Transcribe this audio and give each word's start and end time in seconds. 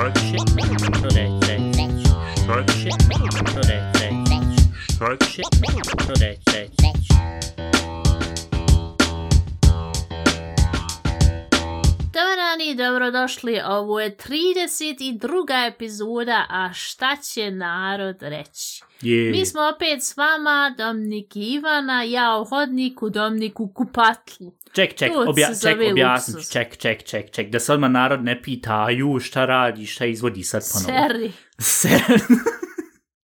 Dobar 0.00 0.12
dan 12.36 12.60
i 12.60 12.74
dobrodošli, 12.74 13.60
ovo 13.66 14.00
je 14.00 14.16
32. 14.16 15.68
epizoda, 15.68 16.46
a 16.48 16.72
šta 16.72 17.16
će 17.16 17.50
narod 17.50 18.16
reći? 18.20 18.82
Je. 19.00 19.30
Mi 19.30 19.46
smo 19.46 19.60
opet 19.74 20.02
s 20.02 20.16
vama, 20.16 20.74
Dominik 20.78 21.36
i 21.36 21.40
Ivana, 21.40 22.02
ja 22.02 22.40
u 22.40 22.44
hodniku, 22.44 23.10
Dominik 23.10 23.60
u 23.60 23.68
kupatlu. 23.68 24.52
Ček, 24.72 24.94
ček, 24.94 25.12
obja, 25.28 25.46
ček, 25.46 25.56
zove 25.56 25.90
objasni, 25.92 26.34
luksuz. 26.34 26.52
ček, 26.52 26.76
ček, 26.76 27.02
ček, 27.02 27.30
ček, 27.30 27.50
da 27.50 27.60
se 27.60 27.72
odmah 27.72 27.90
narod 27.90 28.24
ne 28.24 28.42
pita, 28.42 28.84
a 28.84 28.90
ju, 28.90 29.18
šta 29.20 29.46
radi, 29.46 29.86
šta 29.86 30.06
izvodi 30.06 30.42
sad 30.42 30.62
ponovo. 30.72 31.08
Seri. 31.08 31.32
Ser. 31.58 32.02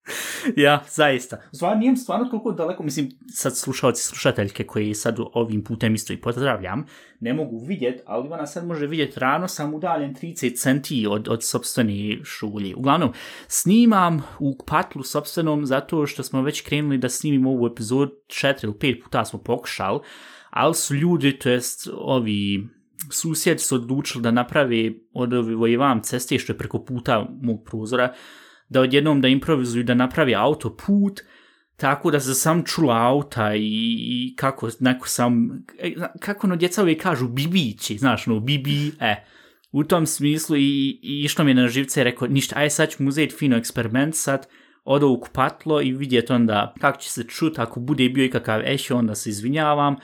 ja, 0.64 0.84
zaista. 0.88 1.37
Stvarno, 1.52 1.80
nijem 1.80 1.97
stvarno 1.97 2.25
toliko 2.25 2.52
daleko, 2.52 2.83
mislim, 2.83 3.11
sad 3.34 3.56
slušalci, 3.56 4.02
slušateljke 4.02 4.64
koji 4.64 4.95
sad 4.95 5.16
ovim 5.33 5.64
putem 5.64 5.95
isto 5.95 6.12
i 6.12 6.20
pozdravljam, 6.20 6.87
ne 7.20 7.34
mogu 7.34 7.59
vidjet, 7.59 8.03
ali 8.06 8.27
Ivana 8.27 8.47
sad 8.47 8.66
može 8.66 8.87
vidjet, 8.87 9.16
rano 9.16 9.48
sam 9.48 9.75
udaljen 9.75 10.14
30 10.14 10.56
centi 10.56 11.06
od, 11.11 11.28
od 11.28 11.45
sobstvene 11.45 12.25
šulje. 12.25 12.75
Uglavnom, 12.77 13.12
snimam 13.48 14.23
u 14.39 14.59
patlu 14.66 15.03
sobstvenom 15.03 15.66
zato 15.66 16.06
što 16.06 16.23
smo 16.23 16.42
već 16.42 16.61
krenuli 16.61 16.98
da 16.98 17.09
snimimo 17.09 17.50
ovu 17.50 17.66
epizodu 17.66 18.12
četiri 18.27 18.66
ili 18.69 18.78
pet 18.78 19.05
puta 19.05 19.25
smo 19.25 19.39
pokušali, 19.39 20.00
ali 20.56 20.74
su 20.74 20.95
ljudi, 20.95 21.38
to 21.38 21.51
jest 21.51 21.88
ovi 21.92 22.69
susjedi 23.12 23.59
su 23.59 23.74
odlučili 23.74 24.23
da 24.23 24.30
naprave 24.30 24.92
od 25.12 25.33
ove 25.33 25.77
vam 25.77 26.02
ceste 26.02 26.38
što 26.38 26.52
je 26.52 26.59
preko 26.59 26.84
puta 26.84 27.28
mog 27.42 27.64
prozora, 27.64 28.14
da 28.69 28.81
odjednom 28.81 29.20
da 29.20 29.28
improvizuju 29.28 29.84
da 29.84 29.94
napravi 29.94 30.34
autoput, 30.34 31.20
tako 31.77 32.11
da 32.11 32.20
se 32.20 32.34
sam 32.34 32.64
čula 32.64 32.97
auta 32.97 33.55
i, 33.55 33.97
i 33.98 34.36
kako 34.36 34.70
neko 34.81 35.08
sam, 35.08 35.64
e, 35.78 35.94
kako 36.20 36.47
ono 36.47 36.56
djeca 36.56 36.83
uvijek 36.83 37.03
kažu 37.03 37.28
bibići, 37.28 37.98
znaš, 37.98 38.27
no, 38.27 38.41
bibi, 38.41 38.92
e, 39.00 39.25
u 39.72 39.84
tom 39.84 40.06
smislu 40.06 40.56
i, 40.56 41.00
i 41.03 41.22
išlo 41.25 41.44
mi 41.44 41.50
je 41.50 41.55
na 41.55 41.69
živce 41.69 42.00
i 42.00 42.05
rekao, 42.05 42.28
ništa, 42.28 42.59
aj 42.59 42.70
sad 42.70 42.91
ćemo 42.91 43.09
uzeti 43.09 43.34
fino 43.34 43.56
eksperiment 43.56 44.14
sad, 44.14 44.47
odo 44.84 45.09
u 45.09 45.20
kupatlo 45.20 45.83
i 45.83 45.92
vidjeti 45.92 46.33
onda 46.33 46.75
kako 46.81 46.98
će 46.98 47.11
se 47.11 47.25
čut, 47.25 47.59
ako 47.59 47.81
bude 47.81 48.09
bio 48.09 48.25
ikakav 48.25 48.61
eš, 48.64 48.91
onda 48.91 49.14
se 49.14 49.31
izvinjavam, 49.31 49.97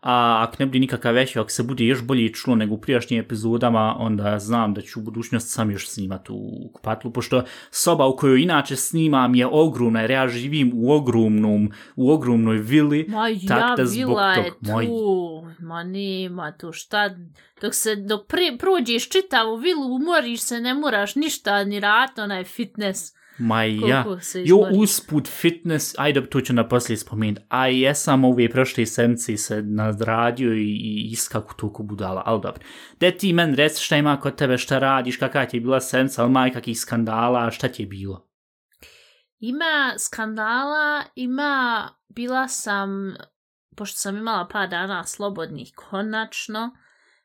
a 0.00 0.44
ako 0.48 0.56
ne 0.58 0.66
bude 0.66 0.78
nikakav 0.78 1.18
ešo, 1.18 1.40
ako 1.40 1.50
se 1.50 1.62
bude 1.62 1.84
još 1.84 2.02
bolje 2.02 2.32
čulo 2.32 2.56
nego 2.56 2.74
u 2.74 2.80
prijašnjim 2.80 3.20
epizodama, 3.20 3.96
onda 3.98 4.38
znam 4.38 4.74
da 4.74 4.80
ću 4.80 5.00
u 5.00 5.02
budućnosti 5.02 5.50
sam 5.50 5.70
još 5.70 5.88
snimati 5.88 6.32
u 6.32 6.70
kupatlu, 6.74 7.12
pošto 7.12 7.42
soba 7.70 8.06
u 8.06 8.16
kojoj 8.16 8.42
inače 8.42 8.76
snimam 8.76 9.34
je 9.34 9.46
ogromna, 9.46 10.00
jer 10.00 10.10
ja 10.10 10.28
živim 10.28 10.72
u 10.74 10.92
ogromnom, 10.92 11.70
u 11.96 12.12
ogromnoj 12.12 12.56
vili, 12.58 13.06
Ma 13.08 13.26
tak 13.48 13.60
ja, 13.60 13.74
da 13.76 13.86
zbog 13.86 14.08
vila 14.08 14.32
je 14.32 14.44
tog 14.44 14.56
moj- 14.60 14.86
tu, 14.86 15.46
ma 15.58 15.82
nema 15.82 16.52
tu 16.52 16.72
šta, 16.72 17.10
dok 17.62 17.74
se, 17.74 17.96
dok 17.96 18.26
pri, 18.26 18.58
prođeš 18.58 19.08
čitavu 19.08 19.56
vilu, 19.56 19.94
umoriš 19.96 20.40
se, 20.40 20.60
ne 20.60 20.74
moraš 20.74 21.14
ništa, 21.14 21.64
ni 21.64 21.80
rat, 21.80 22.18
onaj 22.18 22.44
fitness. 22.44 23.17
Ma 23.38 23.64
ja, 23.64 24.04
jo 24.44 24.56
usput 24.72 25.28
fitness, 25.28 25.94
ajde 25.98 26.26
to 26.26 26.40
ću 26.40 26.52
na 26.52 26.68
poslije 26.68 26.96
spomenuti, 26.96 27.42
a 27.48 27.66
jesam 27.66 28.24
ove 28.24 28.48
prošle 28.48 28.86
sedmice 28.86 29.36
se 29.36 29.62
nadradio 29.62 30.52
i, 30.52 30.64
i 30.64 31.08
iskaku 31.12 31.54
toliko 31.54 31.82
budala, 31.82 32.22
ali 32.26 32.40
dobro. 32.42 32.62
De 33.00 33.10
ti 33.10 33.32
men 33.32 33.54
reci 33.54 33.82
šta 33.82 33.96
ima 33.96 34.20
kod 34.20 34.36
tebe, 34.36 34.58
šta 34.58 34.78
radiš, 34.78 35.16
kakva 35.16 35.46
ti 35.46 35.56
je 35.56 35.60
bila 35.60 35.80
sedmica, 35.80 36.22
ali 36.22 36.30
ima 36.30 36.50
kakvih 36.50 36.80
skandala, 36.80 37.50
šta 37.50 37.68
ti 37.68 37.82
je 37.82 37.86
bilo? 37.86 38.28
Ima 39.38 39.94
skandala, 39.98 41.04
ima, 41.14 41.88
bila 42.08 42.48
sam, 42.48 43.14
pošto 43.76 43.96
sam 43.96 44.16
imala 44.16 44.48
par 44.48 44.68
dana 44.68 45.04
slobodnih 45.04 45.72
konačno, 45.76 46.70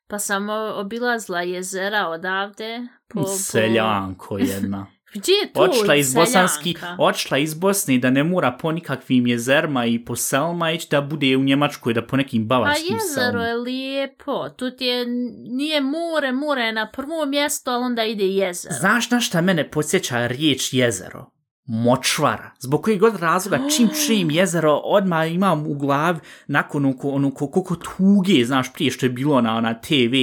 pa 0.08 0.20
sam 0.20 0.50
obilazla 0.76 1.42
jezera 1.42 2.08
odavde. 2.08 2.88
Po, 3.08 3.22
po... 3.22 3.28
Seljanko 3.28 4.38
jedna. 4.38 4.88
Gdje 5.14 5.34
je 5.34 5.54
tu 5.54 5.62
Odšla 5.62 5.96
iz 5.96 6.14
Bosanski, 6.14 6.76
odšla 6.98 7.38
iz 7.38 7.54
Bosne 7.54 7.98
da 7.98 8.10
ne 8.10 8.24
mora 8.24 8.52
po 8.62 8.72
nikakvim 8.72 9.28
jezerma 9.28 9.86
i 9.86 10.06
po 10.06 10.16
selma 10.16 10.72
ići 10.72 10.88
da 10.92 11.02
bude 11.02 11.38
u 11.38 11.44
Njemačkoj 11.44 11.94
da 11.94 12.06
po 12.06 12.18
nekim 12.18 12.44
Pa 12.44 12.48
bavarskim 12.48 12.96
jezero 12.96 13.32
selma. 13.32 13.48
je 13.48 13.56
lijepo, 13.56 14.50
tu 14.50 14.72
ti 14.72 14.86
je, 14.86 15.06
nije 15.50 15.82
more, 15.82 16.32
more 16.32 16.62
je 16.62 16.74
na 16.74 16.92
prvo 16.92 17.26
mjesto, 17.26 17.72
ali 17.72 17.84
onda 17.84 18.04
ide 18.04 18.28
jezero. 18.28 18.76
Znaš 18.80 19.12
na 19.12 19.20
šta 19.20 19.42
mene 19.42 19.70
podsjeća 19.72 20.28
riječ 20.28 20.74
jezero? 20.74 21.26
Močvara. 21.66 22.52
Zbog 22.60 22.84
kojeg 22.84 23.00
god 23.00 23.16
razloga, 23.16 23.60
čim 23.78 23.90
čujem 24.06 24.32
jezero, 24.32 24.74
odmah 24.84 25.32
imam 25.32 25.68
u 25.68 25.74
glavi 25.74 26.20
nakon 26.48 26.86
ono, 26.86 26.96
ono 27.04 27.32
ko- 27.32 27.52
koliko 27.52 27.76
tuge, 27.76 28.46
znaš, 28.46 28.74
prije 28.74 28.92
što 28.92 29.06
je 29.06 29.10
bilo 29.10 29.42
na, 29.42 29.62
na 29.62 29.74
TV 29.82 30.14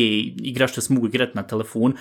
igra 0.42 0.66
što 0.66 0.80
se 0.80 0.94
mogu 0.94 1.06
igrati 1.06 1.32
na 1.34 1.42
telefon, 1.42 1.94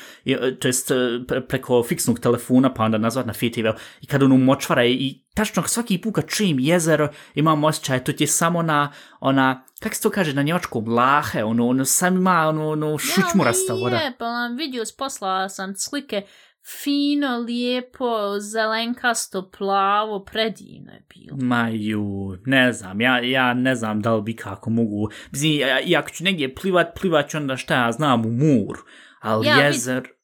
to 0.59 0.67
jest 0.67 0.91
e, 0.91 0.93
pre- 1.27 1.47
preko 1.47 1.83
fiksnog 1.83 2.19
telefona, 2.19 2.73
pa 2.73 2.83
onda 2.83 2.97
nazvat 2.97 3.25
na 3.25 3.33
FTV, 3.33 3.67
i 4.01 4.07
kad 4.07 4.23
ono 4.23 4.37
močvara 4.37 4.85
i, 4.85 4.91
i 4.93 5.25
tačno 5.33 5.63
svaki 5.63 5.97
put 6.01 6.15
kad 6.15 6.27
čujem 6.27 6.59
jezero, 6.59 7.09
imam 7.35 7.63
osjećaj, 7.63 8.03
to 8.03 8.13
ti 8.13 8.23
je 8.23 8.27
samo 8.27 8.61
na, 8.61 8.91
ona, 9.19 9.63
kako 9.79 9.95
se 9.95 10.01
to 10.01 10.09
kaže, 10.09 10.33
na 10.33 10.41
njemačkom, 10.41 10.87
lahe, 10.89 11.43
ono, 11.43 11.67
ono, 11.67 11.85
sam 11.85 12.15
ima, 12.15 12.47
ono, 12.47 12.69
ono, 12.69 12.97
šućmurasta 12.97 13.73
voda. 13.73 13.95
Ja, 13.95 14.11
pa 14.19 14.25
vam 14.25 14.55
vidio, 14.55 14.83
poslala 14.97 15.49
sam 15.49 15.75
slike, 15.75 16.21
fino, 16.65 17.37
lijepo, 17.37 18.39
zelenkasto, 18.39 19.49
plavo, 19.57 20.23
predivno 20.23 20.91
je 20.91 21.03
bilo. 21.15 21.37
Ma 21.41 21.69
ju, 21.69 22.37
ne 22.45 22.73
znam, 22.73 23.01
ja, 23.01 23.19
ja 23.19 23.53
ne 23.53 23.75
znam 23.75 24.01
da 24.01 24.15
li 24.15 24.21
bi 24.21 24.35
kako 24.35 24.69
mogu, 24.69 25.09
mislim, 25.31 25.59
ja, 25.59 25.81
i 25.81 25.95
ako 25.95 26.09
ću 26.09 26.23
negdje 26.23 26.55
plivat, 26.55 26.99
plivat 27.01 27.29
ću 27.29 27.37
onda 27.37 27.57
šta 27.57 27.85
ja 27.85 27.91
znam 27.91 28.25
u 28.25 28.31
moru, 28.31 28.79
ali 29.19 29.47
Ja, 29.47 29.57
jezer, 29.57 30.01
Vid, 30.01 30.18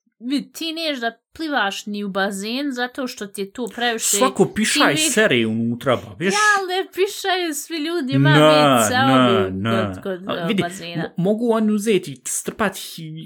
ti 0.54 0.74
neš 0.74 1.00
da 1.00 1.12
plivaš 1.34 1.86
ni 1.86 2.04
u 2.04 2.10
bazen 2.10 2.72
zato 2.72 3.08
što 3.08 3.28
ti 3.28 3.42
je 3.42 3.52
tu 3.52 3.68
previše... 3.76 4.18
svako 4.18 4.46
pišaj 4.46 4.96
ti 4.96 5.02
vi- 5.02 5.10
sere 5.10 5.48
unutra, 5.48 5.96
ba, 5.96 6.16
viš? 6.20 6.34
Ja, 6.34 6.40
ne 6.68 6.86
pišaju 6.86 7.54
svi 7.54 7.78
ljudi, 7.78 8.14
ima 8.14 8.30
Na, 8.30 8.78
vic, 8.78 8.90
na, 8.92 9.50
na. 9.52 9.94
kod, 9.94 10.26
kod 10.26 10.30
A, 10.30 10.46
vidi, 10.46 10.62
bazena. 10.62 11.04
mo- 11.04 11.24
mogu 11.24 11.52
oni 11.52 11.72
uzeti, 11.72 12.22
strpati 12.26 12.82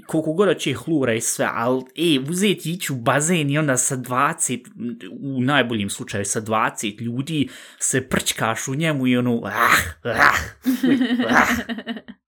koliko 0.06 0.32
god 0.32 0.56
će 0.58 0.74
hlura 0.74 1.14
i 1.14 1.20
sve, 1.20 1.48
ali 1.52 1.82
e, 1.96 2.30
uzeti 2.30 2.72
ići 2.72 2.92
u 2.92 2.96
bazen 2.96 3.50
i 3.50 3.58
onda 3.58 3.76
sa 3.76 3.96
20, 3.96 4.66
u 5.12 5.40
najboljem 5.40 5.90
slučaju 5.90 6.24
sa 6.24 6.40
20 6.40 7.00
ljudi 7.00 7.48
se 7.78 8.08
prčkaš 8.08 8.68
u 8.68 8.74
njemu 8.74 9.06
i 9.06 9.16
ono, 9.16 9.42
ah, 9.44 9.50
ah, 10.04 10.34
ah. 11.28 11.46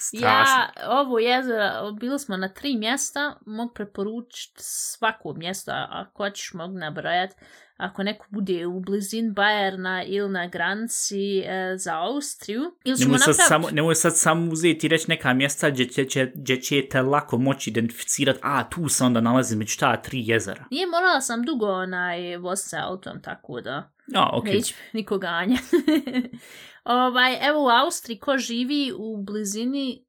Strašno. 0.00 0.54
Ja, 0.54 0.70
ovo 0.86 1.18
jezero, 1.18 1.92
bili 1.92 2.18
smo 2.18 2.36
na 2.36 2.48
tri 2.48 2.76
mjesta, 2.76 3.38
mogu 3.46 3.74
preporučiti 3.74 4.62
svako 4.62 5.34
mjesto, 5.34 5.72
ako 5.74 6.24
hoćeš 6.24 6.52
mogu 6.52 6.78
nabrojati, 6.78 7.34
ako 7.76 8.02
neko 8.02 8.26
bude 8.30 8.66
u 8.66 8.80
blizin 8.80 9.32
Bajerna 9.32 10.04
ili 10.04 10.30
na 10.30 10.46
granici 10.46 11.38
e, 11.38 11.76
za 11.76 11.98
Austriju, 11.98 12.60
ili 12.84 12.96
ćemo 12.96 13.06
Nemoj 13.06 13.18
napraviti... 13.18 13.42
samo, 13.42 13.70
nemoj 13.70 13.94
sad 13.94 14.16
samo 14.16 14.52
uzeti 14.52 14.86
i 14.86 14.88
reći 14.88 15.04
neka 15.08 15.32
mjesta 15.34 15.70
gdje, 15.70 15.88
će, 15.88 16.04
će, 16.04 16.32
gdje 16.34 16.60
ćete 16.60 17.02
lako 17.02 17.38
moći 17.38 17.70
identificirati, 17.70 18.38
a 18.42 18.68
tu 18.68 18.88
se 18.88 19.04
onda 19.04 19.20
nalazi 19.20 19.56
među 19.56 19.76
ta 19.78 19.96
tri 19.96 20.22
jezera. 20.26 20.64
Nije 20.70 20.86
morala 20.86 21.20
sam 21.20 21.42
dugo 21.42 21.66
onaj 21.66 22.36
voz 22.36 22.58
se 22.62 22.76
autom, 22.78 23.22
tako 23.22 23.60
da 23.60 23.90
A, 24.14 24.30
okej. 24.32 24.54
neće 24.54 24.74
niko 24.92 25.18
ganja. 25.18 25.56
ovaj, 26.84 27.48
evo 27.48 27.64
u 27.64 27.68
Austriji, 27.68 28.18
ko 28.18 28.38
živi 28.38 28.92
u 28.96 29.22
blizini 29.22 30.04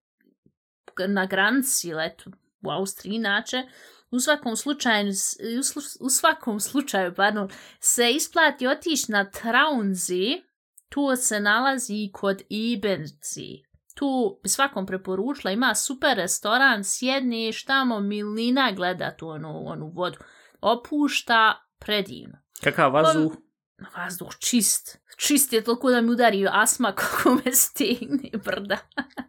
na 1.07 1.25
granici, 1.25 1.87
ili 1.87 2.05
eto, 2.05 2.31
u 2.61 2.69
Austriji 2.69 3.15
inače, 3.15 3.63
u 4.11 4.19
svakom 4.19 4.55
slučaju, 4.55 5.11
u, 5.99 6.09
svakom 6.09 6.59
slučaju, 6.59 7.13
pardon, 7.15 7.49
se 7.79 8.11
isplati 8.11 8.67
otići 8.67 9.11
na 9.11 9.29
Traunzi, 9.29 10.41
tu 10.89 11.15
se 11.15 11.39
nalazi 11.39 11.93
i 11.93 12.11
kod 12.13 12.41
Ibenzi. 12.49 13.63
Tu 13.95 14.39
bi 14.43 14.49
svakom 14.49 14.85
preporučila, 14.85 15.51
ima 15.51 15.75
super 15.75 16.17
restoran, 16.17 16.83
sjedneš 16.83 17.65
tamo, 17.65 17.99
milina 17.99 18.71
gleda 18.71 19.15
tu 19.17 19.27
onu, 19.27 19.67
onu 19.67 19.91
vodu. 19.95 20.17
Opušta, 20.61 21.67
predivno. 21.79 22.37
Kakav 22.63 22.93
vazduh? 22.93 23.33
Vazduh 23.97 24.35
čist. 24.39 24.97
Čist 25.17 25.53
je 25.53 25.63
toliko 25.63 25.91
da 25.91 26.01
mi 26.01 26.09
udari 26.09 26.47
asma 26.51 26.91
kako 26.91 27.35
me 27.35 27.51
stigne 27.53 28.29
brda. 28.35 28.77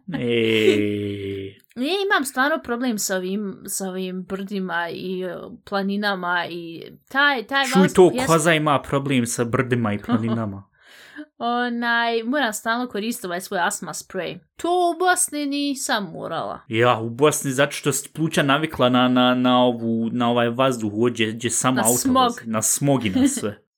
E, 0.09 1.55
Nije, 1.75 1.95
imam 2.03 2.25
stvarno 2.25 2.59
problem 2.63 2.99
sa 2.99 3.15
ovim, 3.15 3.63
sa 3.67 3.89
ovim 3.89 4.23
brdima 4.23 4.89
i 4.89 5.25
uh, 5.25 5.31
planinama 5.65 6.45
i 6.49 6.83
taj, 7.09 7.43
taj 7.43 7.65
čuj 7.65 7.73
to, 7.73 7.79
vazduh 8.03 8.11
jest- 8.13 8.27
koza 8.27 8.53
ima 8.53 8.81
problem 8.81 9.25
sa 9.25 9.43
brdima 9.43 9.93
i 9.93 9.99
planinama. 9.99 10.63
onaj, 11.37 12.23
moram 12.23 12.53
stalno 12.53 12.87
koristiti 12.87 13.27
ovaj 13.27 13.41
svoj 13.41 13.59
asma 13.59 13.93
spray. 13.93 14.39
To 14.57 14.69
u 14.95 14.99
Bosni 14.99 15.45
nisam 15.45 16.11
morala. 16.11 16.59
Ja, 16.67 16.99
u 16.99 17.09
Bosni, 17.09 17.51
zato 17.51 17.71
što 17.71 17.91
si 17.91 18.09
pluća 18.09 18.43
navikla 18.43 18.89
na, 18.89 19.07
na, 19.07 19.35
na, 19.35 19.63
ovu, 19.63 20.09
na 20.11 20.29
ovaj 20.29 20.49
vazduh, 20.49 20.91
gdje, 21.11 21.31
gdje 21.31 21.49
samo 21.49 21.75
Na 21.75 21.81
auto 21.81 21.97
smog. 21.97 22.23
vozi. 22.23 22.41
Na 22.45 22.61
smog 22.61 23.05
i 23.05 23.09
na 23.09 23.27
sve. 23.27 23.59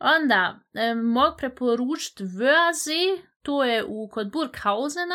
Onda, 0.00 0.60
e, 0.74 0.94
mogu 0.94 1.36
preporučiti 1.36 2.24
Vözi, 2.24 3.22
to 3.42 3.64
je 3.64 3.84
u, 3.84 4.08
kod 4.08 4.32
Burghausena. 4.32 5.14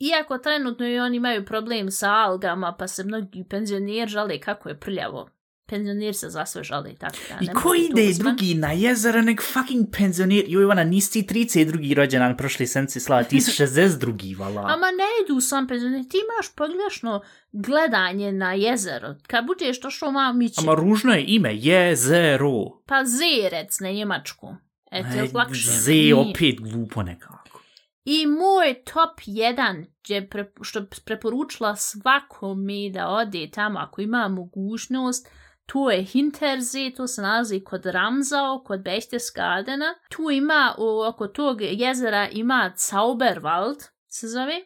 Iako 0.00 0.38
trenutno 0.38 0.86
i 0.88 0.98
oni 0.98 1.16
imaju 1.16 1.44
problem 1.44 1.90
sa 1.90 2.12
algama, 2.12 2.74
pa 2.78 2.88
se 2.88 3.04
mnogi 3.04 3.44
penzioneri 3.50 4.06
žale 4.06 4.40
kako 4.40 4.68
je 4.68 4.80
prljavo. 4.80 5.30
Penzioneri 5.66 6.14
se 6.14 6.30
za 6.30 6.46
sve 6.46 6.62
žale, 6.64 6.94
tako 6.94 7.16
da. 7.30 7.38
I 7.40 7.48
ko 7.48 7.74
ide 7.74 8.12
drugi 8.14 8.54
na 8.54 8.72
jezero 8.72 9.22
nek 9.22 9.42
fucking 9.42 9.86
penzionir? 9.92 10.44
Joj, 10.48 10.62
Ivana, 10.62 10.84
nisi 10.84 11.26
ti 11.26 11.34
32. 11.34 11.94
rođendan 11.94 12.36
prošli 12.36 12.66
senci 12.66 13.00
slava, 13.00 13.22
ti 13.22 13.40
si 13.40 13.50
62. 13.62 14.36
vala. 14.36 14.60
Ama 14.62 14.86
ne 14.88 15.04
idu 15.24 15.40
sam 15.40 15.66
penzioneri, 15.68 16.08
ti 16.08 16.16
imaš 16.18 16.54
pogrešno 16.54 17.20
gledanje 17.52 18.32
na 18.32 18.52
jezero. 18.52 19.14
Kad 19.26 19.46
budeš 19.46 19.80
to 19.80 19.90
što 19.90 20.06
vam 20.06 20.42
ići, 20.42 20.54
Ama 20.58 20.74
ružno 20.74 21.12
je 21.12 21.24
ime, 21.26 21.50
jezero. 21.54 22.52
pa 22.86 23.04
zerec 23.04 23.80
na 23.80 23.90
njemačku. 23.90 24.54
Eto, 24.90 25.08
je 25.08 25.30
lakše. 25.34 25.70
Z 25.70 25.88
Nije. 25.88 26.14
opet 26.14 26.60
glupo 26.60 27.02
nekako. 27.02 27.38
I 28.04 28.26
moj 28.26 28.74
top 28.84 29.20
1, 29.20 29.84
gdje 30.04 30.28
pre, 30.28 30.50
što 30.62 30.80
preporučila 31.04 31.76
svakome 31.76 32.90
da 32.92 33.08
ode 33.08 33.50
tamo 33.50 33.78
ako 33.78 34.00
ima 34.00 34.28
mogućnost, 34.28 35.28
to 35.66 35.90
je 35.90 36.02
Hinterzee, 36.02 36.94
to 36.94 37.06
se 37.06 37.22
nalazi 37.22 37.60
kod 37.60 37.86
Ramzau, 37.86 38.64
kod 38.64 38.80
Berchtesgadena. 38.80 39.94
Tu 40.08 40.30
ima, 40.30 40.74
u- 40.78 41.02
oko 41.08 41.26
tog 41.28 41.58
jezera 41.60 42.28
ima 42.28 42.72
Zauberwald, 42.76 43.82
se 44.08 44.28
zove. 44.28 44.60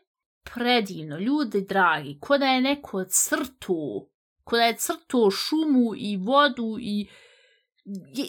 Predivno, 0.54 1.18
ljudi 1.18 1.66
dragi, 1.68 2.18
ko 2.20 2.38
da 2.38 2.46
je 2.46 2.60
neko 2.60 3.04
crtu, 3.04 4.08
ko 4.44 4.56
da 4.56 4.62
je 4.62 4.76
crtu 4.76 5.30
šumu 5.30 5.92
i 5.96 6.16
vodu 6.16 6.76
i... 6.80 7.08
je, 8.14 8.24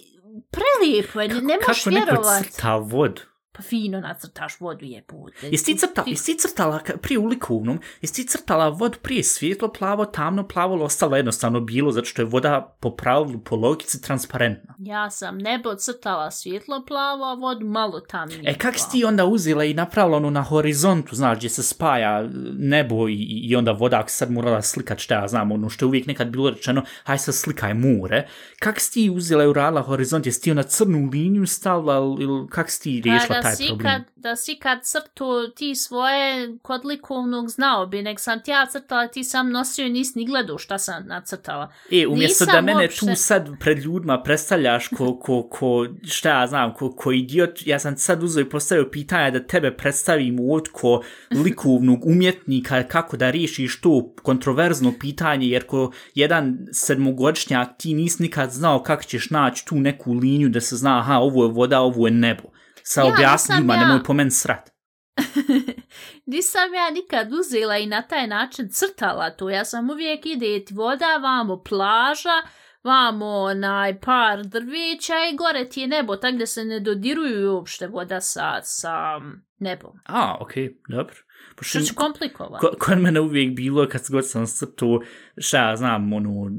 prelijepo 0.51 1.21
je, 1.21 1.27
ne, 1.27 1.33
ne 1.41 1.57
možeš 1.68 1.83
Kako 1.83 1.95
neko 1.95 2.23
crta 2.44 2.75
vodu? 2.75 3.21
Pa 3.53 3.62
fino 3.63 4.00
nacrtaš 4.00 4.59
vodu 4.59 4.86
je 4.86 5.01
put. 5.01 5.33
Jesi 5.44 5.65
ti 5.65 5.77
crtala, 5.77 6.07
jesi 6.07 6.25
ti 6.25 6.38
crtala 6.39 6.80
ka- 6.80 6.98
prije 6.98 7.19
u 7.19 7.25
likovnom, 7.25 7.80
jesi 8.01 8.15
ti 8.15 8.27
crtala 8.27 8.69
vodu 8.69 8.98
prije 9.01 9.24
svjetlo, 9.24 9.68
plavo, 9.74 10.06
tamno, 10.06 10.48
plavo, 10.48 10.83
ostalo 10.83 11.15
jednostavno 11.15 11.59
bilo, 11.59 11.92
zato 11.92 12.06
što 12.06 12.21
je 12.21 12.25
voda 12.25 12.77
po 12.80 12.95
pravilu, 12.95 13.39
po 13.39 13.56
logici 13.56 14.01
transparentna. 14.01 14.75
Ja 14.80 15.09
sam 15.09 15.38
nebo 15.38 15.75
crtala 15.75 16.31
svjetlo 16.31 16.86
plavo, 16.88 17.25
a 17.25 17.33
vodu 17.33 17.65
malo 17.65 18.00
tamnije. 18.00 18.42
E, 18.45 18.57
kak 18.57 18.80
si 18.80 18.92
ti 18.92 19.06
onda 19.06 19.25
uzela 19.25 19.63
i 19.63 19.74
napravila 19.74 20.18
ono 20.18 20.30
na 20.30 20.42
horizontu, 20.44 21.15
znaš, 21.15 21.38
gdje 21.38 21.50
se 21.50 21.63
spaja 21.63 22.30
nebo 22.57 23.09
i, 23.09 23.42
i 23.44 23.56
onda 23.56 23.71
voda, 23.71 24.00
ako 24.00 24.09
sad 24.09 24.31
morala 24.31 24.62
slikat 24.62 25.00
šta 25.00 25.15
ja 25.15 25.27
znam, 25.27 25.51
ono 25.51 25.69
što 25.69 25.86
je 25.86 25.88
uvijek 25.88 26.07
nekad 26.07 26.30
bilo 26.30 26.50
rečeno, 26.50 26.83
haj 27.04 27.18
sad 27.18 27.36
slikaj 27.36 27.74
more. 27.74 28.27
Kak 28.59 28.80
si 28.80 28.94
ti 28.94 29.09
uzela 29.09 29.44
i 29.44 29.47
uradila 29.47 29.81
horizont, 29.81 30.25
jesi 30.25 30.42
ti 30.42 30.51
onda 30.51 30.63
crnu 30.63 31.09
liniju 31.13 31.47
stavila 31.47 31.95
ili 32.19 32.47
kak 32.50 32.69
si 32.69 32.81
ti 32.81 33.01
riješila 33.04 33.40
Pa 33.40 33.40
da 33.41 33.43
taj 33.43 33.55
si 33.55 33.67
problem? 33.67 33.91
kad, 33.93 34.01
da 34.15 34.35
si 34.35 34.55
kad 34.55 34.79
crtu 34.83 35.47
ti 35.55 35.75
svoje 35.75 36.57
kod 36.61 36.85
likovnog 36.85 37.49
znao 37.49 37.88
bi, 37.88 38.01
nek 38.01 38.19
sam 38.19 38.39
ti 38.43 38.51
ja 38.51 38.65
crtala, 38.65 39.07
ti 39.07 39.23
sam 39.23 39.51
nosio 39.51 39.85
i 39.85 39.89
nisi 39.89 40.19
ni 40.19 40.25
gledao 40.25 40.57
šta 40.57 40.77
sam 40.77 41.07
nacrtala. 41.07 41.71
E, 41.91 42.07
umjesto 42.07 42.43
Nisam 42.45 42.55
da 42.55 42.61
mene 42.61 42.83
uopšte- 42.83 42.99
tu 42.99 43.15
sad 43.15 43.49
pred 43.59 43.79
ljudima 43.79 44.23
predstavljaš 44.23 44.88
ko, 44.88 45.19
ko, 45.19 45.43
ko 45.43 45.88
šta 46.03 46.29
ja 46.29 46.47
znam, 46.47 46.73
ko, 46.73 46.91
ko 46.91 47.11
idiot, 47.11 47.67
ja 47.67 47.79
sam 47.79 47.97
sad 47.97 48.23
uzeo 48.23 48.41
i 48.41 48.49
postavio 48.49 48.89
pitanja 48.91 49.31
da 49.31 49.47
tebe 49.47 49.77
predstavim 49.77 50.39
ovdje 50.39 50.71
ko 50.71 51.01
likovnog 51.31 52.05
umjetnika, 52.05 52.83
kako 52.83 53.17
da 53.17 53.29
riješiš 53.31 53.81
to 53.81 54.13
kontroverzno 54.23 54.94
pitanje, 54.99 55.47
jer 55.47 55.65
ko 55.65 55.91
jedan 56.15 56.57
sedmogodišnjak 56.71 57.69
ti 57.77 57.94
nisi 57.94 58.23
nikad 58.23 58.51
znao 58.51 58.83
kako 58.83 59.03
ćeš 59.03 59.29
naći 59.29 59.65
tu 59.65 59.75
neku 59.75 60.13
liniju 60.13 60.49
da 60.49 60.61
se 60.61 60.75
zna, 60.75 60.99
aha, 60.99 61.17
ovo 61.17 61.44
je 61.45 61.51
voda, 61.51 61.79
ovo 61.79 62.07
je 62.07 62.11
nebo. 62.11 62.44
Sa 62.93 63.01
Ja, 63.01 63.07
ljudima, 63.49 63.73
ja- 63.73 63.79
nemoj 63.79 64.03
po 64.03 64.13
meni 64.13 64.31
srat. 64.31 64.69
Nisam 66.25 66.73
ja 66.73 66.89
nikad 66.91 67.33
uzela 67.33 67.77
i 67.77 67.85
na 67.85 68.01
taj 68.01 68.27
način 68.27 68.69
crtala 68.69 69.29
to. 69.29 69.49
Ja 69.49 69.65
sam 69.65 69.89
uvijek 69.89 70.25
ide 70.25 70.65
ti 70.65 70.73
voda, 70.73 71.17
vamo 71.17 71.63
plaža, 71.63 72.41
vamo 72.83 73.25
onaj 73.27 73.99
par 73.99 74.43
drveća 74.43 75.13
i 75.33 75.35
gore 75.35 75.69
ti 75.69 75.81
je 75.81 75.88
nebo, 75.88 76.15
tak 76.15 76.35
da 76.35 76.45
se 76.45 76.65
ne 76.65 76.79
dodiruju 76.79 77.53
uopšte 77.53 77.88
voda 77.88 78.21
sa, 78.21 78.61
sa 78.61 79.19
nebom. 79.59 79.91
A, 80.05 80.37
okej, 80.39 80.77
dobro. 80.87 81.15
Pošto 81.55 81.79
Što 81.79 81.87
će 81.87 81.94
komplikovati? 81.94 82.65
Ko, 82.65 82.71
kod 82.79 82.97
mene 82.97 83.19
uvijek 83.19 83.55
bilo 83.55 83.87
kad 83.91 84.01
god 84.09 84.29
sam 84.29 84.45
crtu, 84.47 85.01
šta 85.41 85.69
ja 85.69 85.75
znam, 85.75 86.13
ono, 86.13 86.51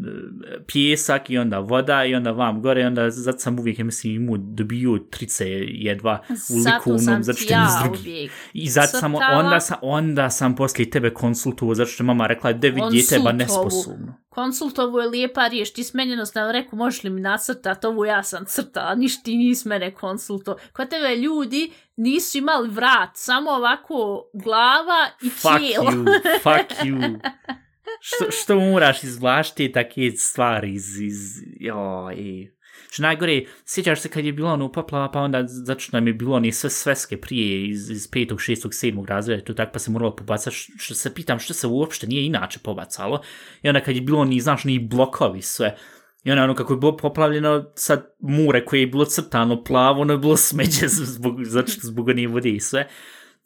pjesak 0.67 1.31
i 1.31 1.39
onda 1.39 1.59
voda 1.59 2.05
i 2.05 2.15
onda 2.15 2.31
vam 2.31 2.63
gore 2.63 2.81
i 2.81 2.85
onda 2.85 3.11
zato 3.11 3.39
sam 3.39 3.59
uvijek, 3.59 3.79
ja 3.79 3.85
mislim, 3.85 4.15
imao 4.15 4.37
dobio 4.39 4.99
trice 5.11 5.45
jedva 5.69 6.23
u 6.29 6.57
likovnom, 6.57 6.99
sam 6.99 7.23
zato 7.23 7.39
što 7.39 7.53
ja 7.53 7.83
drugi. 7.85 8.29
I 8.53 8.69
zato 8.69 8.99
sam, 8.99 9.15
onda 9.15 9.61
sam, 9.61 9.79
onda 9.83 10.31
sam 10.31 10.57
poslije 10.57 10.91
tebe 10.91 11.11
konsultovao, 11.11 11.75
zato 11.75 11.91
što 11.91 12.03
je 12.03 12.07
mama 12.07 12.27
rekla 12.27 12.53
da 12.53 12.69
vidi 12.69 13.07
teba 13.09 13.31
Konsultovu. 13.31 13.37
nesposobno. 13.39 14.15
Konsultovo 14.29 15.01
je 15.01 15.09
lijepa 15.09 15.49
riješ, 15.49 15.73
ti 15.73 15.85
s 15.85 15.95
meni 15.95 16.11
jednostavno 16.11 16.53
rekao, 16.53 16.77
možeš 16.77 17.05
li 17.05 17.11
mi 17.11 17.21
nacrtati 17.21 17.87
ovo, 17.87 18.05
ja 18.05 18.23
sam 18.23 18.45
crtala, 18.47 18.95
niš 18.95 19.23
ti 19.23 19.37
nis 19.37 19.65
mene 19.65 19.95
konsulto. 19.95 20.57
Kod 20.73 20.89
tebe 20.89 21.17
ljudi 21.17 21.73
nisu 21.97 22.39
imali 22.39 22.69
vrat, 22.69 23.11
samo 23.15 23.51
ovako 23.51 24.25
glava 24.35 25.09
i 25.23 25.31
Fuck 25.31 25.59
tijelo. 25.59 25.91
you, 25.91 26.21
fuck 26.43 26.79
you. 26.85 27.19
što, 28.03 28.31
što 28.31 28.61
moraš 28.61 29.05
izvlašti 29.05 29.73
takve 29.73 30.11
stvari 30.11 30.75
iz, 30.75 31.01
iz, 31.01 31.43
joj. 31.61 32.51
Što 32.91 33.03
najgore, 33.03 33.45
sjećaš 33.65 34.01
se 34.01 34.09
kad 34.09 34.25
je 34.25 34.33
bilo 34.33 34.53
ono 34.53 34.73
poplava, 34.73 35.11
pa 35.11 35.21
onda 35.21 35.45
zato 35.47 35.81
što 35.81 35.97
nam 35.97 36.07
je 36.07 36.13
bilo 36.13 36.41
ni 36.41 36.53
sve 36.53 36.71
sveske 36.71 37.21
prije 37.21 37.69
iz, 37.69 37.91
iz 37.91 38.09
petog, 38.11 38.41
šestog, 38.41 38.75
sedmog 38.75 39.07
razreda, 39.07 39.45
to 39.45 39.55
tako 39.55 39.73
pa 39.73 39.79
se 39.79 39.91
moralo 39.91 40.17
pobacati, 40.17 40.57
što, 40.57 40.95
se 40.95 41.15
pitam 41.15 41.39
što 41.39 41.55
se 41.55 41.67
uopšte 41.67 42.07
nije 42.07 42.27
inače 42.27 42.59
pobacalo. 42.59 43.23
I 43.63 43.69
onda 43.69 43.81
kad 43.81 43.95
je 43.95 44.03
bilo 44.03 44.25
ni, 44.25 44.41
znaš, 44.41 44.65
ni 44.65 44.79
blokovi 44.79 45.43
sve, 45.43 45.77
I 46.25 46.31
onda 46.31 46.45
ono 46.45 46.55
kako 46.55 46.73
je 46.73 46.77
bilo 46.77 46.97
poplavljeno, 46.97 47.73
sad 47.75 48.15
mure 48.19 48.65
koje 48.65 48.81
je 48.81 48.87
bilo 48.87 49.05
crtano 49.05 49.65
plavo, 49.65 50.01
ono 50.01 50.13
je 50.13 50.19
bilo 50.19 50.37
smeđe 50.37 50.89
zbog, 51.15 51.45
zato 51.45 51.71
što 51.73 51.87
zbog 51.87 52.09
nije 52.09 52.29
vode 52.29 52.51
i 52.51 52.61
sve. 52.61 52.89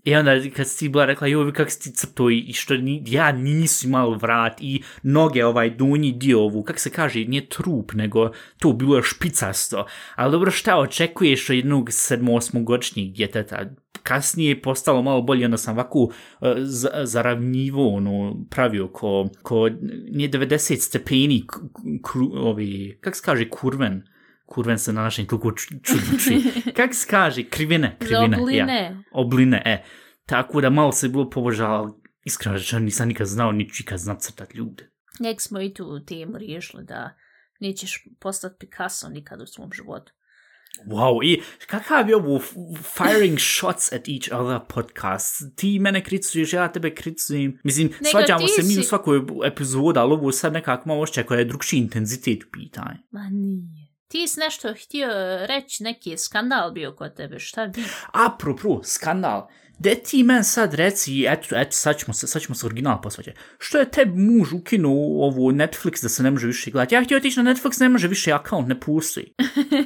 I 0.07 0.15
onda 0.15 0.41
kad 0.57 0.69
si 0.69 0.89
bila 0.89 1.05
rekla, 1.05 1.27
joj, 1.27 1.53
kak 1.53 1.71
si 1.71 1.81
ti 1.83 1.91
crto 1.97 2.31
i, 2.31 2.53
što 2.53 2.77
ni, 2.77 3.03
ja 3.07 3.33
nisu 3.33 3.87
imao 3.87 4.11
vrat 4.11 4.61
i 4.61 4.83
noge, 5.03 5.45
ovaj 5.45 5.71
donji 5.71 6.13
dio 6.13 6.41
ovu, 6.41 6.63
kako 6.63 6.79
se 6.79 6.91
kaže, 6.91 7.25
nije 7.25 7.49
trup, 7.49 7.93
nego 7.93 8.31
to 8.59 8.73
bilo 8.73 8.97
je 8.97 9.03
špicasto. 9.03 9.87
Ali 10.15 10.33
dobro, 10.33 10.51
šta 10.51 10.79
očekuješ 10.79 11.51
od 11.51 11.57
jednog 11.57 11.89
sedmo-osmogodišnjeg 11.93 13.13
djeteta? 13.13 13.71
Kasnije 14.03 14.49
je 14.49 14.63
postalo 14.63 15.03
malo 15.03 15.23
bolje, 15.23 15.45
onda 15.45 15.57
sam 15.57 15.75
ovako 15.75 16.13
e, 16.41 16.51
uh, 16.51 16.57
za- 16.59 17.01
zaravnjivo 17.03 17.95
ono, 17.95 18.45
pravio 18.51 18.89
ko, 18.89 19.29
ko 19.43 19.69
nije 20.11 20.31
90 20.31 20.77
stepeni 20.77 21.47
kru, 22.03 22.31
ovi, 22.35 22.99
kako 23.01 23.17
se 23.17 23.23
kaže, 23.25 23.49
kurven. 23.49 24.03
Kurven 24.47 24.79
se 24.79 24.93
na 24.93 25.03
našem 25.03 25.27
ču- 25.27 25.83
čudno. 25.83 26.43
Kako 26.77 26.95
se 26.95 27.07
kaže? 27.11 27.43
Krivine. 27.45 27.97
Krivine 27.99 28.37
Ja 28.37 28.43
obline. 28.43 29.03
obline, 29.13 29.63
e. 29.65 29.85
Tako 30.27 30.61
da 30.61 30.71
malo 30.71 30.93
se 30.93 31.09
bilo 31.09 31.31
pobožao, 31.31 32.01
iskreno 32.25 32.57
rečeno 32.59 32.81
nisam 32.81 33.09
nikad 33.09 33.27
znao, 33.27 33.53
ni 33.53 33.71
ikad 33.81 33.99
znat 33.99 34.21
crtat 34.21 34.55
ljude. 34.55 34.91
Nek 35.21 35.41
smo 35.41 35.61
i 35.61 35.75
tu 35.75 36.05
temu 36.05 36.39
riješili 36.39 36.85
da 36.85 37.17
nećeš 37.61 38.05
postati 38.21 38.57
Picasso 38.61 39.09
nikad 39.09 39.41
u 39.43 39.47
svom 39.47 39.71
životu. 39.73 40.13
Wow, 40.87 41.25
i 41.25 41.43
kakav 41.67 42.09
je 42.09 42.17
ovo 42.17 42.39
firing 42.97 43.39
shots 43.39 43.93
at 43.93 44.09
each 44.09 44.41
other 44.41 44.61
podcast? 44.75 45.35
Ti 45.57 45.79
mene 45.79 46.05
kricuješ, 46.05 46.53
ja 46.53 46.73
tebe 46.73 46.95
kricujem. 46.95 47.61
Mislim, 47.65 47.87
Nego 47.89 48.05
svađamo 48.11 48.49
se 48.49 48.63
mi 48.63 48.69
u 48.69 48.83
si- 48.83 48.83
svakoj 48.83 49.21
epizodu, 49.45 50.01
ali 50.01 50.13
ovo 50.13 50.33
sad 50.33 50.53
nekako 50.53 50.89
malo 50.89 51.01
ošće 51.01 51.23
koja 51.23 51.39
je 51.39 51.45
drugši 51.45 51.77
intenzitet 51.77 52.39
u. 52.53 52.99
Ma 53.11 53.29
nije. 53.33 53.86
Ti 54.09 54.29
si 54.29 54.41
nešto 54.41 54.75
htio 54.85 55.09
reći, 55.47 55.83
neki 55.83 56.11
je 56.11 56.19
skandal 56.19 56.71
bio 56.71 56.93
kod 56.93 57.15
tebe, 57.17 57.39
šta 57.39 57.67
bi? 57.67 57.85
Apropo, 58.13 58.81
skandal. 58.85 59.49
De 59.79 59.95
ti 59.95 60.23
men 60.23 60.45
sad 60.45 60.75
reci, 60.75 61.27
eto, 61.29 61.57
eto, 61.57 61.71
sad 61.73 61.99
ćemo 61.99 62.15
se, 62.15 62.27
sad 62.27 62.43
ćemo 62.43 62.55
se 62.55 62.67
original 62.67 63.01
posvađati. 63.03 63.39
Što 63.59 63.79
je 63.79 63.91
te 63.91 64.05
muž 64.05 64.53
ukinuo 64.53 65.27
ovo 65.27 65.53
Netflix 65.53 66.03
da 66.03 66.09
se 66.09 66.23
ne 66.23 66.31
može 66.31 66.47
više 66.47 66.71
gledati? 66.71 66.95
Ja 66.95 67.05
htio 67.05 67.17
otići 67.17 67.43
na 67.43 67.55
Netflix, 67.55 67.81
ne 67.81 67.89
može 67.89 68.09
više, 68.09 68.33
account 68.33 68.69
ne 68.69 68.81
postoji. 68.81 69.33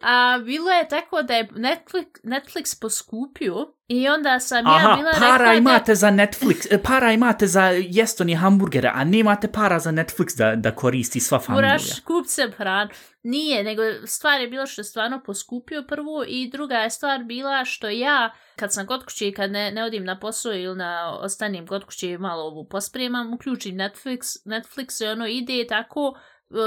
A 0.00 0.38
bilo 0.44 0.70
je 0.70 0.88
tako 0.88 1.22
da 1.22 1.34
je 1.34 1.48
Netflix, 1.48 2.06
Netflix 2.24 2.80
poskupio 2.80 3.72
i 3.88 4.08
onda 4.08 4.40
sam 4.40 4.66
ja 4.66 4.72
Aha, 4.76 4.96
bila 4.96 5.12
para 5.12 5.36
rekla 5.36 5.54
imate 5.54 5.94
za 5.94 6.10
Netflix, 6.10 6.66
e, 6.70 6.82
para 6.82 7.12
imate 7.12 7.46
za 7.46 7.62
jestoni 7.70 8.34
hamburgera, 8.34 8.92
a 8.94 9.04
nemate 9.04 9.52
para 9.52 9.78
za 9.78 9.90
Netflix 9.90 10.38
da, 10.38 10.56
da 10.56 10.74
koristi 10.74 11.20
sva 11.20 11.38
da 11.38 11.44
familija. 11.44 11.68
moraš 11.68 12.00
kup 12.00 12.26
se 12.26 12.52
hranu. 12.56 12.90
Nije, 13.22 13.64
nego 13.64 13.82
stvar 14.04 14.40
je 14.40 14.48
bila 14.48 14.66
što 14.66 14.80
je 14.80 14.84
stvarno 14.84 15.22
poskupio 15.26 15.84
prvo 15.88 16.24
i 16.28 16.50
druga 16.50 16.74
je 16.74 16.90
stvar 16.90 17.24
bila 17.24 17.64
što 17.64 17.88
ja, 17.88 18.34
kad 18.56 18.72
sam 18.72 18.86
kod 18.86 19.04
kuće 19.04 19.28
i 19.28 19.32
kad 19.32 19.50
ne, 19.50 19.70
ne 19.70 19.84
odim 19.84 20.04
na 20.04 20.18
posao 20.18 20.52
ili 20.52 20.76
na 20.76 21.18
ostanim 21.20 21.66
kod 21.66 21.84
kuće 21.84 22.10
i 22.10 22.18
malo 22.18 22.42
ovu 22.42 22.68
pospremam, 22.68 23.34
uključim 23.34 23.76
Netflix, 23.76 24.18
Netflix 24.44 25.04
i 25.04 25.06
ono 25.06 25.26
ide 25.26 25.66
tako 25.66 26.18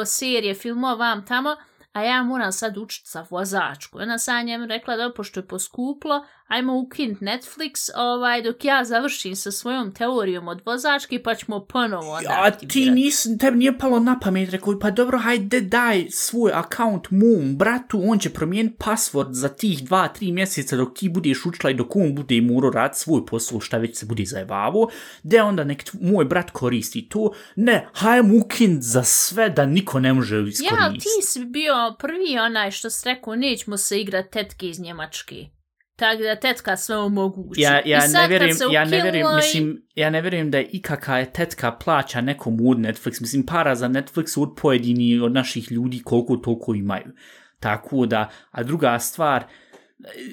e, 0.01 0.05
serije, 0.05 0.53
filmova 0.53 0.95
vam 0.95 1.25
tamo, 1.25 1.55
a 1.91 2.01
ja 2.01 2.24
moram 2.24 2.51
sad 2.51 2.77
učiti 2.77 3.10
sa 3.10 3.25
vozačku. 3.29 4.01
I 4.01 4.05
sa 4.05 4.19
sam 4.19 4.46
njem 4.46 4.65
rekla 4.65 4.96
da 4.96 5.13
pošto 5.13 5.39
je 5.39 5.48
poskuplo, 5.48 6.25
ajmo 6.50 6.77
ukinut 6.77 7.20
Netflix 7.20 7.89
ovaj, 7.96 8.41
dok 8.41 8.65
ja 8.65 8.84
završim 8.84 9.36
sa 9.36 9.51
svojom 9.51 9.94
teorijom 9.94 10.48
od 10.48 10.62
vozačke 10.65 11.24
pa 11.24 11.36
ćemo 11.36 11.65
ponovo 11.65 12.12
onda 12.12 12.29
A 12.29 12.51
ti 12.51 12.65
aktivirati. 12.65 12.91
nis, 12.91 13.27
tebi 13.39 13.58
nije 13.58 13.77
palo 13.77 14.00
na 14.00 14.20
pamet, 14.20 14.50
rekao, 14.50 14.79
pa 14.79 14.91
dobro, 14.91 15.20
hajde 15.20 15.62
daj 15.62 16.08
svoj 16.10 16.51
akaunt 16.51 17.08
mom 17.10 17.58
bratu, 17.58 18.01
on 18.06 18.20
će 18.20 18.29
promijeniti 18.29 18.75
password 18.77 19.32
za 19.32 19.50
tih 19.50 19.84
dva, 19.84 20.08
tri 20.08 20.32
mjeseca 20.32 20.75
dok 20.75 20.98
ti 20.98 21.10
budeš 21.10 21.46
učila 21.46 21.72
i 21.72 21.74
dok 21.74 21.96
on 21.96 22.15
bude 22.15 22.41
morao 22.41 22.72
rad 22.72 22.98
svoj 22.98 23.25
posao, 23.25 23.60
šta 23.60 23.77
već 23.77 23.98
se 23.98 24.06
bude 24.06 24.25
zajebavo, 24.25 24.89
da 25.24 25.46
onda 25.46 25.63
nek 25.63 25.84
moj 26.01 26.25
brat 26.25 26.51
koristi 26.51 27.10
to, 27.10 27.32
ne, 27.56 27.88
hajmo 27.94 28.38
ukinut 28.46 28.82
za 28.82 29.03
sve 29.03 29.50
da 29.50 29.65
niko 29.65 30.00
ne 30.00 30.13
može 30.13 30.36
iskoristiti. 30.36 30.65
Ja, 30.65 30.91
ti 30.94 31.27
si 31.27 31.46
bio 31.46 31.96
prvi 32.00 32.38
onaj 32.39 32.72
što 32.72 32.89
si 32.89 33.10
rekao, 33.10 33.36
nećemo 33.36 33.77
se 33.77 34.01
igrat 34.01 34.29
tetke 34.29 34.70
iz 34.70 34.79
Njemačke. 34.79 35.59
Tako 36.00 36.24
da 36.24 36.36
tetka 36.36 36.77
sve 36.77 36.98
omogući. 36.98 37.62
Ja, 37.62 37.82
ja, 37.86 37.98
I 37.98 38.01
sad 38.01 38.12
ne 38.13 38.20
kad 38.20 38.29
vjerujem, 38.29 38.56
se 38.56 38.63
ja 38.72 38.86
ne 38.86 39.01
vjerujem, 39.01 39.27
i- 39.32 39.36
mislim, 39.36 39.82
ja 39.96 40.10
ne 40.10 40.22
vjerujem 40.22 40.51
da 40.51 40.58
je 40.58 40.68
ikaka 40.72 41.18
je 41.18 41.34
tetka 41.34 41.72
plaća 41.72 42.22
nekom 42.22 42.53
od 42.68 42.77
Netflix, 42.77 43.22
mislim, 43.22 43.46
para 43.46 43.75
za 43.75 43.88
Netflix 43.88 44.41
od 44.41 44.50
pojedini 44.62 45.20
od 45.20 45.32
naših 45.34 45.72
ljudi 45.72 46.01
koliko 46.03 46.38
toliko 46.38 46.75
imaju. 46.75 47.12
Tako 47.60 48.06
da, 48.06 48.29
a 48.51 48.63
druga 48.63 49.00
stvar, 49.00 49.44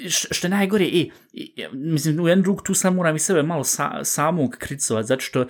što 0.08 0.46
je 0.46 0.50
najgore, 0.50 0.84
e, 0.84 1.06
e, 1.56 1.68
mislim, 1.72 2.20
u 2.20 2.28
jednu 2.28 2.44
ruku 2.44 2.62
tu 2.64 2.74
sam 2.74 2.94
moram 2.94 3.16
i 3.16 3.18
sebe 3.18 3.42
malo 3.42 3.64
sa, 3.64 4.04
samog 4.04 4.56
kricovat, 4.58 5.06
zato 5.06 5.20
što 5.20 5.46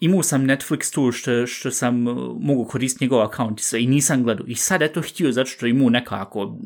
imao 0.00 0.22
sam 0.22 0.42
Netflix 0.46 0.94
tu 0.94 1.12
što, 1.12 1.46
što 1.46 1.70
sam 1.70 2.06
uh, 2.06 2.16
mogu 2.40 2.64
koristiti 2.64 3.04
njegov 3.04 3.20
akaunt 3.20 3.60
i 3.60 3.64
sve, 3.64 3.82
i 3.82 3.86
nisam 3.86 4.22
gledao. 4.22 4.46
I 4.46 4.54
sad 4.54 4.80
je 4.80 4.92
to 4.92 5.02
htio 5.02 5.32
zato 5.32 5.50
što 5.50 5.66
imao 5.66 5.90
nekako, 5.90 6.58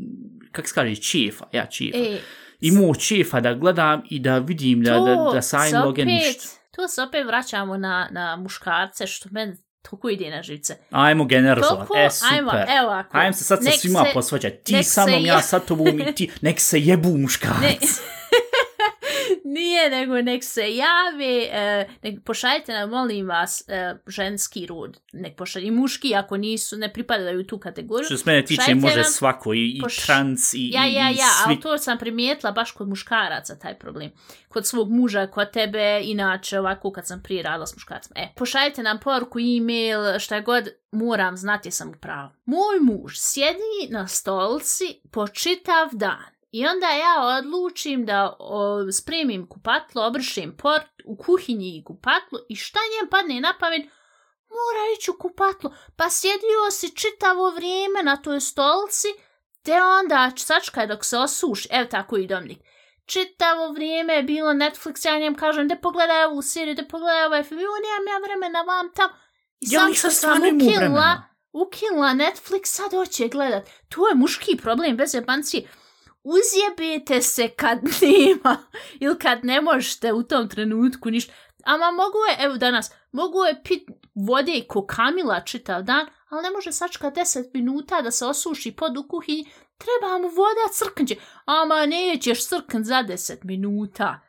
kak 0.53 0.69
se 0.69 0.75
kaže, 0.75 0.97
čefa, 0.97 1.45
ja 1.53 1.67
čefa. 1.67 1.99
E, 1.99 2.19
Imao 2.63 2.95
čefa 2.95 3.41
da 3.41 3.55
gledam 3.55 4.03
i 4.07 4.19
da 4.19 4.39
vidim 4.39 4.83
da, 4.83 4.91
da, 4.93 5.31
da 5.33 5.43
sajim 5.43 5.77
opet- 5.77 6.05
ništa. 6.07 6.49
Tu 6.71 6.83
se 6.89 7.03
opet 7.03 7.27
vraćamo 7.27 7.77
na, 7.77 8.09
na 8.11 8.37
muškarce, 8.37 9.07
što 9.07 9.29
meni 9.33 9.57
toliko 9.83 10.09
ide 10.09 10.31
na 10.31 10.43
živce. 10.43 10.77
Ajmo 10.91 11.25
generalizovat, 11.25 11.89
e 11.97 12.11
super. 12.11 12.35
ajmo, 12.35 12.51
evo 12.81 12.91
ako. 12.91 13.19
Ajmo 13.19 13.33
se 13.33 13.45
sad 13.45 13.59
sa 13.65 13.71
svima 13.71 14.05
se- 14.05 14.11
posvađati. 14.15 14.59
Ti 14.65 14.83
sa 14.83 15.07
mnom, 15.07 15.21
ja 15.21 15.35
ja- 15.35 15.43
sa 15.43 15.59
tobom 15.61 16.01
i 16.01 16.15
ti. 16.15 16.31
Nek 16.41 16.61
se 16.61 16.81
jebu 16.81 17.09
muškarci. 17.19 18.01
Nije, 19.53 19.91
nego 19.91 20.23
nek 20.23 20.45
se 20.45 20.75
jave, 20.75 21.43
e, 21.43 21.89
nek 22.03 22.25
pošaljite 22.25 22.73
nam, 22.73 22.91
molim 22.91 23.27
vas, 23.27 23.65
e, 23.69 23.95
ženski 24.07 24.67
rod. 24.67 25.01
Nek 25.13 25.37
pošalje 25.37 25.67
i 25.67 25.71
muški, 25.71 26.15
ako 26.15 26.37
nisu, 26.37 26.77
ne 26.77 26.93
pripadaju 26.93 27.41
u 27.41 27.45
tu 27.45 27.59
kategoriju. 27.59 28.07
Što 28.07 28.17
se 28.17 28.23
mene 28.27 28.45
tiče, 28.45 28.75
može 28.75 28.95
nam- 28.97 29.05
svako, 29.05 29.55
i, 29.55 29.69
i 29.69 29.81
poš- 29.83 30.07
trans, 30.07 30.55
i, 30.55 30.71
Ja, 30.71 30.87
i, 30.87 30.93
ja, 30.93 31.11
i 31.11 31.15
ja, 31.15 31.27
svi. 31.27 31.43
ali 31.47 31.61
to 31.61 31.79
sam 31.79 31.99
primijetila 31.99 32.53
baš 32.53 32.71
kod 32.73 32.89
muškaraca 32.89 33.59
taj 33.59 33.79
problem. 33.79 34.11
Kod 34.49 34.67
svog 34.67 34.91
muža, 34.91 35.27
kod 35.27 35.51
tebe, 35.51 36.01
inače 36.03 36.59
ovako 36.59 36.93
kad 36.93 37.07
sam 37.07 37.23
prije 37.23 37.43
radila 37.43 37.67
s 37.67 37.75
muškarcima. 37.75 38.15
E, 38.17 38.29
pošaljite 38.37 38.83
nam 38.83 38.99
poruku, 38.99 39.39
e-mail, 39.39 40.19
šta 40.19 40.41
god, 40.41 40.69
moram 40.93 41.37
znati 41.37 41.71
sam 41.71 41.89
u 41.89 41.95
pravu. 42.01 42.31
Moj 42.45 42.81
muž 42.81 43.13
sjedi 43.17 43.59
na 43.91 44.09
stolci 44.09 44.85
po 45.11 45.29
čitav 45.29 45.89
dan. 45.93 46.33
I 46.53 46.67
onda 46.67 46.87
ja 46.87 47.39
odlučim 47.39 48.07
da 48.07 48.37
o, 48.39 48.93
spremim 48.93 49.47
kupatlo, 49.49 50.07
obršim 50.07 50.57
port 50.57 50.91
u 51.05 51.17
kuhinji 51.17 51.79
i 51.79 51.85
kupatlo 51.85 52.39
i 52.49 52.57
šta 52.57 52.79
njem 52.93 53.11
padne 53.11 53.41
na 53.41 53.55
pamet, 53.61 53.83
mora 54.57 54.83
ići 54.99 55.11
u 55.11 55.15
kupatlo. 55.19 55.75
Pa 55.97 56.11
sjedio 56.11 56.71
si 56.71 56.97
čitavo 56.97 57.51
vrijeme 57.51 58.03
na 58.03 58.17
toj 58.17 58.41
stolci, 58.41 59.09
te 59.63 59.83
onda 59.83 60.31
sačkaj 60.37 60.87
dok 60.87 61.05
se 61.05 61.19
osuši. 61.19 61.69
Evo 61.71 61.89
tako 61.91 62.17
i 62.17 62.27
Dominik. 62.27 62.59
Čitavo 63.07 63.73
vrijeme 63.73 64.15
je 64.15 64.23
bilo 64.23 64.51
Netflix, 64.51 65.07
ja 65.07 65.19
njem 65.19 65.35
kažem, 65.35 65.69
da 65.69 65.77
pogledaj 65.77 66.25
ovu 66.25 66.43
seriju, 66.43 66.75
da 66.75 66.85
pogledaj 66.85 67.25
ovaj 67.27 67.43
film, 67.43 67.61
jo, 67.61 67.67
nemam 67.67 68.15
ja 68.15 68.19
vremena 68.27 68.63
vam 68.63 68.93
tam. 68.95 69.11
I 69.61 69.67
Ja 69.71 69.81
sam 69.81 69.95
što 69.95 70.11
sam 70.11 70.43
ukinula, 70.43 71.23
ukinula 71.53 72.09
Netflix, 72.09 72.65
sad 72.65 72.91
hoće 72.91 73.29
gledat. 73.29 73.71
To 73.89 74.09
je 74.09 74.15
muški 74.15 74.57
problem, 74.57 74.97
bez 74.97 75.15
jebancije. 75.15 75.69
Uzjebete 76.25 77.23
se 77.23 77.49
kad 77.49 77.79
nema 78.03 78.57
ili 79.01 79.19
kad 79.19 79.45
ne 79.45 79.61
možete 79.61 80.13
u 80.13 80.23
tom 80.23 80.49
trenutku 80.49 81.11
ništa. 81.11 81.33
Ama 81.65 81.91
mogu 81.91 82.19
je, 82.31 82.45
evo 82.45 82.57
danas, 82.57 82.93
mogu 83.13 83.45
je 83.45 83.63
pit 83.65 83.89
vode 84.15 84.65
ko 84.69 84.87
kamila 84.87 85.41
čitav 85.41 85.83
dan, 85.83 86.07
ali 86.29 86.43
ne 86.43 86.51
može 86.51 86.73
sačka 86.73 87.11
10 87.11 87.51
minuta 87.55 88.03
da 88.03 88.11
se 88.11 88.27
osuši 88.27 88.73
pod 88.73 88.97
u 88.97 89.09
kuhinji. 89.09 89.51
Treba 89.79 90.19
mu 90.19 90.29
voda 90.29 90.67
crknđe. 90.73 91.15
Ama 91.45 91.87
nećeš 91.87 92.49
crkn 92.49 92.83
za 92.83 93.05
10 93.09 93.45
minuta. 93.45 94.21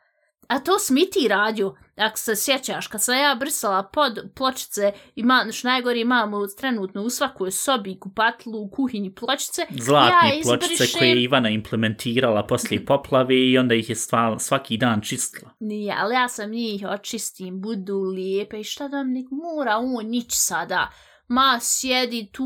A 0.48 0.58
to 0.58 0.78
smiti 0.78 1.28
radio, 1.28 1.74
ako 1.96 2.18
se 2.18 2.36
sjećaš, 2.36 2.86
kad 2.86 3.02
sam 3.02 3.14
ja 3.18 3.36
brisala 3.40 3.82
pod 3.82 4.18
pločice, 4.34 4.92
ima, 5.14 5.46
što 5.52 5.68
najgore 5.68 6.00
imamo 6.00 6.46
trenutno 6.46 7.02
u 7.02 7.10
svakoj 7.10 7.50
sobi 7.50 7.98
kupatlu 8.00 8.62
u 8.62 8.70
kuhinji 8.70 9.14
pločice, 9.14 9.66
Zlatne 9.70 10.36
ja 10.36 10.42
pločice 10.42 10.74
izbrišem- 10.74 10.98
koje 10.98 11.08
je 11.08 11.22
Ivana 11.22 11.48
implementirala 11.48 12.46
poslije 12.46 12.84
poplave 12.86 13.50
i 13.50 13.58
onda 13.58 13.74
ih 13.74 13.88
je 13.88 13.96
stva, 13.96 14.38
svaki 14.38 14.76
dan 14.76 15.00
čistila. 15.00 15.50
Nije, 15.60 15.94
ali 15.98 16.14
ja 16.14 16.28
sam 16.28 16.50
njih 16.50 16.86
očistim, 16.88 17.60
budu 17.60 18.00
lijepe 18.00 18.60
i 18.60 18.64
šta 18.64 18.88
da 18.88 19.02
nek 19.02 19.26
mora 19.30 19.76
on 19.76 20.06
nić 20.06 20.26
sada. 20.30 20.90
Ma, 21.28 21.58
sjedi 21.60 22.30
tu 22.32 22.44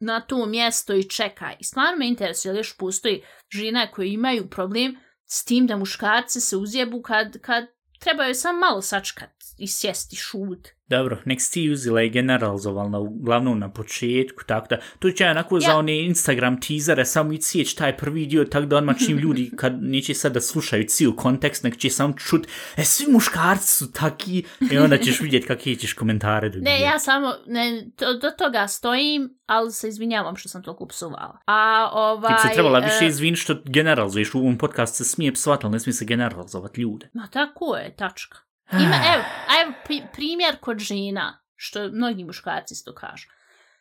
na 0.00 0.20
to 0.20 0.46
mjesto 0.46 0.94
i 0.94 1.08
čekaj. 1.08 1.56
I 1.60 1.64
stvarno 1.64 1.98
me 1.98 2.08
interesuje, 2.08 2.50
ali 2.50 2.58
još 2.58 2.76
postoji 2.76 3.22
žene 3.50 3.90
koje 3.94 4.12
imaju 4.12 4.50
problem 4.50 4.96
s 5.26 5.44
tim 5.44 5.66
da 5.66 5.76
muškarci 5.76 6.40
se 6.40 6.56
uzjebu 6.56 7.02
kad, 7.02 7.40
kad 7.40 7.66
trebaju 8.04 8.34
sam 8.34 8.58
malo 8.58 8.82
sačkat 8.82 9.33
i 9.58 9.68
sjesti 9.68 10.16
šut. 10.16 10.68
Dobro, 10.86 11.18
nek 11.24 11.40
si 11.40 11.52
ti 11.52 11.70
uzela 11.70 12.02
i 12.02 12.10
generalizovala 12.10 12.98
uglavnom 12.98 13.58
na 13.58 13.70
početku, 13.72 14.44
tako 14.46 14.66
da, 14.70 14.78
to 14.98 15.10
će 15.10 15.26
onako 15.26 15.60
za 15.60 15.70
Ja. 15.70 15.76
one 15.76 16.04
Instagram 16.04 16.60
teasere 16.60 17.04
samo 17.04 17.32
i 17.32 17.38
cijeć 17.38 17.74
taj 17.74 17.96
prvi 17.96 18.26
dio, 18.26 18.44
tako 18.44 18.66
da 18.66 18.76
odmah 18.76 18.96
čim 19.06 19.18
ljudi, 19.18 19.50
kad 19.56 19.82
neće 19.82 20.14
sad 20.14 20.32
da 20.32 20.40
slušaju 20.40 20.84
cijel 20.88 21.12
kontekst, 21.12 21.64
nek 21.64 21.76
će 21.76 21.90
samo 21.90 22.12
čut, 22.12 22.46
e, 22.76 22.84
svi 22.84 23.12
muškarci 23.12 23.72
su 23.72 23.92
taki, 23.92 24.44
i 24.72 24.78
onda 24.78 24.98
ćeš 24.98 25.20
vidjeti 25.20 25.46
kakve 25.46 25.74
ćeš 25.74 25.92
komentare 25.92 26.48
dobiti. 26.48 26.64
Ne, 26.64 26.80
ja 26.80 26.98
samo, 26.98 27.34
ne, 27.46 27.86
to, 27.96 28.14
do 28.18 28.30
toga 28.30 28.68
stojim, 28.68 29.38
ali 29.46 29.72
se 29.72 29.88
izvinjavam 29.88 30.36
što 30.36 30.48
sam 30.48 30.62
toliko 30.62 30.86
psuvala. 30.86 31.38
A 31.46 31.90
ovaj... 31.92 32.36
Ti 32.36 32.48
se 32.48 32.54
trebala 32.54 32.78
e, 32.78 32.82
više 32.84 33.06
izviniti 33.06 33.40
što 33.40 33.56
generalizuješ, 33.64 34.34
u 34.34 34.38
ovom 34.38 34.58
podcastu 34.58 34.96
se 34.96 35.04
smije 35.04 35.32
psovati, 35.32 35.66
ali 35.66 35.72
ne 35.72 35.80
smije 35.80 35.94
se 35.94 36.04
generalizovati 36.04 36.80
ljude. 36.80 37.10
Ma 37.12 37.28
tako 37.32 37.76
je, 37.76 37.96
tačka. 37.96 38.38
Ima, 38.72 38.96
evo, 39.14 39.24
a 39.48 39.62
evo 39.62 39.72
pri- 39.86 40.06
primjer 40.12 40.56
kod 40.60 40.78
žena, 40.78 41.40
što 41.56 41.88
mnogi 41.88 42.24
muškarci 42.24 42.74
isto 42.74 42.94
kažu. 42.94 43.28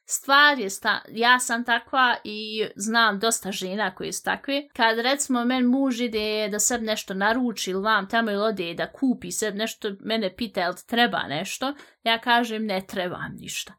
Stvar 0.05 0.59
je, 0.59 0.69
sta, 0.69 1.01
ja 1.09 1.39
sam 1.39 1.63
takva 1.63 2.15
i 2.23 2.67
znam 2.75 3.19
dosta 3.19 3.51
žena 3.51 3.95
koji 3.95 4.13
su 4.13 4.23
takve. 4.23 4.63
Kad 4.75 4.99
recimo 4.99 5.45
men 5.45 5.65
muž 5.65 6.01
ide 6.01 6.47
da 6.51 6.59
sebi 6.59 6.85
nešto 6.85 7.13
naruči 7.13 7.71
ili 7.71 7.81
vam 7.81 8.09
tamo 8.09 8.31
ili 8.31 8.41
ode 8.41 8.73
da 8.73 8.91
kupi 8.91 9.31
sebi 9.31 9.57
nešto, 9.57 9.91
mene 9.99 10.35
pita 10.35 10.61
jel 10.61 10.73
ti 10.73 10.87
treba 10.87 11.23
nešto, 11.27 11.73
ja 12.03 12.17
kažem 12.17 12.65
ne 12.65 12.81
trebam 12.87 13.35
ništa. 13.39 13.73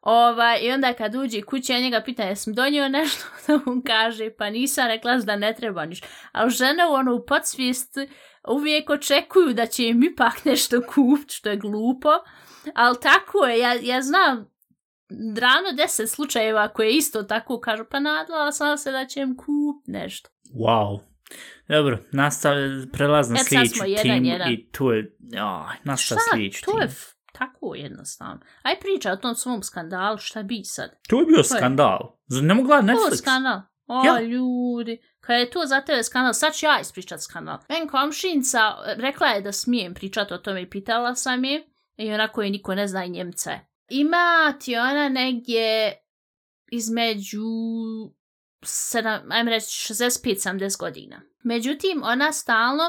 Ovaj, 0.00 0.58
I 0.62 0.72
onda 0.72 0.92
kad 0.92 1.14
uđe 1.14 1.42
kuće, 1.42 1.72
ja 1.72 1.80
njega 1.80 2.02
pita 2.04 2.22
jesam 2.22 2.54
donio 2.54 2.88
nešto, 2.88 3.24
da 3.46 3.56
mu 3.56 3.82
kaže 3.86 4.30
pa 4.38 4.50
nisam 4.50 4.86
rekla 4.86 5.16
da 5.16 5.36
ne 5.36 5.54
treba 5.54 5.86
ništa. 5.86 6.06
Ali 6.32 6.50
žene 6.50 6.86
u 6.86 6.92
ono 6.92 7.14
u 7.14 7.26
podsvijesti 7.26 8.08
uvijek 8.48 8.90
očekuju 8.90 9.54
da 9.54 9.66
će 9.66 9.84
im 9.84 10.02
ipak 10.02 10.44
nešto 10.44 10.80
kupiti, 10.94 11.34
što 11.34 11.48
je 11.50 11.56
glupo. 11.56 12.08
Ali 12.74 12.96
tako 13.02 13.38
je, 13.38 13.58
ja, 13.58 13.74
ja 13.82 14.02
znam 14.02 14.36
rano 15.38 15.72
deset 15.76 16.10
slučajeva 16.10 16.68
koje 16.68 16.92
isto 16.92 17.22
tako 17.22 17.60
kažu, 17.60 17.84
pa 17.90 18.00
nadala 18.00 18.52
sam 18.52 18.78
se 18.78 18.92
da 18.92 19.06
će 19.06 19.20
im 19.20 19.36
kup 19.36 19.82
nešto. 19.86 20.30
Wow. 20.54 20.98
Dobro, 21.68 21.98
nastav, 22.12 22.54
prelaz 22.92 23.30
na 23.30 23.36
E, 23.36 23.44
sljedeću 23.44 23.74
smo 23.74 23.84
jedan, 23.86 24.52
i 24.52 24.68
to 24.72 24.92
je, 24.92 25.16
oh, 25.42 25.70
nastav 25.84 26.16
Šta? 26.16 26.36
sljedeću 26.36 26.64
To 26.64 26.80
je 26.80 26.88
tako 27.32 27.74
jednostavno. 27.74 28.40
Aj 28.62 28.80
priča 28.80 29.12
o 29.12 29.16
tom 29.16 29.34
svom 29.34 29.62
skandalu, 29.62 30.18
šta 30.18 30.42
bi 30.42 30.60
sad? 30.64 30.90
To 31.08 31.20
je 31.20 31.26
bio 31.26 31.36
je- 31.36 31.44
skandal. 31.44 32.16
Zar 32.26 32.42
ne 32.44 32.54
mogu 32.54 32.66
gledati 32.68 32.86
Netflix. 32.88 33.10
Netflix? 33.10 33.16
skandal. 33.16 33.60
O, 33.86 34.02
Ja. 34.06 34.20
ljudi, 34.20 34.98
kad 35.26 35.38
je 35.38 35.50
to 35.50 35.66
za 35.66 35.80
tebe 35.80 36.02
skandal, 36.02 36.34
sad 36.34 36.54
ću 36.54 36.66
ja 36.66 36.80
ispričat 36.80 37.22
skandal. 37.22 37.58
Men 37.68 37.88
komšinca 37.88 38.58
e, 38.58 38.94
rekla 38.98 39.26
je 39.26 39.40
da 39.40 39.52
smijem 39.52 39.94
pričat 39.94 40.32
o 40.32 40.38
tome 40.38 40.62
i 40.62 40.70
pitala 40.70 41.14
sam 41.14 41.44
je, 41.44 41.66
i 41.96 42.12
onako 42.12 42.42
je 42.42 42.50
niko 42.50 42.74
ne 42.74 42.88
zna 42.88 43.04
i 43.04 43.10
Njemca. 43.10 43.58
Ima 43.88 44.54
ti 44.60 44.76
ona 44.76 45.08
negdje 45.08 45.92
između 46.70 47.46
7, 48.62 49.26
ajmo 49.30 49.50
reći 49.50 49.94
65-70 49.94 50.78
godina. 50.78 51.20
Međutim, 51.42 52.02
ona 52.04 52.32
stalno 52.32 52.84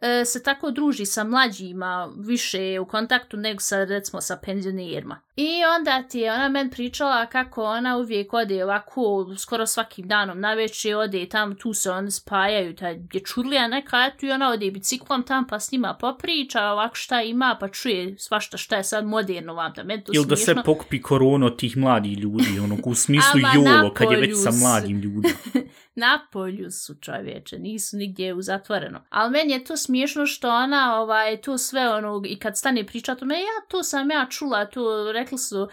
e, 0.00 0.24
se 0.24 0.42
tako 0.42 0.70
druži 0.70 1.06
sa 1.06 1.24
mlađima, 1.24 2.12
više 2.16 2.62
je 2.62 2.80
u 2.80 2.86
kontaktu 2.86 3.36
nego 3.36 3.60
sa, 3.60 3.84
recimo, 3.84 4.20
sa 4.20 4.36
penzionerima. 4.36 5.20
I 5.36 5.64
onda 5.78 6.02
ti 6.08 6.18
je 6.18 6.32
ona 6.32 6.48
men 6.48 6.70
pričala 6.70 7.26
kako 7.26 7.64
ona 7.64 7.96
uvijek 7.96 8.32
ode 8.32 8.64
ovako, 8.64 9.26
skoro 9.38 9.66
svakim 9.66 10.08
danom 10.08 10.40
na 10.40 10.54
večer 10.54 10.96
ode 10.96 11.28
tam, 11.28 11.56
tu 11.56 11.74
se 11.74 11.90
oni 11.90 12.10
spajaju, 12.10 12.76
taj 12.76 12.98
je 13.12 13.20
čurlija 13.20 13.68
neka, 13.68 14.06
eto 14.06 14.26
i 14.26 14.30
ona 14.30 14.50
ode 14.50 14.70
biciklom 14.70 15.22
tam 15.22 15.46
pa 15.46 15.60
s 15.60 15.72
njima 15.72 15.96
popriča, 16.00 16.64
ovako 16.64 16.94
šta 16.94 17.22
ima, 17.22 17.56
pa 17.60 17.68
čuje 17.68 18.18
svašta 18.18 18.56
šta 18.56 18.76
je 18.76 18.84
sad 18.84 19.06
moderno 19.06 19.54
vam 19.54 19.72
da, 19.76 19.84
meni 19.84 20.04
to 20.04 20.12
Ili 20.14 20.26
da 20.26 20.36
se 20.36 20.54
pokupi 20.64 21.02
korona 21.02 21.46
od 21.46 21.58
tih 21.58 21.76
mladih 21.76 22.18
ljudi, 22.18 22.58
ono, 22.62 22.76
u 22.84 22.94
smislu 22.94 23.40
jolo, 23.54 23.94
kad 23.94 24.10
je 24.10 24.16
već 24.16 24.42
sa 24.42 24.50
mladim 24.50 25.00
ljudima. 25.00 25.34
na 26.00 26.26
polju 26.32 26.70
su 26.70 26.94
čovječe, 26.94 27.58
nisu 27.58 27.96
nigdje 27.96 28.34
u 28.34 28.42
zatvoreno. 28.42 29.04
Ali 29.10 29.30
meni 29.30 29.52
je 29.52 29.64
to 29.64 29.76
smiješno 29.76 30.26
što 30.26 30.50
ona, 30.50 31.00
ovaj, 31.00 31.40
to 31.40 31.58
sve 31.58 31.88
ono, 31.88 32.22
i 32.26 32.38
kad 32.38 32.58
stane 32.58 32.86
priča 32.86 33.14
to 33.14 33.24
me, 33.24 33.34
ja 33.34 33.66
to 33.68 33.82
sam 33.82 34.10
ja 34.10 34.26
čula, 34.30 34.66
to 34.66 35.12
rekli 35.12 35.38
su, 35.38 35.62
uh, 35.62 35.68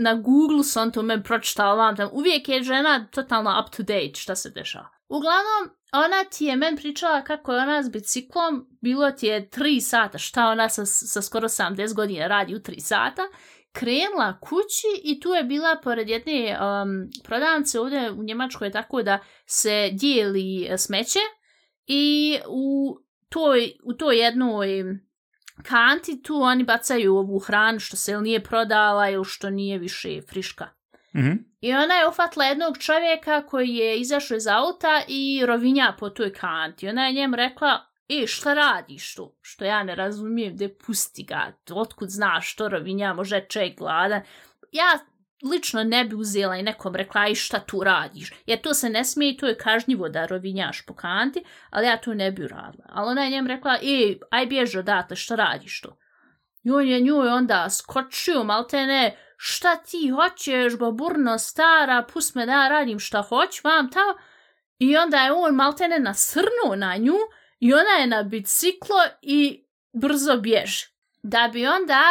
na 0.00 0.14
Google 0.14 0.64
sam 0.64 0.92
to 0.92 1.02
men 1.02 1.22
pročitala 1.22 1.74
vam 1.74 1.96
tam, 1.96 2.08
uvijek 2.12 2.48
je 2.48 2.62
žena 2.62 3.06
totalno 3.10 3.62
up 3.62 3.76
to 3.76 3.82
date 3.82 4.14
šta 4.14 4.36
se 4.36 4.50
dešava. 4.50 4.88
Uglavnom, 5.08 5.76
ona 5.92 6.24
ti 6.24 6.44
je 6.44 6.56
men 6.56 6.76
pričala 6.76 7.22
kako 7.22 7.52
je 7.52 7.62
ona 7.62 7.82
s 7.82 7.90
biciklom, 7.90 8.66
bilo 8.80 9.10
ti 9.10 9.26
je 9.26 9.48
3 9.50 9.80
sata, 9.80 10.18
šta 10.18 10.46
ona 10.46 10.68
sa, 10.68 10.86
sa 10.86 11.22
skoro 11.22 11.48
70 11.48 11.94
godina 11.94 12.26
radi 12.26 12.54
u 12.54 12.58
3 12.58 12.80
sata, 12.80 13.22
krenula 13.72 14.40
kući 14.40 14.86
i 15.04 15.20
tu 15.20 15.28
je 15.28 15.44
bila 15.44 15.76
pored 15.84 16.08
jedne 16.08 16.58
um, 16.60 17.10
prodavnice 17.24 17.80
ovdje 17.80 18.10
u 18.10 18.22
Njemačkoj 18.22 18.68
je 18.68 18.72
tako 18.72 19.02
da 19.02 19.18
se 19.46 19.90
dijeli 19.92 20.66
e, 20.70 20.78
smeće 20.78 21.18
i 21.86 22.38
u 22.48 22.96
toj, 23.28 23.72
u 23.84 23.94
toj 23.94 24.18
jednoj 24.18 24.84
kanti 25.62 26.22
tu 26.22 26.42
oni 26.42 26.64
bacaju 26.64 27.16
ovu 27.16 27.38
hranu 27.38 27.78
što 27.78 27.96
se 27.96 28.12
ili 28.12 28.22
nije 28.22 28.42
prodala 28.42 29.10
ili 29.10 29.24
što 29.24 29.50
nije 29.50 29.78
više 29.78 30.20
friška. 30.28 30.68
Mhm. 31.16 31.32
I 31.60 31.72
ona 31.72 31.94
je 31.94 32.08
ufatla 32.08 32.44
jednog 32.44 32.78
čovjeka 32.78 33.46
koji 33.46 33.68
je 33.68 34.00
izašao 34.00 34.36
iz 34.36 34.46
auta 34.46 35.02
i 35.08 35.46
rovinja 35.46 35.96
po 35.98 36.10
toj 36.10 36.32
kanti. 36.32 36.88
Ona 36.88 37.06
je 37.06 37.12
njemu 37.12 37.36
rekla, 37.36 37.91
e, 38.12 38.26
šta 38.26 38.54
radiš 38.54 39.14
tu? 39.14 39.34
Što 39.42 39.64
ja 39.64 39.82
ne 39.82 39.94
razumijem, 39.94 40.54
gdje 40.54 40.78
pusti 40.78 41.22
ga, 41.22 41.52
otkud 41.70 42.08
znaš 42.08 42.52
što 42.52 42.68
rovinja, 42.68 43.14
može 43.14 43.40
čovjek 43.48 43.78
gladan. 43.78 44.22
Ja 44.72 44.98
lično 45.50 45.84
ne 45.84 46.04
bi 46.04 46.14
uzela 46.14 46.56
i 46.56 46.62
nekom 46.62 46.94
rekla, 46.94 47.20
aj 47.20 47.34
šta 47.34 47.60
tu 47.60 47.84
radiš? 47.84 48.32
Jer 48.46 48.60
to 48.60 48.74
se 48.74 48.90
ne 48.90 49.04
smije 49.04 49.32
i 49.32 49.36
to 49.36 49.46
je 49.46 49.58
kažnjivo 49.58 50.08
da 50.08 50.26
rovinjaš 50.26 50.86
po 50.86 50.94
kanti, 50.94 51.44
ali 51.70 51.86
ja 51.86 51.96
to 51.96 52.14
ne 52.14 52.32
bi 52.32 52.44
uradila. 52.44 52.84
Ali 52.88 53.10
ona 53.10 53.24
je 53.24 53.30
njemu 53.30 53.48
rekla, 53.48 53.74
e, 53.74 54.14
aj 54.30 54.46
bježi 54.46 54.78
odatle, 54.78 55.16
šta 55.16 55.34
radiš 55.34 55.80
tu? 55.80 55.96
I 56.62 56.70
on 56.70 56.88
je 56.88 57.00
njoj 57.00 57.28
onda 57.28 57.70
skočio, 57.70 58.44
malte 58.44 58.86
ne, 58.86 59.16
šta 59.36 59.76
ti 59.76 60.10
hoćeš, 60.10 60.78
baburno 60.78 61.38
stara, 61.38 62.06
pust 62.12 62.34
me 62.34 62.46
da 62.46 62.68
radim 62.68 62.98
šta 62.98 63.22
hoću, 63.22 63.60
vam 63.64 63.90
tamo. 63.90 64.14
I 64.78 64.96
onda 64.96 65.16
je 65.16 65.32
on 65.32 65.54
maltene 65.54 65.98
nasrnuo 65.98 66.76
na 66.76 66.96
nju 66.96 67.14
i 67.62 67.74
ona 67.74 67.90
je 68.00 68.06
na 68.06 68.22
biciklo 68.22 68.96
i 69.22 69.64
brzo 69.92 70.36
bježi. 70.36 70.86
Da 71.22 71.50
bi 71.52 71.66
onda 71.66 72.02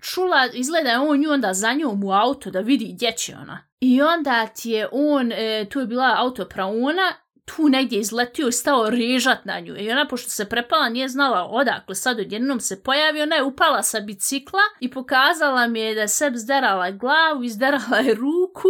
čula, 0.00 0.48
izgleda 0.52 0.90
je 0.90 0.98
on 0.98 1.20
nju 1.20 1.30
onda 1.30 1.54
za 1.54 1.72
njom 1.72 2.04
u 2.04 2.12
auto 2.12 2.50
da 2.50 2.60
vidi 2.60 2.92
gdje 2.92 3.12
će 3.12 3.36
ona. 3.36 3.58
I 3.80 4.02
onda 4.02 4.46
ti 4.46 4.70
je 4.70 4.88
on, 4.92 5.32
e, 5.32 5.66
tu 5.70 5.80
je 5.80 5.86
bila 5.86 6.14
autopraona, 6.18 7.12
tu 7.44 7.68
negdje 7.68 8.00
izletio 8.00 8.48
i 8.48 8.52
stao 8.52 8.90
režat 8.90 9.44
na 9.44 9.60
nju. 9.60 9.76
I 9.76 9.90
ona, 9.90 10.08
pošto 10.08 10.30
se 10.30 10.48
prepala, 10.48 10.88
nije 10.88 11.08
znala 11.08 11.44
odakle 11.44 11.94
sad 11.94 12.20
odjednom 12.20 12.60
se 12.60 12.82
pojavi, 12.82 13.22
ona 13.22 13.36
je 13.36 13.42
upala 13.42 13.82
sa 13.82 14.00
bicikla 14.00 14.62
i 14.80 14.90
pokazala 14.90 15.66
mi 15.66 15.80
je 15.80 15.94
da 15.94 16.00
je 16.00 16.08
sebi 16.08 16.38
zderala 16.38 16.90
glavu, 16.90 17.44
izderala 17.44 17.96
je 17.96 18.14
ruku 18.14 18.68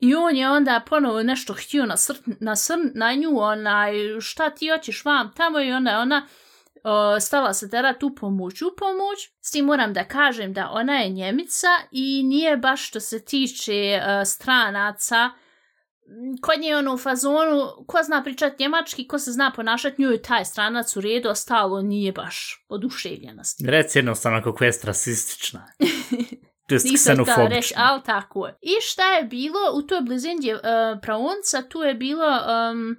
i 0.00 0.14
on 0.14 0.36
je 0.36 0.50
onda 0.50 0.84
ponovo 0.86 1.22
nešto 1.22 1.54
htio 1.54 1.86
nasrt, 1.86 2.20
nasrn 2.40 2.90
na 2.94 3.14
nju, 3.14 3.38
onaj, 3.38 3.92
šta 4.20 4.50
ti 4.50 4.68
hoćeš 4.68 5.04
vam 5.04 5.32
tamo 5.36 5.60
i 5.60 5.72
ona, 5.72 6.00
ona 6.00 6.26
o, 6.84 7.20
stala 7.20 7.54
se 7.54 7.70
terat 7.70 8.02
u 8.02 8.14
pomoć, 8.14 8.62
u 8.62 8.70
pomoć. 8.76 9.18
S 9.40 9.50
tim 9.50 9.64
moram 9.64 9.92
da 9.92 10.04
kažem 10.04 10.52
da 10.52 10.70
ona 10.70 10.98
je 10.98 11.08
njemica 11.08 11.68
i 11.90 12.22
nije 12.22 12.56
baš 12.56 12.88
što 12.88 13.00
se 13.00 13.24
tiče 13.24 13.74
e, 13.74 14.24
stranaca, 14.24 15.30
kod 16.42 16.60
nje 16.60 16.68
je 16.68 16.76
ono 16.76 16.94
u 16.94 16.98
fazonu, 16.98 17.66
ko 17.86 18.02
zna 18.02 18.22
pričat 18.22 18.58
njemački, 18.58 19.08
ko 19.08 19.18
se 19.18 19.32
zna 19.32 19.52
ponašat 19.56 19.98
nju 19.98 20.18
taj 20.18 20.44
stranac 20.44 20.96
u 20.96 21.00
redu, 21.00 21.28
ostalo 21.28 21.82
nije 21.82 22.12
baš 22.12 22.66
oduševljena 22.68 23.44
s. 23.44 23.56
Reci 23.64 23.98
jednostavno 23.98 24.42
kako 24.42 24.64
je 24.64 24.72
rasistična. 24.84 25.66
Nisam 26.70 27.24
htjela 27.24 27.48
reći, 27.48 27.74
ali 27.76 28.02
tako 28.02 28.46
je. 28.46 28.58
I 28.62 28.72
šta 28.80 29.12
je 29.12 29.24
bilo, 29.24 29.58
u 29.74 29.82
toj 29.82 30.00
blizini 30.00 30.54
uh, 30.54 30.60
praunca, 31.02 31.62
tu 31.68 31.82
je 31.82 31.94
bilo, 31.94 32.26
um, 32.70 32.96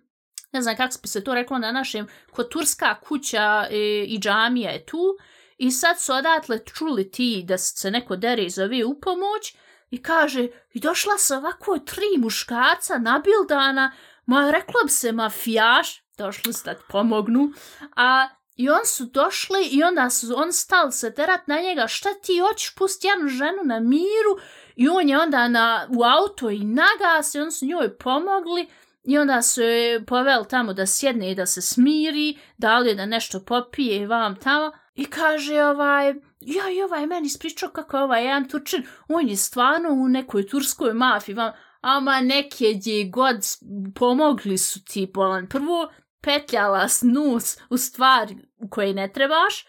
ne 0.51 0.61
znam 0.61 0.75
kako 0.75 0.93
bi 1.01 1.07
se 1.07 1.23
to 1.23 1.33
reklo 1.33 1.57
na 1.57 1.71
našem, 1.71 2.07
kod 2.31 2.49
turska 2.49 2.99
kuća 2.99 3.67
e, 3.69 3.77
i 4.07 4.19
džamija 4.19 4.71
je 4.71 4.85
tu, 4.85 5.17
i 5.57 5.71
sad 5.71 6.01
su 6.01 6.13
odatle 6.13 6.59
čuli 6.65 7.11
ti 7.11 7.43
da 7.47 7.57
se 7.57 7.91
neko 7.91 8.15
dere 8.15 8.43
i 8.43 8.49
zove 8.49 8.85
u 8.85 8.99
pomoć, 8.99 9.55
i 9.89 10.01
kaže, 10.03 10.47
i 10.73 10.79
došla 10.79 11.17
se 11.17 11.35
ovako 11.35 11.79
tri 11.79 12.17
muškarca 12.17 12.97
nabildana, 12.97 13.91
ma 14.25 14.51
rekla 14.51 14.81
bi 14.83 14.89
se 14.89 15.11
mafijaš, 15.11 16.03
došli 16.17 16.53
su 16.53 16.65
da 16.65 16.75
pomognu, 16.89 17.51
a 17.95 18.27
i 18.59 18.69
on 18.69 18.85
su 18.85 19.05
došli 19.05 19.67
i 19.71 19.83
onda 19.83 20.09
su 20.09 20.33
on 20.37 20.53
stal 20.53 20.91
se 20.91 21.13
terat 21.13 21.47
na 21.47 21.61
njega, 21.61 21.87
šta 21.87 22.09
ti 22.23 22.39
hoćeš 22.39 22.75
pusti 22.75 23.07
jednu 23.07 23.27
ženu 23.27 23.63
na 23.63 23.79
miru? 23.79 24.33
I 24.75 24.89
on 24.89 25.09
je 25.09 25.19
onda 25.19 25.47
na, 25.47 25.87
u 25.97 26.03
auto 26.03 26.49
i 26.49 26.59
nagas 26.59 27.35
i 27.35 27.39
on 27.39 27.51
su 27.51 27.65
njoj 27.65 27.97
pomogli 27.97 28.67
i 29.03 29.17
onda 29.17 29.41
su 29.41 29.61
je 29.61 30.05
poveli 30.05 30.45
tamo 30.49 30.73
da 30.73 30.85
sjedne 30.85 31.31
i 31.31 31.35
da 31.35 31.45
se 31.45 31.61
smiri, 31.61 32.37
dali 32.57 32.89
je 32.89 32.95
da 32.95 33.05
nešto 33.05 33.45
popije 33.45 33.97
i 33.97 34.05
vam 34.05 34.35
tamo. 34.35 34.71
I 34.95 35.05
kaže 35.05 35.63
ovaj, 35.63 36.07
ja 36.39 36.69
i 36.69 36.81
ovaj 36.83 37.07
meni 37.07 37.27
ispričao 37.27 37.69
kako 37.69 37.97
je 37.97 38.03
ovaj 38.03 38.25
jedan 38.25 38.49
Turčin, 38.49 38.83
on 39.07 39.29
je 39.29 39.35
stvarno 39.35 39.89
u 39.89 40.07
nekoj 40.07 40.47
turskoj 40.47 40.93
mafiji, 40.93 41.35
vam, 41.35 41.51
ama 41.81 42.21
neke 42.21 42.73
gdje 42.75 43.09
god 43.09 43.35
pomogli 43.95 44.57
su 44.57 44.83
ti 44.85 45.11
bolan. 45.13 45.47
Prvo, 45.47 45.91
petljala 46.21 46.87
nus 47.01 47.57
u 47.69 47.77
stvari 47.77 48.48
koje 48.69 48.93
ne 48.93 49.13
trebaš 49.13 49.65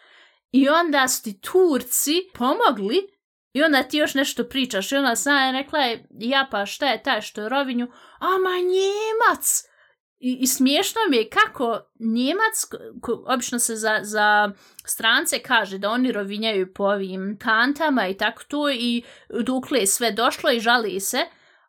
i 0.52 0.68
onda 0.68 1.08
su 1.08 1.22
ti 1.22 1.40
Turci 1.40 2.14
pomogli 2.34 3.20
i 3.52 3.62
onda 3.62 3.82
ti 3.82 3.98
još 3.98 4.14
nešto 4.14 4.44
pričaš 4.44 4.92
i 4.92 4.96
onda 4.96 5.16
sam 5.16 5.46
je 5.46 5.52
rekla 5.52 5.78
je, 5.78 6.06
ja 6.10 6.48
pa 6.50 6.66
šta 6.66 6.86
je 6.86 7.02
taj 7.02 7.20
što 7.20 7.40
je 7.40 7.48
rovinju, 7.48 7.88
ama 8.18 8.56
Njemac! 8.58 9.64
I, 10.18 10.38
I 10.40 10.46
smiješno 10.46 11.00
mi 11.10 11.16
je 11.16 11.28
kako 11.28 11.80
Njemac, 12.00 12.64
ko- 13.00 13.24
obično 13.26 13.58
se 13.58 13.76
za, 13.76 13.98
za 14.02 14.52
strance 14.84 15.38
kaže 15.38 15.78
da 15.78 15.90
oni 15.90 16.12
rovinjaju 16.12 16.74
po 16.74 16.84
ovim 16.84 17.38
kantama 17.42 18.08
i 18.08 18.16
tako 18.16 18.42
to 18.48 18.70
i 18.70 19.02
dokle 19.44 19.78
je 19.78 19.86
sve 19.86 20.12
došlo 20.12 20.50
i 20.50 20.60
žali 20.60 21.00
se, 21.00 21.18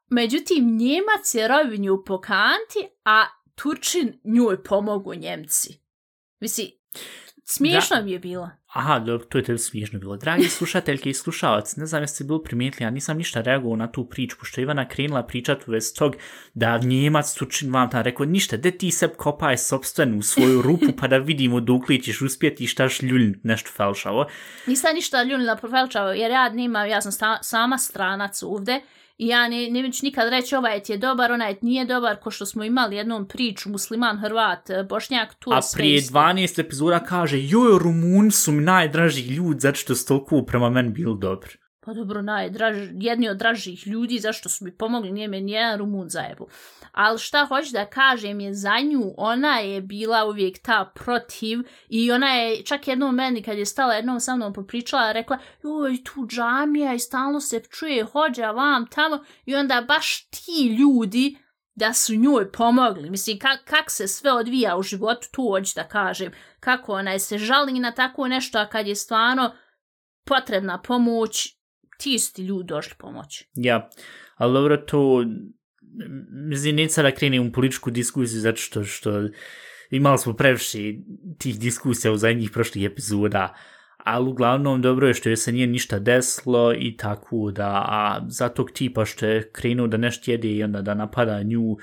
međutim 0.10 0.78
Njemac 0.78 1.36
je 1.36 1.48
rovinju 1.48 2.04
po 2.06 2.22
kanti, 2.22 2.88
a 3.06 3.26
Turčin 3.56 4.20
njoj 4.24 4.64
pomogu 4.64 5.14
Njemci. 5.14 5.82
Misli, 6.40 6.81
smiješno 7.44 7.96
da. 7.96 8.02
mi 8.02 8.12
je 8.12 8.20
bilo. 8.20 8.50
Aha, 8.68 9.00
dobro, 9.00 9.26
to 9.26 9.38
je 9.38 9.44
tebi 9.44 9.58
smiješno 9.58 10.00
bilo. 10.00 10.18
Dragi 10.18 10.44
slušateljke 10.50 11.10
i 11.10 11.14
slušalci, 11.14 11.80
ne 11.80 11.86
znam 11.86 12.04
jeste 12.04 12.24
bili 12.24 12.44
primijetili, 12.44 12.84
ja 12.84 12.90
nisam 12.90 13.18
ništa 13.18 13.42
reagovao 13.42 13.76
na 13.76 13.92
tu 13.92 14.06
priču, 14.06 14.38
pošto 14.40 14.62
je 14.62 14.64
Ivana 14.64 14.88
krenula 14.88 15.24
pričat 15.24 15.68
u 15.68 15.72
vez 15.72 15.94
tog 15.94 16.16
da 16.54 16.78
Njemac 16.78 17.34
Turčin 17.34 17.74
vam 17.74 17.90
tam 17.90 18.02
rekao, 18.02 18.26
ništa, 18.26 18.58
de 18.58 18.72
ti 18.72 18.92
se 18.92 19.08
kopaj 19.08 19.58
sobstvenu 19.58 20.22
svoju 20.22 20.62
rupu 20.62 20.86
pa 21.00 21.08
da 21.08 21.18
vidimo 21.18 21.60
dok 21.60 21.90
li 21.90 22.02
ćeš 22.02 22.22
uspjeti 22.22 22.64
i 22.64 22.68
šta 22.68 22.90
šljuljnit 22.90 23.44
nešto 23.44 23.70
falšavo. 23.76 24.26
Nisam 24.68 24.96
ništa 24.96 25.24
ljunila 25.24 25.56
profilčavo, 25.56 26.12
jer 26.12 26.32
ja 26.32 26.50
nemam, 26.50 26.90
ja 26.90 27.02
sam 27.02 27.12
sta, 27.12 27.40
sama 27.42 27.78
stranac 27.78 28.44
ovde 28.44 28.82
i 29.22 29.28
ja 29.28 29.48
ne, 29.48 29.70
ne 29.70 29.92
ću 29.92 30.06
nikad 30.06 30.30
reći 30.30 30.56
ovaj 30.56 30.84
ti 30.84 30.92
je 30.92 30.98
dobar, 30.98 31.32
onaj 31.32 31.56
ti 31.56 31.66
nije 31.66 31.86
dobar, 31.86 32.16
ko 32.16 32.32
što 32.32 32.46
smo 32.46 32.64
imali 32.64 32.96
jednom 32.96 33.28
priču, 33.28 33.70
musliman, 33.70 34.18
hrvat, 34.18 34.70
bošnjak, 34.90 35.34
tu 35.34 35.52
A 35.52 35.60
prije 35.74 35.96
isto. 35.96 36.20
12 36.20 36.60
epizoda 36.60 37.00
kaže, 37.00 37.38
joj, 37.40 37.80
Rumun 37.80 38.32
su 38.32 38.52
mi 38.52 38.64
najdraži 38.64 39.22
ljudi, 39.22 39.60
zato 39.60 39.76
što 39.76 39.96
su 39.96 40.08
toliko 40.08 40.46
prema 40.46 40.70
meni 40.70 40.90
bili 40.90 41.18
dobri. 41.20 41.61
Pa 41.86 41.94
dobro, 41.94 42.22
najdraž, 42.22 42.78
jedni 42.94 43.30
od 43.30 43.38
dražih 43.38 43.88
ljudi, 43.88 44.20
zašto 44.20 44.50
su 44.50 44.66
mi 44.66 44.78
pomogli, 44.78 45.12
nije 45.12 45.28
me 45.28 45.42
nijedan 45.42 45.80
Rumun 45.80 46.10
zajebu. 46.10 46.48
Ali 46.92 47.20
šta 47.20 47.46
hoću 47.46 47.72
da 47.72 47.86
kažem 47.86 48.40
je 48.40 48.54
za 48.54 48.80
nju, 48.80 49.14
ona 49.18 49.60
je 49.60 49.82
bila 49.82 50.26
uvijek 50.26 50.62
ta 50.64 50.92
protiv 50.96 51.60
i 51.90 52.12
ona 52.12 52.34
je 52.34 52.64
čak 52.66 52.88
jednom 52.88 53.16
meni 53.16 53.44
kad 53.44 53.58
je 53.58 53.66
stala 53.66 53.94
jednom 53.94 54.20
sa 54.20 54.36
mnom 54.36 54.54
popričala, 54.54 55.12
rekla, 55.12 55.38
joj, 55.64 56.04
tu 56.04 56.28
džamija 56.28 56.94
i 56.94 57.00
stalno 57.00 57.40
se 57.40 57.62
čuje 57.70 58.04
hođa 58.04 58.52
vam 58.52 58.88
tamo 58.88 59.24
i 59.46 59.56
onda 59.56 59.86
baš 59.88 60.30
ti 60.30 60.76
ljudi 60.80 61.38
da 61.76 61.94
su 61.94 62.16
njoj 62.16 62.52
pomogli. 62.52 63.10
Mislim, 63.10 63.40
kak, 63.40 63.60
kak 63.66 63.92
se 63.92 64.08
sve 64.08 64.32
odvija 64.32 64.78
u 64.78 64.84
životu, 64.84 65.28
tu 65.32 65.50
hoću 65.50 65.72
da 65.76 65.88
kažem. 65.88 66.32
Kako 66.60 66.94
ona 66.94 67.12
je 67.12 67.20
se 67.20 67.38
žali 67.38 67.80
na 67.80 67.92
tako 67.92 68.28
nešto, 68.28 68.60
a 68.60 68.70
kad 68.70 68.88
je 68.88 68.96
stvarno 68.96 69.52
potrebna 70.26 70.82
pomoć, 70.82 71.61
ti 72.02 72.14
isti 72.14 72.42
ljudi 72.42 72.68
došli 72.68 72.94
pomoći. 73.00 73.50
Ja, 73.54 73.90
ali 74.36 74.54
dobro 74.54 74.78
to, 74.78 75.26
mislim, 76.32 76.76
neće 76.76 76.94
sada 76.94 77.12
kreni 77.12 77.40
u 77.40 77.52
političku 77.52 77.92
diskusiju, 77.92 78.40
zato 78.40 78.58
što, 78.58 78.84
što 78.84 79.12
imali 79.90 80.18
smo 80.18 80.34
previše 80.34 80.78
tih 81.38 81.60
diskusija 81.60 82.12
u 82.12 82.18
zadnjih 82.18 82.52
prošlih 82.52 82.86
epizoda, 82.86 83.56
ali 83.98 84.30
uglavnom 84.30 84.82
dobro 84.82 85.08
je 85.08 85.14
što 85.14 85.30
je 85.30 85.38
se 85.38 85.52
nije 85.52 85.68
ništa 85.68 86.00
desilo 86.00 86.74
i 86.74 86.98
tako 86.98 87.52
da, 87.52 87.68
a 87.70 88.22
za 88.28 88.50
tog 88.50 88.72
tipa 88.72 89.06
što 89.06 89.26
je 89.26 89.50
krenuo 89.52 89.88
da 89.88 89.98
nešto 89.98 90.32
jede 90.32 90.48
i 90.48 90.64
onda 90.64 90.82
da 90.82 90.94
napada 90.94 91.44
nju, 91.44 91.78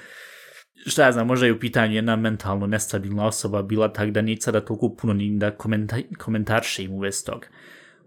šta 0.86 1.04
ja 1.04 1.12
znam, 1.12 1.26
možda 1.26 1.46
je 1.46 1.52
u 1.52 1.58
pitanju 1.58 1.94
jedna 1.94 2.16
mentalno 2.16 2.66
nestabilna 2.66 3.26
osoba 3.26 3.62
bila 3.62 3.92
tak 3.92 4.10
da 4.10 4.22
nije 4.22 4.40
sada 4.40 4.60
toliko 4.60 4.96
puno 4.96 5.12
ni 5.12 5.38
da 5.38 5.50
komentar, 5.50 6.02
komentarše 6.18 6.84
im 6.84 6.92
u 6.92 6.98
vez 6.98 7.24
toga. 7.24 7.46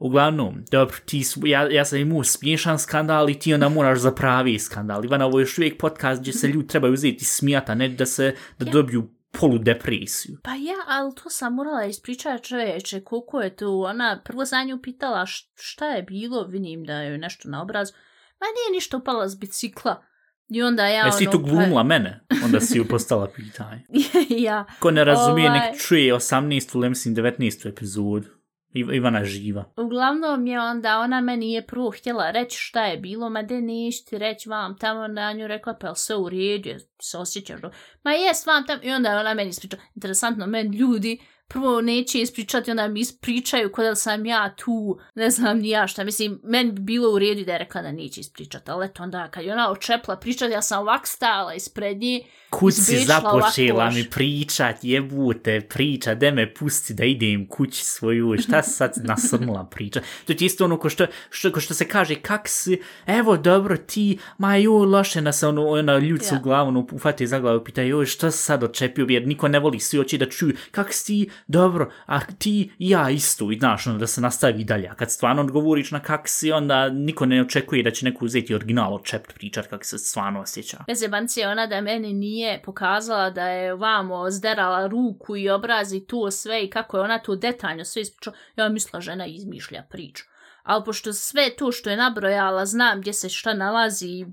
Uglavnom, 0.02 0.64
dobro, 0.72 0.96
ti, 1.06 1.24
ja, 1.44 1.72
ja 1.72 1.86
sam 1.86 2.00
imao 2.00 2.24
smiješan 2.24 2.80
skandal 2.80 3.30
i 3.30 3.40
ti 3.40 3.54
onda 3.54 3.70
moraš 3.70 4.00
za 4.00 4.12
pravi 4.12 4.60
skandal. 4.60 5.06
Ivana, 5.06 5.26
ovo 5.26 5.40
je 5.40 5.44
još 5.44 5.58
uvijek 5.58 5.78
podcast 5.78 6.22
gdje 6.22 6.34
se 6.34 6.48
ljudi 6.48 6.68
trebaju 6.68 6.94
uzeti 6.94 7.26
smijata, 7.26 7.76
ne 7.76 7.90
da 7.90 8.06
se 8.06 8.36
da 8.60 8.66
ja. 8.66 8.72
dobiju 8.72 9.10
polu 9.32 9.58
depresiju. 9.58 10.38
Pa 10.44 10.52
ja, 10.52 10.76
ali 10.88 11.16
to 11.16 11.30
sam 11.30 11.54
morala 11.54 11.86
ispričati 11.86 12.44
čoveče, 12.44 13.02
koliko 13.02 13.42
je 13.42 13.56
to, 13.56 13.80
ona 13.80 14.22
prvo 14.26 14.46
za 14.46 14.64
nju 14.64 14.82
pitala 14.82 15.26
šta 15.56 15.86
je 15.86 16.04
bilo, 16.04 16.48
vidim 16.48 16.84
da 16.84 16.94
je 16.94 17.18
nešto 17.18 17.50
na 17.50 17.62
obrazu, 17.62 17.94
ma 18.40 18.46
nije 18.46 18.76
ništa 18.78 18.98
upala 18.98 19.30
s 19.30 19.40
bicikla. 19.40 20.04
I 20.50 20.62
onda 20.64 20.88
ja 20.88 21.06
Jesi 21.06 21.28
ono... 21.28 21.32
Tu 21.32 21.40
glumila 21.40 21.82
pa... 21.82 21.84
mene? 21.84 22.20
Onda 22.46 22.60
si 22.60 22.78
ju 22.78 22.88
postala 22.88 23.28
pitanje. 23.36 23.86
ja. 24.48 24.66
Ko 24.80 24.92
ne 24.92 25.04
razumije, 25.04 25.50
ovaj... 25.50 25.60
nek 25.60 25.82
čuje 25.82 26.14
18. 26.14 26.76
ili 26.76 26.90
mislim 26.90 27.16
19. 27.16 27.70
epizodu. 27.70 28.41
Ivana 28.74 29.24
živa. 29.26 29.66
Uglavnom 29.78 30.48
je 30.48 30.60
onda 30.60 31.00
ona 31.00 31.22
meni 31.22 31.54
je 31.54 31.66
prvo 31.66 31.92
htjela 31.92 32.32
reći 32.32 32.58
šta 32.58 32.86
je 32.86 32.98
bilo, 32.98 33.30
ma 33.30 33.42
de 33.42 33.62
ništa, 33.62 34.18
reći 34.18 34.50
vam 34.50 34.78
tamo 34.78 35.08
na 35.08 35.34
nju 35.34 35.48
rekla, 35.48 35.74
pa 35.74 35.96
se 35.96 36.16
u 36.16 36.30
redu, 36.30 36.70
se 37.02 37.18
osjećaš 37.18 37.62
do... 37.62 37.72
Ma 38.04 38.12
jes 38.12 38.46
vam 38.46 38.66
tamo, 38.68 38.80
i 38.84 38.92
onda 38.92 39.20
ona 39.20 39.34
meni 39.34 39.50
ispričala. 39.50 39.84
Interesantno, 39.96 40.48
meni 40.48 40.78
ljudi 40.78 41.20
prvo 41.52 41.82
neće 41.82 42.22
ispričati, 42.22 42.72
onda 42.72 42.88
mi 42.88 43.00
ispričaju 43.00 43.72
kod 43.72 43.86
da 43.86 43.96
sam 43.96 44.26
ja 44.26 44.56
tu, 44.56 45.00
ne 45.16 45.30
znam 45.30 45.60
ni 45.60 45.70
ja 45.70 45.88
šta. 45.88 46.04
Mislim, 46.04 46.40
meni 46.44 46.72
bi 46.72 46.82
bilo 46.82 47.14
u 47.14 47.20
redu 47.20 47.44
da 47.46 47.52
je 47.52 47.58
rekla 47.58 47.82
da 47.82 47.92
neće 47.92 48.20
ispričati, 48.20 48.72
ali 48.72 48.86
eto 48.86 49.04
onda 49.04 49.28
kad 49.28 49.44
je 49.44 49.54
ona 49.54 49.72
očepla 49.72 50.16
pričati, 50.16 50.52
ja 50.52 50.62
sam 50.62 50.82
ovak 50.82 51.08
stala 51.08 51.54
ispred 51.54 51.98
nje. 51.98 52.22
Kuć 52.50 52.74
si 52.74 52.98
započela 52.98 53.90
mi 53.90 54.10
pričat, 54.10 54.76
jebute, 54.82 55.62
priča, 55.62 56.16
de 56.16 56.32
me 56.32 56.54
pusti 56.54 56.94
da 56.94 57.04
idem 57.04 57.48
kući 57.48 57.86
svoju, 57.86 58.36
šta 58.44 58.64
si 58.64 58.70
sad 58.70 58.94
nasrnula 59.04 59.66
priča. 59.72 60.02
To 60.26 60.34
je 60.34 60.38
isto 60.40 60.66
ono 60.66 60.80
ko 60.80 60.90
što, 60.90 61.06
što, 61.30 61.52
ko 61.52 61.60
što 61.60 61.74
se 61.74 61.88
kaže, 61.88 62.16
kak 62.16 62.48
si, 62.48 62.82
evo 63.06 63.38
dobro 63.38 63.78
ti, 63.78 64.18
ma 64.38 64.56
joj, 64.56 64.86
loše 64.86 65.22
nas 65.22 65.44
ono, 65.44 65.68
ono 65.68 65.98
ljudcu 65.98 66.36
ja. 66.36 66.40
u 66.40 66.44
glavu, 66.44 66.68
ono, 66.68 66.88
ufati 66.92 67.28
za 67.28 67.40
glavu, 67.40 67.64
pita, 67.64 67.82
joj, 67.82 68.06
što 68.06 68.32
si 68.32 68.38
sad 68.38 68.64
očepio, 68.64 69.06
jer 69.10 69.28
niko 69.28 69.48
ne 69.48 69.60
voli 69.60 69.80
svi 69.80 70.00
oči 70.00 70.18
da 70.18 70.26
čuju, 70.26 70.56
kak 70.72 70.94
si, 70.94 71.30
dobro, 71.48 71.92
a 72.06 72.20
ti 72.40 72.72
i 72.80 72.90
ja 72.90 73.10
isto, 73.10 73.52
i 73.52 73.58
znaš, 73.60 73.88
onda 73.88 74.00
da 74.00 74.08
se 74.08 74.22
nastavi 74.22 74.64
dalje. 74.64 74.88
A 74.88 74.96
kad 74.96 75.12
stvarno 75.12 75.42
odgovoriš 75.42 75.92
na 75.92 76.00
kak 76.00 76.22
si, 76.26 76.52
onda 76.52 76.90
niko 76.90 77.26
ne 77.26 77.42
očekuje 77.42 77.84
da 77.84 77.92
će 77.92 78.06
neko 78.06 78.26
uzeti 78.26 78.56
original 78.56 78.96
očept 78.96 79.34
pričat 79.34 79.68
kak 79.68 79.86
se 79.86 79.98
stvarno 79.98 80.42
osjeća. 80.42 80.78
Bez 80.88 81.02
jebanci 81.02 81.40
je 81.40 81.50
ona 81.50 81.68
da 81.68 81.82
meni 81.82 82.14
nije 82.14 82.62
pokazala 82.62 83.30
da 83.30 83.48
je 83.48 83.76
vamo 83.76 84.32
zderala 84.32 84.88
ruku 84.88 85.38
i 85.38 85.50
obrazi 85.50 86.06
to 86.06 86.32
sve 86.32 86.64
i 86.64 86.70
kako 86.70 86.98
je 86.98 87.04
ona 87.04 87.20
to 87.20 87.36
detaljno 87.36 87.86
sve 87.86 88.02
ispričala. 88.02 88.38
Ja 88.56 88.70
mislila 88.70 89.02
žena 89.02 89.26
izmišlja 89.26 89.84
priču. 89.90 90.24
Ali 90.64 90.84
pošto 90.86 91.14
sve 91.14 91.56
to 91.58 91.72
što 91.72 91.90
je 91.90 91.98
nabrojala, 91.98 92.66
znam 92.66 93.02
gdje 93.02 93.14
se 93.14 93.30
šta 93.30 93.54
nalazi, 93.54 94.26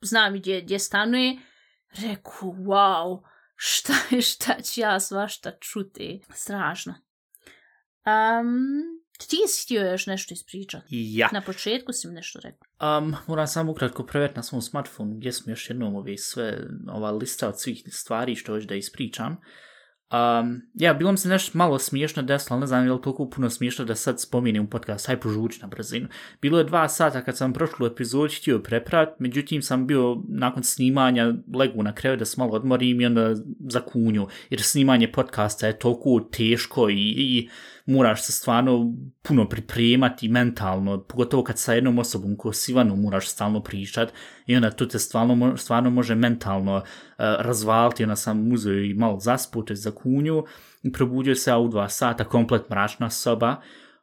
znam 0.00 0.34
gdje, 0.34 0.60
gdje 0.60 0.78
stanuje, 0.78 1.38
reku, 2.02 2.54
wow, 2.58 3.31
šta 3.64 3.92
je, 4.10 4.22
šta 4.22 4.62
ću 4.62 4.80
ja 4.80 5.00
svašta 5.00 5.52
čuti. 5.60 6.20
Strašno. 6.34 6.94
Um, 8.06 8.82
ti 9.18 9.36
si 9.48 9.64
htio 9.64 9.90
još 9.90 10.06
nešto 10.06 10.34
ispričati? 10.34 10.86
Ja. 10.90 11.28
Na 11.32 11.40
početku 11.40 11.92
si 11.92 12.08
mi 12.08 12.14
nešto 12.14 12.40
rekao. 12.42 12.98
Um, 12.98 13.16
moram 13.26 13.46
samo 13.46 13.72
ukratko 13.72 14.06
prevet 14.06 14.36
na 14.36 14.42
svom 14.42 14.62
smartfonu 14.62 15.14
gdje 15.14 15.32
smo 15.32 15.52
još 15.52 15.70
jednom 15.70 15.96
ove 15.96 16.16
sve, 16.18 16.58
ova 16.88 17.10
lista 17.10 17.48
od 17.48 17.60
svih 17.60 17.82
stvari 17.90 18.36
što 18.36 18.52
hoću 18.52 18.66
da 18.66 18.74
ispričam. 18.74 19.36
Um, 20.12 20.62
ja, 20.74 20.94
bilo 20.94 21.12
mi 21.12 21.18
se 21.18 21.28
nešto 21.28 21.58
malo 21.58 21.78
smiješno 21.78 22.22
desilo, 22.22 22.58
ne 22.58 22.66
znam 22.66 22.84
je 22.84 22.92
li 22.92 23.02
toliko 23.02 23.30
puno 23.30 23.50
smiješno 23.50 23.84
da 23.84 23.94
sad 23.94 24.20
spominjem 24.20 24.64
u 24.64 24.66
podcast, 24.66 25.06
haj 25.06 25.20
požući 25.20 25.60
na 25.62 25.66
brzinu. 25.66 26.08
Bilo 26.42 26.58
je 26.58 26.64
dva 26.64 26.88
sata 26.88 27.24
kad 27.24 27.36
sam 27.36 27.52
prošlu 27.52 27.86
epizod 27.86 28.32
htio 28.34 28.58
preprat, 28.58 29.08
međutim 29.18 29.62
sam 29.62 29.86
bio 29.86 30.22
nakon 30.28 30.62
snimanja 30.62 31.34
legu 31.54 31.82
na 31.82 31.94
krevet 31.94 32.18
da 32.18 32.24
se 32.24 32.34
malo 32.38 32.52
odmorim 32.52 33.00
i 33.00 33.06
onda 33.06 33.34
zakunju, 33.68 34.26
jer 34.50 34.62
snimanje 34.62 35.12
podcasta 35.12 35.66
je 35.66 35.78
toliko 35.78 36.20
teško 36.20 36.90
i, 36.90 37.14
i 37.16 37.48
moraš 37.86 38.24
se 38.24 38.32
stvarno 38.32 38.94
puno 39.22 39.48
pripremati 39.48 40.28
mentalno, 40.28 41.04
pogotovo 41.04 41.44
kad 41.44 41.58
sa 41.58 41.72
jednom 41.72 41.98
osobom 41.98 42.36
ko 42.36 42.52
s 42.52 42.68
Ivanom 42.68 43.00
moraš 43.00 43.28
stalno 43.28 43.62
pričat 43.62 44.12
i 44.46 44.56
onda 44.56 44.70
to 44.70 44.86
te 44.86 44.98
stvarno, 44.98 45.56
stvarno 45.56 45.90
može 45.90 46.14
mentalno 46.14 46.76
uh, 46.76 46.82
razvaliti, 47.18 48.02
onda 48.02 48.16
sam 48.16 48.52
uzeo 48.52 48.74
i 48.74 48.94
malo 48.94 49.20
zaspute 49.20 49.74
za 49.74 49.90
kunju 49.90 50.44
i 50.82 50.92
probudio 50.92 51.34
se 51.34 51.54
u 51.54 51.68
dva 51.68 51.88
sata, 51.88 52.24
komplet 52.24 52.70
mračna 52.70 53.10
soba, 53.10 53.56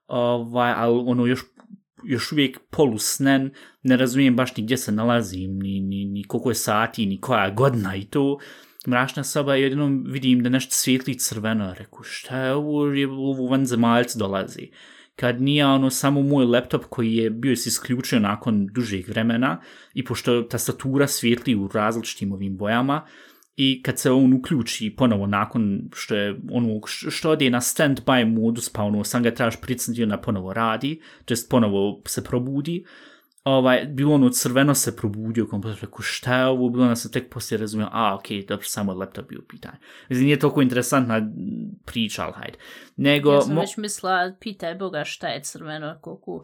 ovaj, 0.08 0.74
ali 0.76 1.04
ono 1.06 1.26
još 1.26 1.42
još 2.04 2.32
uvijek 2.32 2.60
polusnen, 2.72 3.52
ne 3.84 3.98
razumijem 3.98 4.36
baš 4.36 4.58
ni 4.58 4.64
gdje 4.64 4.78
se 4.78 4.92
nalazim, 4.92 5.60
ni, 5.60 5.80
ni, 5.80 6.06
ni 6.06 6.24
koliko 6.24 6.50
je 6.50 6.56
sati, 6.56 7.06
ni 7.06 7.22
koja 7.22 7.50
godina 7.50 7.96
i 7.96 8.06
to, 8.06 8.40
mračna 8.88 9.24
soba 9.24 9.58
i 9.58 9.62
jednom 9.62 10.04
vidim 10.08 10.44
da 10.44 10.50
nešto 10.50 10.72
svijetli 10.72 11.20
crveno. 11.20 11.74
Reku, 11.74 12.04
šta 12.04 12.38
je 12.38 12.54
ovo, 12.54 12.86
je 12.86 13.08
ovo 13.08 13.48
vanzemaljc 13.48 14.16
dolazi. 14.16 14.70
Kad 15.16 15.42
nije 15.42 15.66
ono 15.66 15.90
samo 15.90 16.22
moj 16.22 16.46
laptop 16.46 16.86
koji 16.90 17.16
je 17.16 17.30
bio 17.30 17.56
se 17.56 17.70
isključio 17.70 18.20
nakon 18.20 18.68
dužeg 18.68 19.10
vremena 19.10 19.62
i 19.94 20.06
pošto 20.06 20.42
tastatura 20.42 21.08
svijetli 21.08 21.56
u 21.56 21.70
različitim 21.74 22.32
ovim 22.32 22.58
bojama 22.58 23.06
i 23.62 23.82
kad 23.84 24.00
se 24.00 24.12
on 24.12 24.34
uključi 24.34 24.94
ponovo 24.98 25.28
nakon 25.28 25.90
što 25.94 26.16
je 26.16 26.40
ono 26.52 26.82
što 26.88 27.32
ode 27.32 27.50
na 27.50 27.60
stand-by 27.60 28.36
modus 28.36 28.70
pa 28.70 28.84
ono 28.84 29.04
sam 29.04 29.24
ga 29.24 29.32
trebaš 29.32 29.62
pricnuti 29.62 30.06
na 30.06 30.22
ponovo 30.22 30.54
radi, 30.54 31.02
to 31.26 31.32
jest 31.32 31.50
ponovo 31.50 32.02
se 32.06 32.24
probudi, 32.24 32.86
ovaj, 33.44 33.86
bilo 33.86 34.14
ono 34.14 34.30
crveno 34.30 34.76
se 34.76 34.96
probudio, 34.96 35.48
kompletno 35.48 35.80
rekao 35.82 36.02
šta 36.02 36.38
je 36.38 36.46
ovo, 36.46 36.70
bilo 36.70 36.86
ono 36.86 36.96
se 36.96 37.12
tek 37.12 37.34
poslije 37.34 37.58
razumio, 37.58 37.88
a 37.92 38.16
ok, 38.16 38.48
dobro, 38.48 38.66
samo 38.66 38.94
laptop 38.94 39.30
bio 39.30 39.42
pitanje. 39.50 39.78
Mislim, 40.10 40.26
nije 40.26 40.40
toliko 40.40 40.62
interesantna 40.62 41.32
priča, 41.86 42.24
ali 42.24 42.34
hajde. 42.34 42.58
Nego, 42.96 43.34
ja 43.34 43.42
sam 43.42 43.54
mo... 43.54 43.62
već 43.62 43.78
mislila, 43.78 44.34
pitaj 44.40 44.76
Boga 44.76 45.04
šta 45.06 45.28
je 45.28 45.44
crveno, 45.44 45.98
koliko 46.02 46.44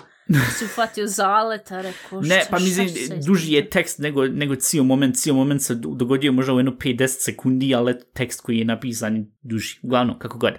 si 0.58 0.66
ufatio 0.66 1.08
zaleta, 1.08 1.82
rekao 1.82 2.24
šta, 2.24 2.36
Ne, 2.36 2.42
pa 2.50 2.60
mislim, 2.60 2.88
duži 3.26 3.54
je 3.54 3.70
tekst 3.70 4.00
nego, 4.00 4.26
nego 4.26 4.56
cijel 4.56 4.84
moment, 4.84 5.16
cijel 5.16 5.36
moment 5.36 5.62
se 5.62 5.76
dogodio 5.76 6.32
možda 6.32 6.54
u 6.54 6.60
jedno 6.60 6.72
5-10 6.72 7.08
sekundi, 7.08 7.76
ali 7.76 7.96
tekst 8.14 8.42
koji 8.42 8.58
je 8.58 8.66
napisan 8.66 9.26
duži, 9.42 9.80
uglavnom, 9.84 10.20
kako 10.20 10.38
god. 10.38 10.54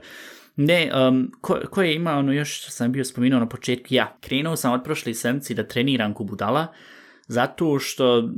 Ne, 0.56 0.90
um, 1.08 1.32
ko, 1.40 1.60
ko 1.70 1.82
je 1.82 1.94
imao 1.94 2.18
ono 2.18 2.32
još 2.32 2.60
što 2.60 2.70
sam 2.70 2.92
bio 2.92 3.04
spomenuo 3.04 3.40
na 3.40 3.48
početku, 3.48 3.86
ja, 3.90 4.16
krenuo 4.20 4.56
sam 4.56 4.72
od 4.72 4.84
prošle 4.84 5.14
sedmice 5.14 5.54
da 5.54 5.68
treniram 5.68 6.14
ko 6.14 6.24
budala, 6.24 6.66
zato 7.28 7.78
što, 7.78 8.30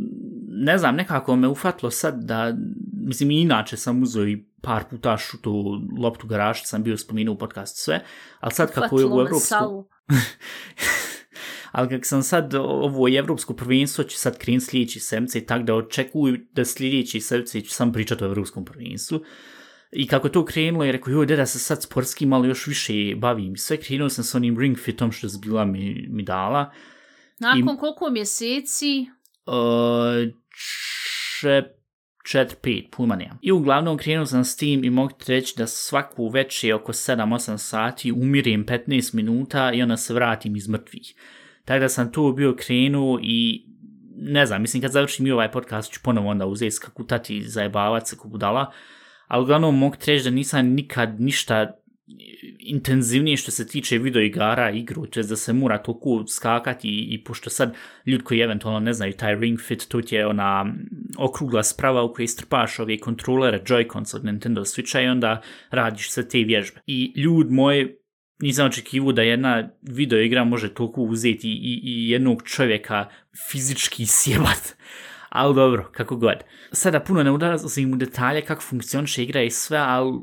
ne 0.48 0.78
znam, 0.78 0.96
nekako 0.96 1.37
me 1.37 1.48
ufatlo 1.48 1.90
sad 1.90 2.24
da, 2.24 2.54
mislim, 2.92 3.31
inače 3.31 3.76
sam 3.76 4.02
uzeo 4.02 4.26
i 4.26 4.44
par 4.62 4.85
puta 4.90 5.16
šutu 5.16 5.81
loptu 5.98 6.26
garaž, 6.26 6.59
sam 6.64 6.83
bio 6.83 6.96
spomenuo 6.96 7.35
u 7.35 7.38
podcastu 7.38 7.78
sve, 7.81 8.00
ali 8.40 8.52
sad 8.52 8.72
kako 8.72 9.00
je 9.00 9.07
u 9.07 9.20
Evropsku... 9.20 9.88
ali 11.72 11.88
kako 11.90 12.04
sam 12.04 12.22
sad 12.22 12.54
ovo 12.54 13.09
evropsko 13.09 13.54
prvenstvo, 13.54 14.04
ću 14.04 14.16
sad 14.16 14.38
krenuti 14.38 14.66
sljedeći 14.66 15.00
semce 15.00 15.38
i 15.38 15.46
tako 15.46 15.64
da 15.64 15.74
očekuju 15.74 16.38
da 16.52 16.64
sljedeći 16.64 17.20
semce 17.20 17.61
ću 17.61 17.70
sam 17.70 17.92
pričati 17.92 18.24
o 18.24 18.26
evropskom 18.26 18.64
prvenstvu. 18.64 19.20
I 19.92 20.07
kako 20.07 20.27
je 20.27 20.33
to 20.33 20.44
krenulo, 20.44 20.85
je 20.85 20.92
rekao, 20.92 21.12
joj, 21.12 21.27
da 21.27 21.46
se 21.46 21.59
sad 21.59 21.83
sportskim, 21.83 22.33
ali 22.33 22.48
još 22.48 22.66
više 22.66 23.14
bavim. 23.16 23.57
Sve 23.57 23.77
krenuo 23.77 24.09
sam 24.09 24.24
s 24.24 24.35
onim 24.35 24.59
ring 24.59 24.79
fitom 24.79 25.12
što 25.12 25.27
je 25.27 25.31
zbila 25.31 25.64
mi, 25.64 26.07
mi 26.11 26.22
dala. 26.22 26.72
Nakon 27.38 27.77
koliko 27.77 28.11
mjeseci? 28.11 29.07
Uh, 29.46 30.35
če, 31.40 31.62
četiri, 32.24 32.57
pet, 32.62 32.90
pojma 32.96 33.16
nemam. 33.16 33.38
I 33.42 33.53
uglavnom 33.53 33.98
krenuo 33.98 34.27
sam 34.27 34.44
s 34.44 34.57
tim 34.57 34.85
i 34.85 34.90
mogu 34.90 35.12
ti 35.18 35.33
reći 35.33 35.55
da 35.57 35.66
svaku 35.66 36.29
večer 36.29 36.74
oko 36.74 36.92
7-8 36.92 37.59
sati 37.59 38.12
umirim 38.12 38.66
15 38.66 39.14
minuta 39.14 39.72
i 39.72 39.83
onda 39.83 39.96
se 39.96 40.14
vratim 40.14 40.57
iz 40.57 40.68
mrtvih. 40.68 41.14
Tako 41.64 41.81
da 41.81 41.88
sam 41.88 42.12
tu 42.12 42.33
bio 42.33 42.57
krenuo 42.59 43.18
i 43.22 43.64
ne 44.16 44.46
znam, 44.46 44.62
mislim 44.62 44.83
kad 44.83 44.92
završim 44.92 45.27
i 45.27 45.31
ovaj 45.31 45.53
podcast 45.53 45.92
ću 45.92 46.01
ponovo 46.03 46.31
onda 46.31 46.46
uzeti 46.46 46.70
skakutati 46.70 47.42
zajebavac 47.42 48.09
se 48.11 48.16
budala, 48.24 48.72
ali 49.28 49.42
uglavnom 49.42 49.78
mogu 49.78 49.96
treći 49.96 50.24
da 50.24 50.30
nisam 50.30 50.66
nikad 50.66 51.20
ništa 51.20 51.78
intenzivnije 52.58 53.36
što 53.36 53.50
se 53.50 53.66
tiče 53.66 53.98
video 53.98 54.22
igara 54.22 54.70
igru, 54.70 55.06
to 55.06 55.20
je 55.20 55.24
da 55.24 55.36
se 55.36 55.52
mora 55.52 55.78
toliko 55.78 56.24
skakati 56.26 56.88
i, 56.88 57.14
i 57.14 57.24
pošto 57.24 57.50
sad 57.50 57.74
ljudi 58.06 58.24
koji 58.24 58.40
eventualno 58.40 58.80
ne 58.80 58.92
znaju 58.92 59.12
taj 59.12 59.34
Ring 59.34 59.60
Fit, 59.60 59.88
to 59.88 60.00
je 60.10 60.26
ona 60.26 60.74
okrugla 61.18 61.62
sprava 61.62 62.02
u 62.02 62.12
kojoj 62.12 62.26
strpaš 62.26 62.78
ove 62.78 62.98
kontrolere 62.98 63.62
Joy-Cons 63.66 64.16
od 64.16 64.24
Nintendo 64.24 64.60
Switcha 64.60 65.04
i 65.04 65.08
onda 65.08 65.42
radiš 65.70 66.10
sve 66.10 66.28
te 66.28 66.38
vježbe. 66.38 66.80
I 66.86 67.12
ljud 67.16 67.50
moj, 67.50 67.96
nisam 68.42 68.66
očekivu 68.66 69.12
da 69.12 69.22
jedna 69.22 69.68
video 69.82 70.20
igra 70.20 70.44
može 70.44 70.74
toliko 70.74 71.02
uzeti 71.02 71.48
i, 71.48 71.80
i 71.84 72.10
jednog 72.10 72.42
čovjeka 72.42 73.08
fizički 73.50 74.06
sjebat 74.18 74.76
ali 75.28 75.54
dobro, 75.54 75.90
kako 75.92 76.16
god. 76.16 76.36
Sada 76.72 77.00
puno 77.00 77.22
ne 77.22 77.30
udalazim 77.30 77.92
u 77.92 77.96
detalje 77.96 78.42
kako 78.42 78.62
funkcioniše 78.62 79.22
igra 79.22 79.42
i 79.42 79.50
sve, 79.50 79.78
ali 79.78 80.20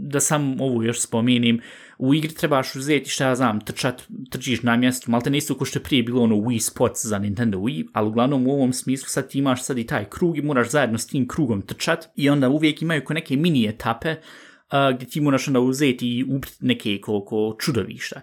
da 0.00 0.20
sam 0.20 0.60
ovu 0.60 0.82
još 0.82 1.00
spominim, 1.00 1.60
u 1.98 2.14
igri 2.14 2.34
trebaš 2.34 2.74
uzeti 2.76 3.10
šta 3.10 3.26
ja 3.26 3.34
znam, 3.34 3.60
trčat, 3.60 4.02
trčiš 4.30 4.62
na 4.62 4.76
mjestu, 4.76 5.10
malo 5.10 5.20
te 5.20 5.30
ne 5.30 5.38
isto 5.38 5.54
ko 5.54 5.64
što 5.64 5.78
je 5.78 5.82
prije 5.82 6.02
bilo 6.02 6.22
ono 6.22 6.36
Wii 6.36 6.58
Spots 6.58 7.06
za 7.06 7.18
Nintendo 7.18 7.58
Wii, 7.58 7.86
ali 7.92 8.08
uglavnom 8.08 8.46
u 8.46 8.52
ovom 8.52 8.72
smislu 8.72 9.08
sad 9.08 9.30
ti 9.30 9.38
imaš 9.38 9.64
sad 9.64 9.78
i 9.78 9.86
taj 9.86 10.04
krug 10.04 10.38
i 10.38 10.42
moraš 10.42 10.70
zajedno 10.70 10.98
s 10.98 11.06
tim 11.06 11.28
krugom 11.28 11.62
trčat 11.62 12.08
i 12.16 12.30
onda 12.30 12.48
uvijek 12.48 12.82
imaju 12.82 13.04
ko 13.04 13.14
neke 13.14 13.36
mini 13.36 13.68
etape 13.68 14.10
uh, 14.10 14.96
gdje 14.96 15.08
ti 15.08 15.20
moraš 15.20 15.48
onda 15.48 15.60
uzeti 15.60 16.18
i 16.18 16.24
ubiti 16.24 16.54
neke 16.60 17.00
ko, 17.00 17.24
ko 17.24 17.56
čudovišta. 17.60 18.20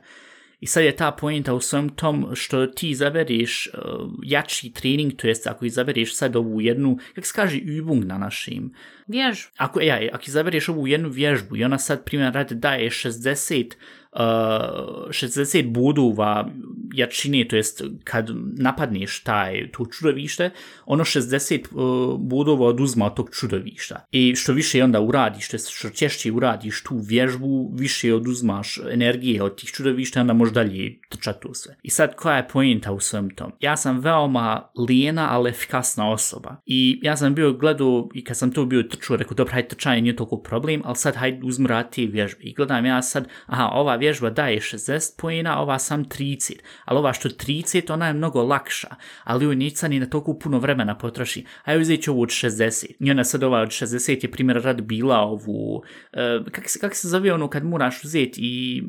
I 0.59 0.67
sad 0.67 0.83
je 0.83 0.95
ta 0.95 1.11
pojenta 1.11 1.53
u 1.53 1.61
svem 1.61 1.89
tom 1.89 2.31
što 2.35 2.67
ti 2.67 2.89
izabereš 2.89 3.67
uh, 3.67 4.09
jači 4.23 4.71
trening, 4.71 5.13
to 5.15 5.27
jest 5.27 5.47
ako 5.47 5.65
izabereš 5.65 6.15
sad 6.15 6.35
ovu 6.35 6.61
jednu, 6.61 6.97
kako 7.15 7.27
se 7.27 7.33
kaže, 7.35 7.57
übung 7.57 8.05
na 8.05 8.17
našim. 8.17 8.73
Vježbu. 9.07 9.51
Ako, 9.57 9.81
ja, 9.81 9.99
ako 10.13 10.23
izabereš 10.27 10.69
ovu 10.69 10.87
jednu 10.87 11.09
vježbu 11.09 11.57
i 11.57 11.63
ona 11.63 11.77
sad 11.77 12.05
primjer 12.05 12.33
radi 12.33 12.55
daje 12.55 12.89
60 12.89 13.65
uh, 13.65 13.73
60 14.11 15.71
bodova 15.71 16.49
jačine, 16.93 17.47
to 17.47 17.55
jest 17.55 17.81
kad 18.03 18.29
napadneš 18.57 19.23
taj, 19.23 19.71
to 19.71 19.85
čudovište, 19.85 20.49
ono 20.85 21.03
60 21.03 21.59
uh, 21.71 22.19
bodova 22.19 22.65
oduzma 22.65 23.05
od 23.05 23.13
tog 23.15 23.29
čudovišta. 23.39 24.05
I 24.11 24.35
što 24.35 24.53
više 24.53 24.83
onda 24.83 25.01
uradiš, 25.01 25.47
što 25.67 25.89
češće 25.89 26.31
uradiš 26.31 26.83
tu 26.83 26.97
vježbu, 26.97 27.71
više 27.75 28.13
oduzmaš 28.13 28.79
energije 28.91 29.43
od 29.43 29.55
tih 29.55 29.69
čudovišta, 29.69 30.21
onda 30.21 30.33
možeš 30.33 30.53
dalje 30.53 30.99
trčati 31.09 31.39
to 31.41 31.53
sve. 31.53 31.75
I 31.83 31.89
sad 31.89 32.15
koja 32.15 32.37
je 32.37 32.47
pojenta 32.47 32.91
u 32.91 32.99
svem 32.99 33.29
tom? 33.29 33.51
Ja 33.59 33.77
sam 33.77 33.99
veoma 33.99 34.69
lijena, 34.89 35.27
ali 35.31 35.49
efikasna 35.49 36.11
osoba. 36.11 36.55
I 36.65 36.99
ja 37.03 37.17
sam 37.17 37.35
bio 37.35 37.53
gledao, 37.53 38.09
i 38.13 38.23
kad 38.23 38.37
sam 38.37 38.51
to 38.51 38.65
bio 38.65 38.83
trčao, 38.83 39.17
rekao, 39.17 39.35
dobro, 39.35 39.53
hajde 39.53 39.67
trčanje, 39.67 40.01
nije 40.01 40.15
toliko 40.15 40.41
problem, 40.41 40.81
ali 40.85 40.95
sad 40.95 41.15
hajde 41.15 41.39
uzmrati 41.43 42.07
vježbe. 42.07 42.41
I 42.41 42.53
gledam 42.53 42.85
ja 42.85 43.01
sad, 43.01 43.27
aha, 43.45 43.69
ova 43.73 43.98
vježba 43.99 44.29
daje 44.29 44.59
60 44.59 45.17
pojena, 45.17 45.61
ova 45.61 45.79
sam 45.79 46.05
30. 46.05 46.53
Ali 46.85 46.99
ova 46.99 47.13
što 47.13 47.29
30, 47.29 47.93
ona 47.93 48.07
je 48.07 48.13
mnogo 48.13 48.43
lakša. 48.43 48.87
Ali 49.23 49.47
u 49.47 49.55
nica 49.55 49.87
ni 49.87 49.99
na 49.99 50.05
toliko 50.05 50.39
puno 50.39 50.59
vremena 50.59 50.97
potroši. 50.97 51.45
A 51.63 51.73
joj 51.73 51.81
uzeti 51.81 52.09
ovu 52.09 52.21
od 52.21 52.29
60. 52.29 52.85
I 52.99 53.11
ona 53.11 53.23
sad 53.23 53.43
ova 53.43 53.61
od 53.61 53.69
60 53.69 54.23
je 54.23 54.31
primjer 54.31 54.61
rad 54.63 54.81
bila 54.81 55.17
ovu... 55.17 55.83
e, 56.13 56.39
kak, 56.51 56.69
se, 56.69 56.79
kak 56.79 56.95
se 56.95 57.07
zove 57.07 57.33
ono 57.33 57.47
kad 57.49 57.65
moraš 57.65 58.03
uzeti 58.03 58.41
i... 58.43 58.83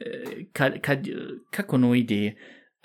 e, 0.00 0.44
kad, 0.52 0.80
kad, 0.80 1.08
e, 1.08 1.12
kako 1.50 1.76
ono 1.76 1.94
ide... 1.94 2.34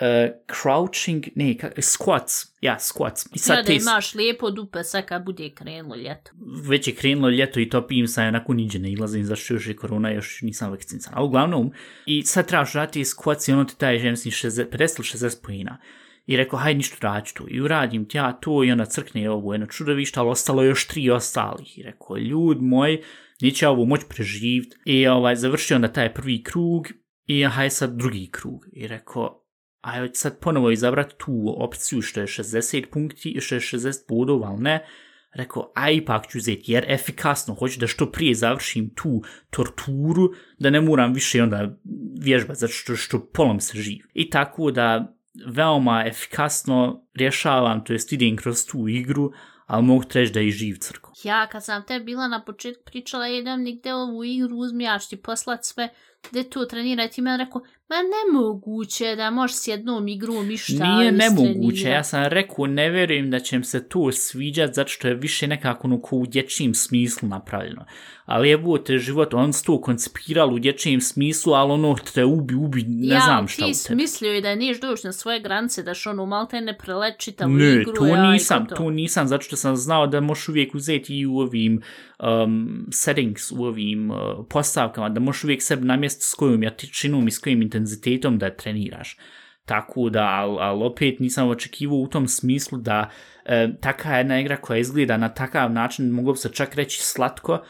Uh, 0.02 0.32
crouching, 0.62 1.28
ne, 1.36 1.58
ka, 1.58 1.70
squats, 1.78 2.46
ja, 2.62 2.78
squats. 2.80 3.28
I 3.34 3.40
sad 3.40 3.58
ja, 3.58 3.64
da 3.64 3.74
imaš 3.74 4.16
lijepo 4.16 4.52
dupe 4.52 4.84
sad 4.84 5.06
kad 5.06 5.26
bude 5.26 5.50
krenulo 5.50 5.96
ljeto. 5.96 6.32
Već 6.68 6.88
je 6.88 6.96
krenulo 6.96 7.30
ljeto 7.30 7.60
i 7.60 7.70
to 7.70 7.88
pijem 7.88 8.08
sa 8.08 8.24
onako 8.24 8.54
niđe 8.54 8.80
ne 8.80 8.92
izlazim, 8.92 9.26
zašto 9.26 9.54
još 9.54 9.68
je 9.68 9.76
korona, 9.76 10.12
još 10.12 10.42
nisam 10.42 10.72
vakcinican. 10.72 11.14
A 11.16 11.24
uglavnom, 11.24 11.72
i 12.06 12.24
sad 12.24 12.48
trebaš 12.48 12.74
raditi 12.74 13.04
squats 13.04 13.50
i 13.50 13.54
ono 13.54 13.64
ti 13.64 13.76
daje, 13.80 14.00
žem 14.00 14.18
si 14.18 14.30
50 14.30 14.68
60 14.72 15.44
pojina. 15.44 15.78
I 16.26 16.38
rekao, 16.38 16.60
hajde 16.60 16.78
ništa 16.78 16.98
radit 17.02 17.34
tu. 17.34 17.46
I 17.50 17.62
uradim 17.62 18.06
ti 18.06 18.18
ja 18.18 18.32
to 18.32 18.64
i 18.64 18.72
ona 18.72 18.86
crkne 18.86 19.30
ovo 19.30 19.54
jedno 19.54 19.68
čudovište, 19.68 20.20
ali 20.20 20.30
ostalo 20.30 20.64
još 20.64 20.88
tri 20.88 21.10
ostalih. 21.10 21.78
I 21.78 21.84
rekao, 21.84 22.18
ljud 22.18 22.62
moj, 22.62 23.02
neće 23.42 23.68
ovo 23.68 23.86
moć 23.86 24.02
preživit. 24.10 24.76
I 24.86 25.08
ovaj, 25.08 25.36
završio 25.36 25.76
onda 25.76 25.88
taj 25.88 26.14
prvi 26.14 26.44
krug 26.44 26.88
i 27.26 27.44
hajde 27.44 27.70
sad 27.70 27.98
drugi 27.98 28.30
krug. 28.32 28.66
I 28.74 28.88
rekao, 28.88 29.46
ajde 29.82 30.16
sad 30.16 30.40
ponovo 30.40 30.72
izabrati 30.72 31.16
tu 31.18 31.56
opciju 31.58 32.02
što 32.02 32.20
je 32.20 32.28
60 32.28 32.86
punkti, 32.92 33.38
što 33.42 33.56
je 33.56 33.62
60 33.62 34.08
bodova, 34.10 34.48
ali 34.48 34.62
ne, 34.62 34.86
rekao, 35.34 35.72
a 35.76 35.92
ipak 35.92 36.28
ću 36.28 36.38
uzeti, 36.38 36.72
jer 36.72 36.86
efikasno, 36.88 37.54
hoću 37.54 37.80
da 37.80 37.88
što 37.88 38.12
prije 38.12 38.36
završim 38.36 38.90
tu 38.96 39.22
torturu, 39.50 40.30
da 40.60 40.70
ne 40.70 40.82
moram 40.82 41.14
više 41.14 41.44
onda 41.44 41.78
vježbati, 42.22 42.60
zato 42.60 42.74
što, 42.74 42.96
što 42.96 43.26
polom 43.34 43.60
se 43.60 43.78
živ. 43.78 44.00
I 44.14 44.30
tako 44.30 44.72
da 44.72 45.16
veoma 45.48 46.04
efikasno 46.08 47.06
rješavam, 47.16 47.84
to 47.84 47.94
jest 47.94 48.14
idem 48.14 48.36
kroz 48.36 48.66
tu 48.66 48.88
igru, 48.88 49.32
ali 49.66 49.84
mogu 49.84 50.04
treći 50.04 50.34
da 50.34 50.40
je 50.40 50.52
živ 50.52 50.76
crko. 50.80 51.09
Ja, 51.24 51.48
kad 51.48 51.66
sam 51.66 51.84
te 51.84 52.00
bila 52.00 52.28
na 52.28 52.44
početku 52.44 52.84
pričala, 52.86 53.28
jedan 53.28 53.62
nigde 53.62 53.94
ovu 53.94 54.24
igru 54.24 54.58
uzmi, 54.58 54.84
ja 54.84 55.00
ću 55.00 55.10
ti 55.10 55.18
poslat 55.18 55.66
sve, 55.66 55.90
gde 56.30 56.50
tu 56.50 56.68
trenirati, 56.68 57.22
me 57.22 57.38
rekao, 57.38 57.62
Ma 57.90 57.96
nemoguće 57.96 59.16
da 59.16 59.30
možeš 59.30 59.58
s 59.58 59.68
jednom 59.68 60.08
igrom 60.08 60.52
i 60.52 60.58
šta 60.58 60.98
Nije 60.98 61.12
nemoguće, 61.12 61.90
ja 61.90 62.04
sam 62.04 62.24
rekao, 62.24 62.68
ne 62.68 62.90
verujem 62.90 63.32
da 63.32 63.40
će 63.40 63.56
im 63.56 63.64
se 63.64 63.90
to 63.90 64.12
sviđat, 64.12 64.74
zato 64.74 64.90
što 64.90 65.08
je 65.08 65.14
više 65.14 65.48
nekako 65.48 65.88
ono 65.88 66.02
u 66.12 66.26
dječjim 66.26 66.74
smislu 66.74 67.30
napravljeno. 67.30 67.86
Ali 68.26 68.50
je 68.50 68.84
te 68.86 68.98
život, 68.98 69.34
on 69.34 69.54
se 69.54 69.64
to 69.64 69.82
koncipiralo 69.82 70.54
u 70.54 70.60
dječjim 70.60 71.02
smislu, 71.02 71.54
ali 71.54 71.72
ono 71.72 71.96
te 72.14 72.26
ubi, 72.26 72.56
ubi, 72.56 72.84
ne 72.88 73.16
ja, 73.16 73.20
znam 73.20 73.48
šta 73.48 73.66
u 73.66 73.68
tebi. 73.68 73.78
Ja, 73.78 73.88
ti 73.88 73.96
mislio 73.96 74.32
je 74.32 74.42
da 74.42 74.56
neš 74.56 74.82
doći 74.82 75.08
na 75.08 75.14
svoje 75.14 75.40
granice, 75.40 75.84
da 75.84 75.94
što 75.94 76.10
ono 76.10 76.26
malo 76.26 76.46
te 76.46 76.62
ne 76.62 76.78
preleči 76.78 77.32
tamo 77.32 77.60
igru. 77.60 77.92
Ne, 77.92 78.00
to 78.00 78.06
ja, 78.06 78.32
nisam, 78.32 78.68
to. 78.68 78.76
to 78.76 78.90
nisam, 78.90 79.28
zato 79.28 79.42
što 79.42 79.56
sam 79.56 79.76
znao 79.76 80.08
da 80.08 80.22
možeš 80.22 80.50
uvijek 80.50 80.76
uzeti 80.76 81.09
i 81.10 81.26
u 81.26 81.38
ovim 81.38 81.82
um, 82.20 82.88
settings, 82.92 83.52
u 83.52 83.64
ovim 83.64 84.12
uh, 84.12 84.18
postavkama, 84.50 85.10
da 85.10 85.20
možeš 85.20 85.44
uvijek 85.44 85.64
sebi 85.64 85.86
namjestiti 85.86 86.26
s 86.26 86.34
kojom 86.34 86.64
jatičinom 86.64 87.28
i 87.28 87.32
s 87.32 87.40
kojim 87.40 87.62
intenzitetom 87.62 88.38
da 88.38 88.56
treniraš. 88.56 89.18
Tako 89.66 90.10
da, 90.10 90.24
ali 90.24 90.58
al 90.60 90.84
opet 90.84 91.20
nisam 91.20 91.50
očekivao 91.50 91.98
u 91.98 92.08
tom 92.08 92.28
smislu 92.28 92.78
da 92.78 93.10
e, 93.46 93.70
taka 93.82 94.18
jedna 94.18 94.40
igra 94.40 94.58
koja 94.58 94.78
izgleda 94.78 95.18
na 95.18 95.34
takav 95.34 95.72
način, 95.72 96.10
mogu 96.10 96.36
se 96.36 96.50
čak 96.54 96.76
reći 96.76 97.02
slatko, 97.02 97.64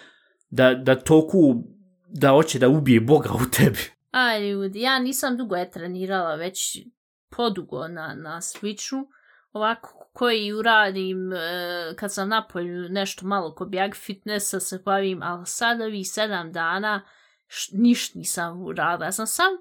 da, 0.50 0.74
da 0.74 0.96
toku 0.96 1.64
da 2.10 2.30
hoće 2.30 2.60
da 2.60 2.70
ubije 2.70 3.02
Boga 3.02 3.30
u 3.34 3.50
tebi. 3.52 3.80
A 4.12 4.38
ljudi, 4.38 4.82
ja 4.82 5.00
nisam 5.00 5.38
dugo 5.38 5.56
je 5.56 5.72
trenirala, 5.72 6.36
već 6.36 6.78
podugo 7.30 7.88
na, 7.88 8.16
na 8.24 8.42
Switchu. 8.42 9.06
Ovako 9.52 10.10
koji 10.14 10.54
uradim 10.54 11.34
e, 11.34 11.94
kad 11.96 12.14
sam 12.14 12.30
napolju 12.30 12.90
nešto 12.90 13.26
malo 13.26 13.56
ko 13.56 13.66
bjag 13.66 13.96
fitnessa 13.96 14.60
se 14.60 14.78
bavim, 14.86 15.24
ali 15.24 15.46
sada 15.46 15.86
vi 15.86 16.04
sedam 16.04 16.52
dana 16.52 17.02
ništa 17.72 18.20
nisam 18.20 18.62
uradila. 18.62 19.06
Ja 19.06 19.12
sam 19.12 19.28
sam 19.28 19.52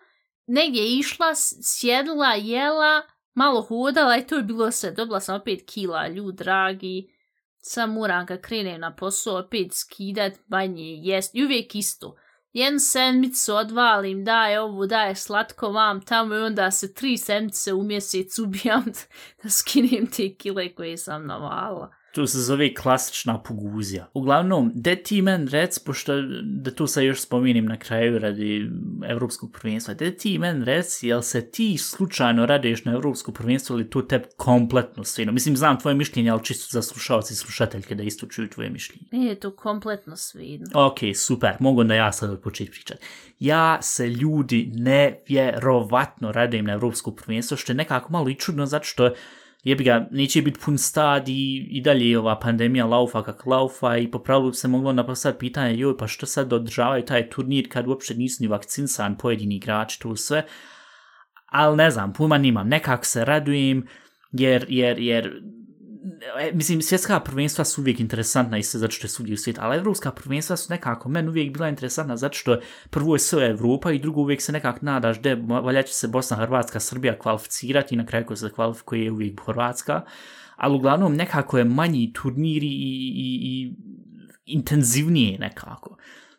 negdje 0.46 0.98
išla, 0.98 1.35
sjedla, 1.62 2.35
jela, 2.35 3.03
malo 3.35 3.62
hodala 3.62 4.16
i 4.16 4.27
to 4.27 4.37
je 4.37 4.42
bilo 4.42 4.70
sve. 4.70 4.90
Dobila 4.90 5.20
sam 5.20 5.40
opet 5.40 5.61
kila, 5.66 6.09
ljud 6.09 6.35
dragi. 6.35 7.14
Sam 7.61 7.92
moram 7.92 8.27
kad 8.27 8.40
krenem 8.40 8.81
na 8.81 8.94
posao 8.94 9.38
opet 9.38 9.72
skidat, 9.72 10.33
banje, 10.46 10.94
jest. 11.03 11.35
I 11.35 11.44
uvijek 11.44 11.74
isto. 11.74 12.16
Jednu 12.52 12.78
sedmicu 12.78 13.54
odvalim, 13.54 14.24
daje 14.24 14.61
ovu, 14.61 14.87
daje 14.87 15.14
slatko 15.14 15.70
vam 15.70 16.00
tamo 16.00 16.34
i 16.34 16.38
onda 16.38 16.70
se 16.70 16.94
tri 16.94 17.18
sedmice 17.18 17.72
u 17.72 17.82
mjesec 17.82 18.38
ubijam 18.38 18.84
da 19.42 19.50
skinem 19.50 20.06
te 20.06 20.34
kile 20.34 20.74
koje 20.74 20.96
sam 20.96 21.26
navala. 21.26 21.97
To 22.14 22.27
se 22.27 22.38
zove 22.38 22.75
klasična 22.75 23.42
poguzija. 23.42 24.11
Uglavnom, 24.14 24.73
da 24.75 24.97
ti 24.97 25.23
men 25.23 25.49
rec, 25.49 25.79
pošto 25.79 26.12
da 26.42 26.71
tu 26.71 26.87
sad 26.87 27.05
još 27.05 27.21
spominim 27.21 27.66
na 27.66 27.77
kraju 27.79 28.18
radi 28.18 28.71
evropskog 29.09 29.53
prvenstva, 29.53 29.94
da 29.94 30.11
ti 30.11 30.38
men 30.38 30.62
rec, 30.64 31.03
jel 31.03 31.23
se 31.23 31.51
ti 31.51 31.79
slučajno 31.79 32.47
radiš 32.47 32.85
na 32.85 32.92
evropsko 32.92 33.33
prvenstvo 33.33 33.77
ili 33.77 33.90
to 33.90 34.03
te 34.03 34.23
kompletno 34.37 35.05
svino? 35.05 35.33
Mislim, 35.33 35.57
znam 35.57 35.79
tvoje 35.79 35.94
mišljenje, 35.94 36.31
ali 36.31 36.44
čisto 36.44 36.66
za 36.71 36.83
slušalci 36.83 37.33
i 37.33 37.37
slušateljke 37.37 37.94
da 37.94 38.03
isto 38.03 38.27
čuju 38.27 38.51
tvoje 38.51 38.71
mišljenje. 38.71 39.05
Nije 39.12 39.40
to 39.40 39.57
kompletno 39.57 40.16
svino. 40.16 40.66
Ok, 40.75 40.99
super, 41.14 41.57
mogu 41.61 41.85
da 41.85 41.94
ja 41.94 42.12
sad 42.12 42.42
početi 42.42 42.71
pričati. 42.71 43.01
Ja 43.38 43.79
se 43.83 44.09
ljudi 44.09 44.71
nevjerovatno 44.75 46.33
radim 46.33 46.64
na 46.64 46.73
evropsko 46.73 47.11
prvenstvo, 47.11 47.57
što 47.57 47.73
je 47.73 47.77
nekako 47.77 48.12
malo 48.12 48.29
i 48.29 48.35
čudno, 48.35 48.66
zato 48.66 48.85
što 48.85 49.11
jebi 49.64 49.85
ga, 49.85 50.09
neće 50.11 50.42
biti 50.42 50.61
pun 50.64 50.79
stad 50.79 51.29
i, 51.29 51.66
i 51.71 51.81
dalje 51.81 52.18
ova 52.18 52.38
pandemija 52.38 52.87
laufa 52.87 53.23
kak 53.23 53.47
laufa 53.47 53.97
i 53.97 54.11
po 54.11 54.18
pravilu 54.18 54.53
se 54.53 54.68
moglo 54.68 54.92
napostaviti 54.92 55.38
pitanje, 55.38 55.79
joj, 55.79 55.97
pa 55.97 56.07
što 56.07 56.27
sad 56.27 56.53
održavaju 56.53 57.05
taj 57.05 57.31
turnir 57.31 57.68
kad 57.71 57.88
uopšte 57.88 58.14
nisu 58.14 58.42
ni 58.42 58.49
vakcinsan 58.49 59.16
pojedini 59.16 59.57
igrači, 59.57 60.01
to 60.01 60.16
sve. 60.16 60.47
Ali 61.47 61.77
ne 61.77 61.90
znam, 61.90 62.12
pojma 62.12 62.38
nimam, 62.38 62.68
nekako 62.68 63.05
se 63.05 63.25
radujem, 63.25 63.87
jer, 64.33 64.66
jer, 64.68 64.99
jer 64.99 65.42
E, 66.38 66.52
mislim, 66.54 66.82
svjetska 66.82 67.20
prvenstva 67.20 67.64
su 67.64 67.80
uvijek 67.80 68.00
interesantna 68.00 68.58
i 68.58 68.62
sve 68.62 68.80
zato 68.80 68.90
što 68.90 69.04
je 69.04 69.08
svugdje 69.08 69.34
u 69.34 69.37
svijetu, 69.37 69.61
ali 69.64 69.76
evropska 69.76 70.11
prvenstva 70.11 70.56
su 70.56 70.72
nekako 70.72 71.08
men 71.08 71.28
uvijek 71.28 71.52
bila 71.52 71.68
interesantna 71.68 72.16
zato 72.16 72.34
što 72.34 72.61
prvo 72.90 73.14
je 73.14 73.18
sve 73.18 73.46
Evropa 73.46 73.92
i 73.92 73.98
drugo 73.98 74.20
uvijek 74.20 74.42
se 74.42 74.52
nekako 74.52 74.78
nadaš 74.82 75.20
da 75.20 75.34
valja 75.34 75.82
će 75.82 75.94
se 75.94 76.08
Bosna, 76.08 76.37
Hrvatska, 76.37 76.80
Srbija 76.80 77.18
kvalificirati 77.18 77.94
i 77.94 77.98
na 77.98 78.06
kraju 78.06 78.26
ko 78.26 78.37
se 78.37 78.50
kvalifikuje 78.50 79.04
je 79.04 79.12
uvijek 79.12 79.40
Hrvatska, 79.46 80.04
ali 80.56 80.76
uglavnom 80.76 81.16
nekako 81.16 81.58
je 81.58 81.64
manji 81.64 82.12
turniri 82.12 82.66
i, 82.66 83.12
i, 83.16 83.38
i 83.42 83.74
intenzivnije 84.46 85.38
nekako. 85.38 85.96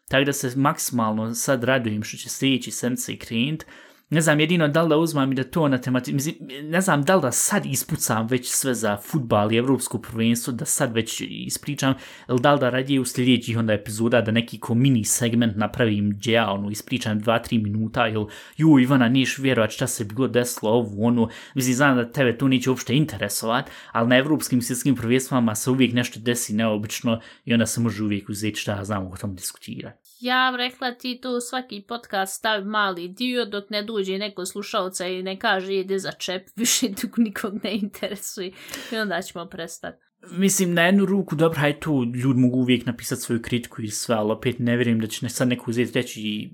Tako 0.07 0.25
da 0.25 0.33
se 0.33 0.53
maksimalno 0.55 1.35
sad 1.35 1.63
radujem 1.63 2.03
što 2.03 2.17
će 2.17 2.29
sljedeći 2.29 2.71
i 3.07 3.17
krenuti, 3.17 3.65
ne 4.09 4.21
znam 4.21 4.39
jedino 4.39 4.67
da 4.67 4.83
li 4.83 4.89
da 4.89 4.97
uzmam 4.97 5.31
i 5.31 5.35
da 5.35 5.43
to 5.43 5.67
na 5.67 5.77
temati, 5.77 6.13
mislim, 6.13 6.35
ne 6.63 6.81
znam 6.81 7.03
da 7.03 7.15
li 7.15 7.21
da 7.21 7.31
sad 7.31 7.65
ispucam 7.65 8.27
već 8.27 8.47
sve 8.47 8.73
za 8.73 8.97
futbal 8.97 9.51
i 9.51 9.57
evropsko 9.57 9.97
prvenstvo, 9.97 10.53
da 10.53 10.65
sad 10.65 10.93
već 10.93 11.21
ispričam, 11.29 11.93
ili 12.29 12.39
da 12.39 12.53
li 12.53 12.59
da 12.59 12.69
radije 12.69 12.99
u 12.99 13.05
sljedećih 13.05 13.57
onda 13.57 13.73
epizoda 13.73 14.21
da 14.21 14.31
neki 14.31 14.59
ko 14.59 14.73
mini 14.73 15.03
segment 15.03 15.57
napravim 15.57 16.09
gdje 16.09 16.31
ja 16.31 16.51
ono 16.51 16.69
ispričam 16.69 17.21
2-3 17.21 17.63
minuta, 17.63 18.07
ili 18.07 18.25
ju 18.57 18.79
Ivana 18.79 19.09
niš 19.09 19.37
vjerovat 19.37 19.71
šta 19.71 19.87
se 19.87 20.05
bilo 20.05 20.27
desilo 20.27 20.71
ovu, 20.71 21.05
ono, 21.05 21.29
mislim, 21.55 21.75
znam 21.75 21.95
da 21.97 22.11
tebe 22.11 22.37
to 22.37 22.47
neće 22.47 22.69
uopšte 22.69 22.95
interesovat, 22.95 23.69
ali 23.91 24.09
na 24.09 24.17
evropskim 24.17 24.61
svjetskim 24.61 24.95
prvenstvama 24.95 25.55
se 25.55 25.69
uvijek 25.69 25.93
nešto 25.93 26.19
desi 26.19 26.53
neobično 26.53 27.19
i 27.45 27.53
onda 27.53 27.65
se 27.65 27.81
može 27.81 28.03
uvijek 28.03 28.29
uzeti 28.29 28.59
šta 28.59 28.85
znam 28.85 29.07
o 29.07 29.17
tom 29.17 29.35
diskutirati 29.35 30.08
ja 30.19 30.55
rekla 30.57 30.91
ti 30.91 31.19
to 31.21 31.41
svaki 31.41 31.83
podcast 31.87 32.37
stavi 32.37 32.65
mali 32.65 33.07
dio 33.07 33.45
dok 33.45 33.69
ne 33.69 33.83
duđe 33.83 34.17
neko 34.17 34.45
slušalca 34.45 35.07
i 35.07 35.23
ne 35.23 35.39
kaže 35.39 35.75
ide 35.75 35.99
za 35.99 36.11
čep, 36.11 36.47
više 36.55 36.87
dok 36.89 37.17
nikog 37.17 37.53
ne 37.63 37.77
interesuje 37.77 38.51
i 38.91 38.95
onda 38.95 39.21
ćemo 39.21 39.45
prestati. 39.45 40.09
Mislim, 40.31 40.73
na 40.73 40.81
jednu 40.81 41.05
ruku, 41.05 41.35
dobro, 41.35 41.59
hajde 41.59 41.79
tu, 41.79 42.03
ljudi 42.03 42.39
mogu 42.39 42.57
uvijek 42.57 42.85
napisati 42.85 43.21
svoju 43.21 43.41
kritiku 43.41 43.81
i 43.81 43.87
sve, 43.87 44.15
ali 44.15 44.31
opet 44.31 44.59
ne 44.59 44.75
vjerujem 44.75 44.99
da 44.99 45.07
će 45.07 45.25
ne 45.25 45.29
sad 45.29 45.47
neko 45.47 45.71
uzeti 45.71 45.91
reći, 45.93 46.51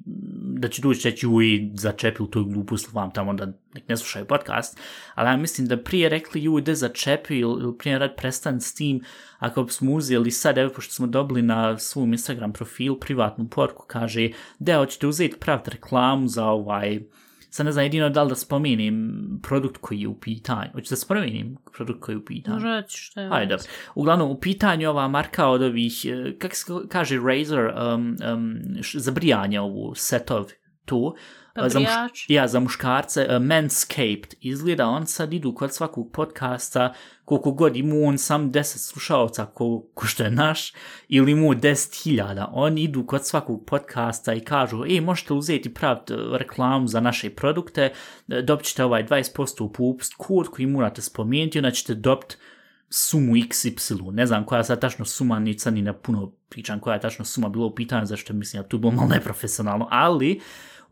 da 0.59 0.67
će 0.67 0.81
doći 0.81 1.09
reći, 1.09 1.27
uj, 1.27 1.69
začepili 1.73 2.31
tu 2.31 2.45
glupost 2.45 2.93
vam 2.93 3.11
tamo 3.11 3.33
da 3.33 3.45
nek 3.45 3.87
ne 3.89 3.97
slušaju 3.97 4.25
podcast, 4.25 4.79
ali 5.15 5.29
ja 5.29 5.37
mislim 5.37 5.67
da 5.67 5.83
prije 5.83 6.09
rekli, 6.09 6.47
uj, 6.49 6.61
da 6.61 6.75
začepi 6.75 7.37
ili 7.37 7.77
prije 7.77 7.99
rad 7.99 8.15
prestan 8.17 8.61
s 8.61 8.73
tim, 8.73 9.01
ako 9.39 9.67
smo 9.67 9.93
uzeli 9.93 10.31
sad, 10.31 10.57
evo, 10.57 10.71
pošto 10.75 10.93
smo 10.93 11.07
dobili 11.07 11.41
na 11.41 11.77
svom 11.77 12.13
Instagram 12.13 12.53
profil 12.53 12.95
privatnu 12.95 13.47
porku, 13.49 13.85
kaže, 13.87 14.29
da, 14.59 14.77
hoćete 14.77 15.07
uzeti 15.07 15.39
praviti 15.39 15.69
reklamu 15.69 16.27
za 16.27 16.45
ovaj, 16.45 16.99
sad 17.55 17.65
ne 17.65 17.71
znam 17.71 17.85
jedino 17.85 18.09
da 18.09 18.23
li 18.23 18.29
da 18.29 18.35
spomenim 18.35 19.39
produkt 19.43 19.77
koji 19.81 20.01
je 20.01 20.07
u 20.07 20.19
pitanju. 20.19 20.69
Hoću 20.73 20.89
da 20.89 20.95
spomenim 20.95 21.57
produkt 21.73 21.99
koji 22.01 22.13
je 22.13 22.17
u 22.17 22.25
pitanju? 22.25 22.59
Reći 22.63 22.97
što 22.97 23.21
je. 23.21 23.29
Ajde, 23.31 23.49
dobro. 23.49 23.65
Uglavnom, 23.95 24.31
u 24.31 24.39
pitanju 24.39 24.89
ova 24.89 25.07
marka 25.07 25.47
od 25.47 25.61
ovih, 25.61 26.05
eh, 26.05 26.37
kako 26.39 26.55
se 26.55 26.65
kaže, 26.89 27.19
Razer, 27.19 27.65
um, 27.65 28.17
um, 28.33 28.55
za 28.93 29.11
brijanje 29.11 29.59
ovu 29.59 29.93
setov 29.95 30.45
tu, 30.85 31.15
Pa 31.55 31.69
za, 31.69 31.79
muš, 31.79 32.25
ja, 32.27 32.47
za 32.47 32.59
muškarce, 32.59 33.27
uh, 33.29 33.43
Manscaped, 33.43 34.35
izgleda 34.41 34.87
on 34.87 35.05
sad 35.07 35.33
idu 35.33 35.53
kod 35.53 35.73
svakog 35.73 36.11
podcasta, 36.11 36.93
koliko 37.25 37.51
god 37.51 37.75
ima 37.75 37.95
on 38.07 38.17
sam 38.17 38.51
10 38.51 38.63
slušalca 38.63 39.45
ko, 39.45 39.83
ko 39.93 40.05
što 40.05 40.23
je 40.23 40.31
naš, 40.31 40.73
ili 41.07 41.31
ima 41.31 41.47
10.000, 41.47 42.47
oni 42.51 42.81
idu 42.83 43.05
kod 43.05 43.25
svakog 43.25 43.65
podcasta 43.67 44.33
i 44.33 44.39
kažu, 44.39 44.83
ej, 44.85 45.01
možete 45.01 45.33
uzeti 45.33 45.73
praviti 45.73 46.13
reklamu 46.31 46.87
za 46.87 46.99
naše 46.99 47.29
produkte, 47.29 47.93
e, 48.27 48.41
dobit 48.41 48.65
ćete 48.65 48.83
ovaj 48.83 49.05
20% 49.05 49.63
u 49.63 49.71
popust 49.71 50.13
kod 50.17 50.47
koji 50.47 50.65
morate 50.65 51.01
spomenuti, 51.01 51.59
onda 51.59 51.71
ćete 51.71 51.93
dobiti 51.93 52.35
sumu 52.89 53.33
XY, 53.35 54.11
ne 54.11 54.25
znam 54.25 54.45
koja 54.45 54.57
je 54.57 54.63
sad 54.63 54.81
tačno 54.81 55.05
suma, 55.05 55.39
ni 55.39 55.59
sad 55.59 55.73
ni 55.73 55.81
na 55.81 55.93
puno 55.93 56.31
pričam 56.49 56.79
koja 56.79 56.93
je 56.93 57.01
tačno 57.01 57.25
suma 57.25 57.49
bilo 57.49 57.65
u 57.65 57.75
pitanju, 57.75 58.05
zašto 58.05 58.33
mislim 58.33 58.63
da 58.63 58.69
tu 58.69 58.77
bilo 58.77 58.91
malo 58.91 59.07
neprofesionalno, 59.09 59.87
ali 59.91 60.41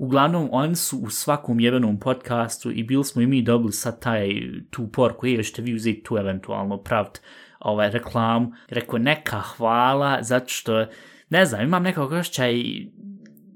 uglavnom 0.04 0.50
oni 0.52 0.76
su 0.76 0.98
u 0.98 1.10
svakom 1.10 1.60
jebenom 1.60 2.00
podcastu 2.00 2.72
i 2.72 2.84
bili 2.84 3.04
smo 3.04 3.22
i 3.22 3.28
mi 3.28 3.42
dobili 3.42 3.74
sad 3.74 4.02
taj 4.02 4.30
tu 4.70 4.88
porku, 4.92 5.26
je, 5.26 5.44
ćete 5.44 5.62
vi 5.62 5.76
uzeti 5.76 6.04
tu 6.04 6.18
eventualno 6.18 6.78
pravit 6.78 7.22
ovaj 7.60 7.90
reklam, 7.92 8.52
rekao 8.70 9.00
neka 9.00 9.40
hvala, 9.40 10.18
zato 10.24 10.50
što, 10.50 10.86
ne 11.30 11.46
znam, 11.46 11.62
imam 11.62 11.84
nekog 11.84 12.12
osjećaj, 12.12 12.54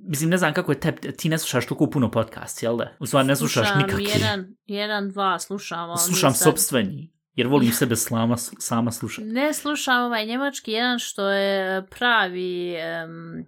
mislim, 0.08 0.30
ne 0.30 0.38
znam 0.38 0.54
kako 0.54 0.72
je 0.72 0.80
te, 0.80 0.92
ti 0.92 1.30
ne 1.30 1.38
slušaš 1.38 1.68
toliko 1.68 1.90
puno 1.90 2.12
podcast, 2.12 2.64
jel 2.64 2.78
da? 2.78 2.92
U 3.00 3.06
stvari 3.06 3.28
ne 3.28 3.36
slušaš 3.36 3.68
Slušam 3.68 3.82
nikakvi. 3.82 4.04
Jedan, 4.04 4.56
jedan, 4.66 5.10
dva 5.10 5.40
slušam. 5.40 5.90
ali 5.90 6.00
Slušam 6.00 6.30
nisam- 6.30 6.44
sobstveni, 6.52 7.12
jer 7.36 7.48
volim 7.48 7.72
sebe 7.72 7.96
slama, 7.96 8.38
sama 8.38 8.92
slušati. 8.92 9.28
Ne 9.28 9.54
slušam 9.54 10.04
ovaj 10.04 10.26
njemački 10.26 10.72
jedan 10.72 11.00
što 11.00 11.30
je 11.30 11.86
pravi... 11.88 12.76
em, 12.76 13.46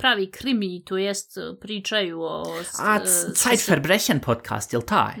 pravi 0.00 0.30
krimi, 0.30 0.84
to 0.84 0.96
jest 0.98 1.32
pričaju 1.60 2.22
o... 2.22 2.44
A, 2.78 2.96
e, 2.96 3.06
Zeitverbrechen 3.44 4.20
podcast, 4.20 4.72
jel 4.72 4.82
taj? 4.82 5.14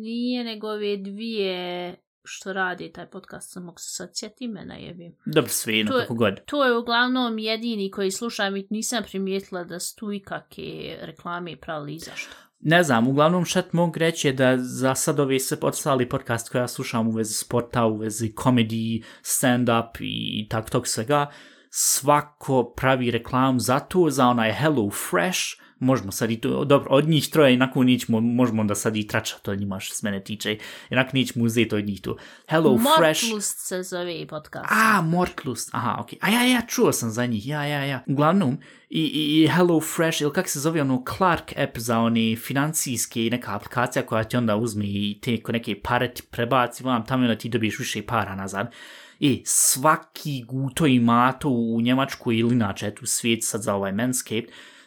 Nije 0.00 0.44
nego 0.44 0.68
ove 0.68 0.96
dvije 0.96 1.96
što 2.24 2.52
radi 2.52 2.92
taj 2.92 3.10
podcast, 3.10 3.52
samo 3.52 3.74
se 3.78 3.94
sad 3.96 4.10
sjeti 4.14 4.44
imena 4.44 4.74
jebim. 4.74 5.16
Dobro, 5.26 5.50
sve, 5.50 5.74
je- 5.74 5.86
kako 5.86 6.14
god. 6.14 6.44
To 6.44 6.64
je 6.64 6.76
uglavnom 6.76 7.38
jedini 7.38 7.90
koji 7.90 8.10
slušam 8.10 8.56
i 8.56 8.66
nisam 8.70 9.02
primijetila 9.10 9.64
da 9.64 9.80
su 9.80 9.96
tu 9.96 10.12
ikake 10.12 10.98
reklame 11.00 11.56
pravili 11.56 11.94
i 11.94 11.98
zašto. 11.98 12.30
Ne 12.60 12.82
znam, 12.82 13.08
uglavnom 13.08 13.44
šta 13.44 13.62
ti 13.62 13.68
mogu 13.72 13.98
reći 13.98 14.28
je 14.28 14.32
da 14.32 14.58
za 14.58 14.94
sad 14.94 15.20
ove 15.20 15.38
sve 15.38 15.58
ostali 15.60 16.08
podcast 16.08 16.48
koje 16.48 16.60
ja 16.60 16.68
slušam 16.68 17.08
u 17.08 17.10
vezi 17.10 17.34
sporta, 17.34 17.86
u 17.86 17.96
vezi 17.96 18.32
komediji, 18.34 19.02
stand-up 19.22 19.90
i 20.00 20.48
tak 20.48 20.70
tog 20.70 20.86
svega, 20.86 21.30
svako 21.74 22.64
pravi 22.76 23.10
reklam 23.10 23.60
za 23.60 23.78
to, 23.80 24.10
za 24.10 24.26
onaj 24.26 24.52
Hello 24.52 24.90
Fresh, 24.90 25.40
možemo 25.78 26.12
sad 26.12 26.30
i 26.30 26.40
to, 26.40 26.64
dobro, 26.64 26.90
od 26.90 27.08
njih 27.08 27.28
troje, 27.28 27.54
inako 27.54 27.82
nićemo, 27.82 28.20
možemo 28.20 28.60
onda 28.60 28.74
sad 28.74 28.96
i 28.96 29.06
tračati 29.06 29.50
od 29.50 29.60
njima 29.60 29.80
što 29.80 29.94
se 29.94 30.06
mene 30.06 30.24
tiče, 30.24 30.58
inako 30.90 31.10
nećemo 31.14 31.44
uzeti 31.44 31.74
od 31.74 31.84
njih 31.84 32.00
to. 32.00 32.16
Hello 32.48 32.78
Fresh. 32.98 33.24
Mortlust 33.24 33.58
se 33.58 33.82
zove 33.82 34.26
podcast. 34.26 34.66
A, 34.70 35.02
Mortlust, 35.02 35.70
aha, 35.72 35.96
okej. 36.00 36.18
A 36.22 36.30
ja, 36.30 36.42
ja, 36.42 36.60
čuo 36.60 36.92
sam 36.92 37.10
za 37.10 37.26
njih, 37.26 37.46
ja, 37.46 37.64
ja, 37.64 37.84
ja. 37.84 38.00
Uglavnom, 38.06 38.58
i, 38.90 39.00
i, 39.00 39.42
i 39.42 39.48
Hello 39.48 39.80
Fresh, 39.80 40.22
ili 40.22 40.32
kak 40.32 40.48
se 40.48 40.60
zove 40.60 40.80
ono 40.80 41.04
Clark 41.16 41.52
app 41.56 41.78
za 41.78 41.98
one 41.98 42.36
financijske 42.36 43.26
i 43.26 43.30
neka 43.30 43.54
aplikacija 43.54 44.06
koja 44.06 44.24
ti 44.24 44.36
onda 44.36 44.56
uzme 44.56 44.84
i 44.86 45.18
te 45.22 45.38
neke 45.48 45.80
pare 45.82 46.14
ti 46.14 46.22
prebaci 46.30 46.84
vam, 46.84 47.06
tamo 47.06 47.22
i 47.22 47.26
onda 47.26 47.38
ti 47.38 47.48
dobiješ 47.48 47.78
više 47.78 48.06
para 48.06 48.34
nazad. 48.34 48.72
I 49.24 49.42
svaki 49.46 50.44
guto 50.48 50.86
i 50.86 50.98
mato 50.98 51.48
u 51.48 51.80
Njemačkoj 51.80 52.36
ili 52.36 52.54
inače 52.54 52.86
eto, 52.86 53.06
svijet 53.06 53.44
sad 53.44 53.62
za 53.62 53.74
ovaj 53.74 53.92
Manscaped 53.92 54.44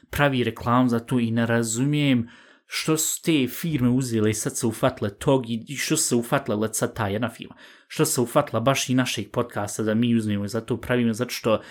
pravi 0.10 0.44
reklam 0.44 0.90
za 0.90 1.00
to 1.00 1.20
i 1.20 1.32
ne 1.32 1.46
razumijem 1.46 2.28
što 2.66 2.98
su 2.98 3.22
te 3.22 3.48
firme 3.48 3.90
uzele 3.90 4.30
i 4.30 4.34
sad 4.34 4.58
se 4.58 4.68
ufatile 4.68 5.18
tog 5.18 5.44
i 5.50 5.76
što 5.76 5.98
se 5.98 6.16
ufatile 6.16 6.58
let 6.58 6.76
sad 6.76 6.96
ta 6.96 7.08
jedna 7.08 7.30
firma. 7.30 7.56
Što 7.88 8.06
se 8.06 8.22
ufatila 8.22 8.60
baš 8.60 8.90
i 8.90 8.96
našeg 8.96 9.32
podcasta 9.32 9.84
da 9.84 9.94
mi 9.94 10.16
uzmemo 10.16 10.46
i 10.46 10.48
za 10.48 10.62
to 10.62 10.82
pravimo, 10.82 11.14
zato 11.14 11.32
što 11.32 11.62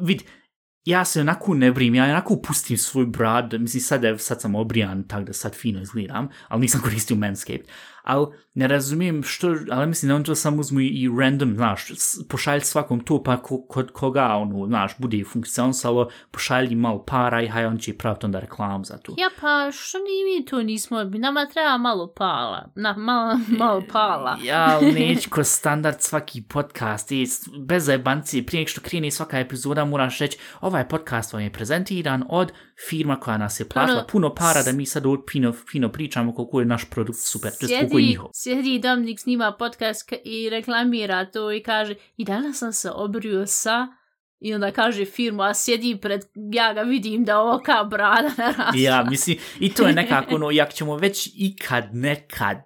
vid, 0.00 0.22
ja 0.84 1.04
se 1.04 1.20
onako 1.20 1.54
ne 1.54 1.72
brim, 1.72 1.94
ja 1.94 2.04
onako 2.04 2.40
pustim 2.42 2.76
svoj 2.76 3.06
brad, 3.06 3.54
mislim 3.60 3.80
sad, 3.80 4.02
sad 4.18 4.40
sam 4.40 4.54
obrijan, 4.54 5.08
tako 5.08 5.24
da 5.24 5.32
sad 5.32 5.54
fino 5.54 5.80
izgledam, 5.80 6.28
ali 6.48 6.60
nisam 6.60 6.80
koristio 6.84 7.16
Manscaped, 7.16 7.68
ali 8.02 8.26
ne 8.54 8.68
razumijem 8.68 9.22
što, 9.22 9.54
ali 9.70 9.86
mislim 9.86 10.08
da 10.08 10.14
on 10.14 10.24
to 10.24 10.34
samo 10.34 10.60
uzmu 10.60 10.80
i 10.80 11.10
random, 11.20 11.54
znaš, 11.54 11.86
pošalj 12.28 12.60
svakom 12.60 13.00
to, 13.00 13.22
pa 13.22 13.36
ko, 13.42 13.66
kod 13.68 13.90
koga, 13.92 14.26
ono, 14.26 14.66
znaš, 14.66 14.92
bude 14.98 15.24
funkcionisalo, 15.24 16.08
pošalji 16.30 16.74
malo 16.74 17.04
para 17.04 17.42
i 17.42 17.48
haj, 17.48 17.66
on 17.66 17.78
će 17.78 17.98
praviti 17.98 18.26
onda 18.26 18.40
reklam 18.40 18.84
za 18.84 18.98
to. 18.98 19.14
Ja 19.18 19.28
pa 19.40 19.70
što 19.72 19.98
ni 19.98 20.38
mi 20.38 20.46
to 20.46 20.62
nismo, 20.62 21.04
nama 21.04 21.46
treba 21.46 21.78
malo 21.78 22.12
pala, 22.16 22.72
na, 22.74 22.96
malo, 22.96 23.38
malo 23.58 23.82
pala. 23.92 24.38
Ja, 24.48 24.80
neću 24.80 25.30
ko 25.30 25.44
standard 25.44 25.96
svaki 26.00 26.42
podcast, 26.42 27.12
i 27.12 27.26
bez 27.66 27.84
zajebanci, 27.84 28.42
prije 28.42 28.66
što 28.66 28.80
krene 28.80 29.10
svaka 29.10 29.38
epizoda, 29.38 29.84
moraš 29.84 30.18
reći, 30.18 30.38
ovaj 30.60 30.88
podcast 30.88 31.32
vam 31.32 31.42
je 31.42 31.52
prezentiran 31.52 32.24
od 32.28 32.52
firma 32.88 33.20
koja 33.20 33.38
nas 33.38 33.60
je 33.60 33.68
platila 33.68 33.98
Ono, 33.98 34.06
puno 34.06 34.34
para 34.34 34.62
da 34.62 34.72
mi 34.72 34.86
sad 34.86 35.02
fino, 35.32 35.52
fino 35.52 35.92
pričamo 35.92 36.34
koliko 36.34 36.60
je 36.60 36.66
naš 36.66 36.84
produkt 36.90 37.18
super, 37.18 37.50
just 37.60 37.87
Sjedi, 37.90 38.06
njihov. 38.08 38.30
sjedi 38.34 38.78
Dominik 38.78 39.20
snima 39.20 39.52
podcast 39.58 40.10
ka- 40.10 40.20
i 40.24 40.50
reklamira 40.50 41.24
to 41.24 41.52
i 41.52 41.62
kaže 41.62 41.94
i 42.16 42.24
danas 42.24 42.58
sam 42.58 42.72
se 42.72 42.90
obrio 42.94 43.46
sa 43.46 43.86
i 44.40 44.54
onda 44.54 44.70
kaže 44.70 45.04
firmu, 45.04 45.42
a 45.42 45.54
sjedi 45.54 45.98
pred, 46.02 46.20
ja 46.52 46.72
ga 46.72 46.82
vidim 46.82 47.24
da 47.24 47.40
ovo 47.40 47.58
kao 47.64 47.84
brada 47.84 48.30
narasla. 48.38 48.72
Ja, 48.80 49.04
mislim, 49.10 49.36
i 49.60 49.74
to 49.74 49.86
je 49.86 49.92
nekako 49.94 50.34
ono, 50.34 50.50
jak 50.50 50.72
ćemo 50.74 50.96
već 50.96 51.30
ikad 51.34 51.84
nekad, 51.92 52.56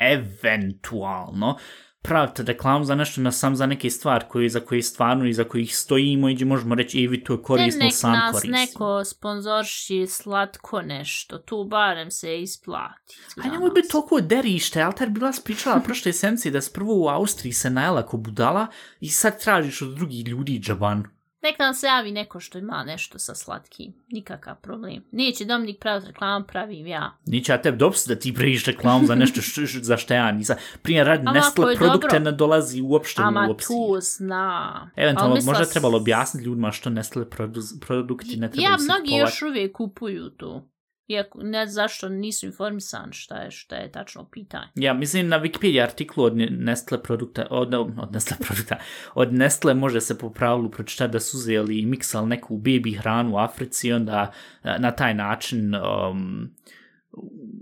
eventualno, 0.00 1.58
praviti 2.02 2.42
reklamu 2.42 2.84
za 2.84 2.94
nešto 2.94 3.20
na 3.20 3.32
sam 3.32 3.56
za 3.56 3.66
neke 3.66 3.90
stvari 3.90 4.24
koje, 4.28 4.48
za 4.48 4.60
koje 4.60 4.82
stvarno 4.82 5.26
i 5.26 5.32
za 5.32 5.44
kojih 5.44 5.76
stojimo 5.76 6.28
i 6.28 6.34
gdje 6.34 6.44
možemo 6.44 6.74
reći, 6.74 7.04
evi, 7.04 7.24
to 7.24 7.32
je 7.32 7.42
korisno, 7.42 7.84
Ne 7.84 7.90
sam 7.90 8.12
nas 8.12 8.32
korisno. 8.32 8.58
neko 8.58 9.04
sponzorši 9.04 10.06
slatko 10.06 10.82
nešto, 10.82 11.38
tu 11.38 11.64
barem 11.64 12.10
se 12.10 12.40
isplati. 12.42 13.18
A 13.44 13.48
nemoj 13.48 13.70
biti 13.70 13.88
toliko 13.88 14.20
derište, 14.20 14.82
Alter 14.82 15.10
bila 15.10 15.32
spričala 15.32 15.80
prošle 15.80 16.12
senci 16.22 16.50
da 16.50 16.60
s 16.60 16.72
prvo 16.72 17.04
u 17.04 17.08
Austriji 17.08 17.52
se 17.52 17.70
najela 17.70 18.06
ko 18.06 18.16
budala 18.16 18.66
i 19.00 19.08
sad 19.08 19.42
tražiš 19.42 19.82
od 19.82 19.94
drugih 19.94 20.26
ljudi 20.28 20.58
džaban. 20.58 21.17
Nek 21.42 21.58
nam 21.58 21.74
se 21.74 21.86
javi 21.86 22.12
neko 22.12 22.40
što 22.40 22.58
ima 22.58 22.84
nešto 22.84 23.18
sa 23.18 23.34
slatkim. 23.34 23.92
Nikakav 24.08 24.56
problem. 24.56 25.04
Neće 25.12 25.44
Dominik 25.44 25.78
praviti 25.78 26.06
reklamu, 26.06 26.44
pravim 26.46 26.86
ja. 26.86 27.16
Neće 27.26 27.52
ja 27.52 27.62
tebi 27.62 27.78
dopustiti 27.78 28.14
da 28.14 28.20
ti 28.20 28.34
praviš 28.34 28.64
reklamu 28.64 29.06
za 29.06 29.14
nešto 29.14 29.40
š, 29.42 29.66
š, 29.66 29.78
za 29.82 29.96
šta 29.96 30.14
ja 30.14 30.32
nisam. 30.32 30.56
Primjer, 30.82 31.10
Ama 31.10 31.20
ako 31.20 31.32
Nestle 31.32 31.76
produkte 31.76 32.06
dobro. 32.08 32.18
ne 32.20 32.32
dolazi 32.32 32.80
uopšte 32.82 33.22
Ama 33.22 33.46
u 33.48 33.50
opciji. 33.50 33.66
tu 33.68 33.98
zna. 34.00 34.90
Eventualno, 34.96 35.34
mislila 35.34 35.52
možda 35.52 35.64
trebalo 35.66 35.96
objasniti 35.96 36.46
ljudima 36.46 36.72
što 36.72 36.90
Nestle 36.90 37.24
produ- 37.26 37.80
produkti 37.80 38.36
ne 38.36 38.50
trebaju 38.50 38.72
Ja, 38.72 38.78
se 38.78 38.84
mnogi 38.84 39.00
kupovati. 39.00 39.20
još 39.20 39.42
uvijek 39.42 39.72
kupuju 39.72 40.30
to. 40.30 40.68
Iako 41.08 41.42
ne 41.42 41.66
zašto 41.66 42.08
nisu 42.08 42.46
informisan 42.46 43.12
šta 43.12 43.36
je, 43.36 43.50
šta 43.50 43.76
je 43.76 43.92
tačno 43.92 44.24
pitanje. 44.24 44.66
Ja, 44.74 44.94
mislim 44.94 45.28
na 45.28 45.40
Wikipedia 45.40 45.82
artiklu 45.82 46.24
od 46.24 46.36
Nestle 46.50 47.02
produkta, 47.02 47.46
od, 47.50 47.74
od 47.74 48.12
Nestle 48.12 48.36
produkta, 48.46 48.76
od 49.14 49.32
Nestle 49.34 49.74
može 49.74 50.00
se 50.00 50.18
po 50.18 50.30
pravilu 50.30 50.70
pročitati 50.70 51.12
da 51.12 51.20
su 51.20 51.36
uzeli 51.36 51.78
i 51.78 51.86
miksali 51.86 52.28
neku 52.28 52.58
baby 52.58 52.98
hranu 52.98 53.34
u 53.34 53.38
Africi 53.38 53.88
i 53.88 53.92
onda 53.92 54.32
eh, 54.64 54.76
na 54.78 54.90
taj 54.90 55.14
način 55.14 55.74
um, 55.74 56.50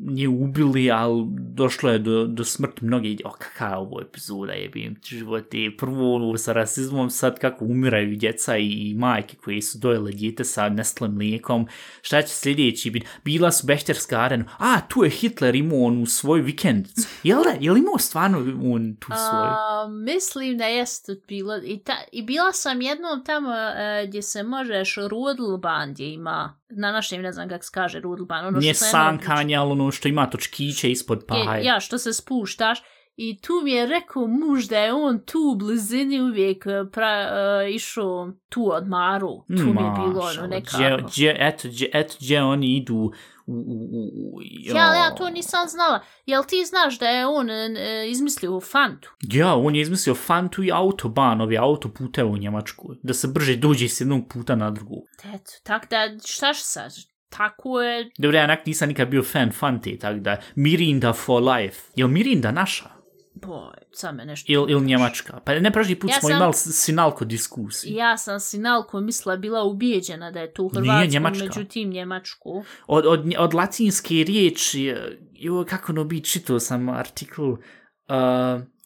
nje 0.09 0.29
ubili, 0.29 0.91
ali 0.91 1.25
došlo 1.31 1.91
je 1.91 1.99
do, 1.99 2.27
do 2.27 2.45
smrti 2.45 2.85
mnogi, 2.85 3.19
o 3.25 3.31
kakva 3.31 3.79
ovo 3.79 4.01
epizoda 4.01 4.53
je 4.53 4.69
bim 4.69 4.97
životi, 5.05 5.77
prvo 5.79 6.15
ovo 6.17 6.39
sa 6.39 6.53
rasizmom, 6.53 7.11
sad 7.11 7.39
kako 7.39 7.65
umiraju 7.65 8.17
djeca 8.17 8.57
i, 8.57 8.91
i 8.91 8.95
majke 8.95 9.37
koje 9.37 9.63
su 9.63 9.79
dojele 9.79 10.13
djete 10.13 10.45
sa 10.45 10.69
Nestle 10.69 11.09
mlijekom, 11.09 11.67
šta 12.03 12.23
će 12.23 12.29
sljedeći 12.35 12.91
biti, 12.91 13.07
bila 13.25 13.53
su 13.53 13.67
Bešterska 13.67 14.21
arena, 14.21 14.45
a 14.59 14.81
tu 14.89 15.05
je 15.05 15.11
Hitler 15.11 15.55
imao 15.55 15.79
onu 15.83 16.07
svoju 16.07 16.43
vikendicu, 16.45 17.09
jel 17.23 17.43
da, 17.43 17.51
jel 17.61 17.77
imao 17.77 17.99
stvarno 17.99 18.39
on 18.73 18.97
tu 19.01 19.07
svoju? 19.07 19.51
A, 19.51 19.89
mislim 19.89 20.59
da 20.59 20.65
jeste 20.65 21.17
bilo. 21.29 21.57
I, 21.65 21.79
ta, 21.79 21.93
I 22.13 22.23
bila 22.23 22.53
sam 22.53 22.81
jednom 22.81 23.25
tamo 23.25 23.51
e, 23.55 24.05
gdje 24.09 24.23
se 24.23 24.43
možeš 24.43 24.97
Rudelband 25.11 25.93
gdje 25.95 26.13
ima. 26.13 26.59
Na 26.71 26.93
našem 26.93 27.23
ne 27.23 27.33
znam 27.33 27.49
kako 27.49 27.65
se 27.65 27.71
kaže 27.75 28.01
Rudelband. 28.01 28.47
Ono 28.47 28.59
Nije 28.59 28.75
što 28.75 28.85
se 28.85 28.97
jednom- 28.97 29.19
sankanje, 29.47 29.57
ali 29.57 29.73
ono 29.73 29.91
što 29.91 30.09
ima 30.09 30.31
točkiće 30.31 30.91
ispod 30.91 31.25
pa 31.29 31.37
Je, 31.37 31.65
ja, 31.65 31.81
što 31.81 31.99
se 31.99 32.13
spuštaš. 32.13 32.83
I 33.17 33.41
tu 33.41 33.53
mi 33.65 33.73
je 33.73 33.87
rekao 33.87 34.27
muž 34.27 34.69
da 34.69 34.79
je 34.79 34.93
on 34.93 35.19
tu 35.19 35.39
u 35.53 35.57
blizini 35.57 36.21
uvijek 36.21 36.67
e, 36.67 36.91
pra, 36.93 37.29
uh, 37.31 37.75
išao 37.75 38.33
tu 38.49 38.73
odmaru. 38.73 39.45
Tu 39.49 39.65
mi 39.65 39.83
je 39.83 39.93
bilo 39.97 40.21
ono 40.21 40.47
nekako. 40.47 40.77
Gdje, 40.77 41.05
gdje, 41.07 41.37
eto, 41.39 41.69
gdje, 41.69 41.91
eto, 41.93 42.15
gdje 42.21 42.43
oni 42.43 42.77
idu 42.77 42.95
u... 42.95 43.13
u, 43.47 43.53
u, 43.53 44.41
Ja, 44.75 44.95
ja 44.95 45.15
to 45.15 45.31
nisam 45.31 45.69
znala. 45.69 46.01
Jel 46.27 46.43
ti 46.49 46.65
znaš 46.65 46.99
da 46.99 47.07
je 47.07 47.27
on 47.27 47.51
e, 47.51 47.77
izmislio 48.09 48.61
Fantu? 48.61 49.11
Ja, 49.33 49.55
on 49.55 49.75
je 49.75 49.83
izmislio 49.83 50.15
Fantu 50.15 50.63
i 50.63 50.73
autoban, 50.73 51.41
ovi 51.41 51.59
autopute 51.59 52.25
u 52.25 52.37
Njemačkoj, 52.37 52.97
da 53.03 53.15
se 53.15 53.29
brže 53.29 53.57
dođe 53.57 53.89
s 53.89 54.01
jednog 54.01 54.23
puta 54.29 54.57
na 54.57 54.71
drugu. 54.71 55.03
Eto, 55.35 55.53
tak 55.63 55.91
da, 55.91 56.27
štaš 56.27 56.63
sad? 56.63 56.93
Tako 57.29 57.83
je... 57.83 58.11
Dobro, 58.19 58.39
ja 58.39 58.57
nisam 58.67 58.89
nikad 58.89 59.09
bio 59.09 59.23
fan 59.23 59.53
Fante, 59.53 59.99
tako 59.99 60.19
da 60.19 60.37
Mirinda 60.55 61.13
for 61.13 61.43
life. 61.43 61.81
Jel 61.97 62.09
Mirinda 62.09 62.51
naša? 62.53 62.97
Boj, 63.43 63.73
sad 63.93 64.15
me 64.15 64.25
nešto... 64.25 64.53
Il, 64.53 64.71
il 64.71 64.81
Njemačka? 64.81 65.41
Pa 65.45 65.55
ne 65.55 65.71
prošli 65.71 65.95
put 65.95 66.11
Ja 66.11 66.21
smo 66.21 66.29
sam- 66.29 66.37
imali 66.37 66.53
sinalko 66.55 67.25
diskusiju. 67.25 67.97
Ja 67.97 68.17
sam 68.17 68.41
sinalko 68.41 69.01
mislila 69.01 69.37
bila 69.37 69.65
ubijeđena 69.65 70.31
da 70.31 70.41
je 70.41 70.53
to 70.53 70.63
u 70.63 70.71
Nije 70.75 70.83
Hrvatsku, 70.93 71.13
Njemačka. 71.13 71.45
međutim 71.45 71.91
Njemačku. 71.91 72.65
Od, 72.87 73.07
od, 73.07 73.33
od 73.39 73.55
latinske 73.55 74.15
riječi, 74.15 74.89
eh, 74.89 75.19
jo, 75.33 75.65
kako 75.69 75.93
ono 75.93 76.05
bi, 76.05 76.25
čitao 76.25 76.61
sam 76.61 76.89
artikl, 76.89 77.43
uh, 77.43 77.57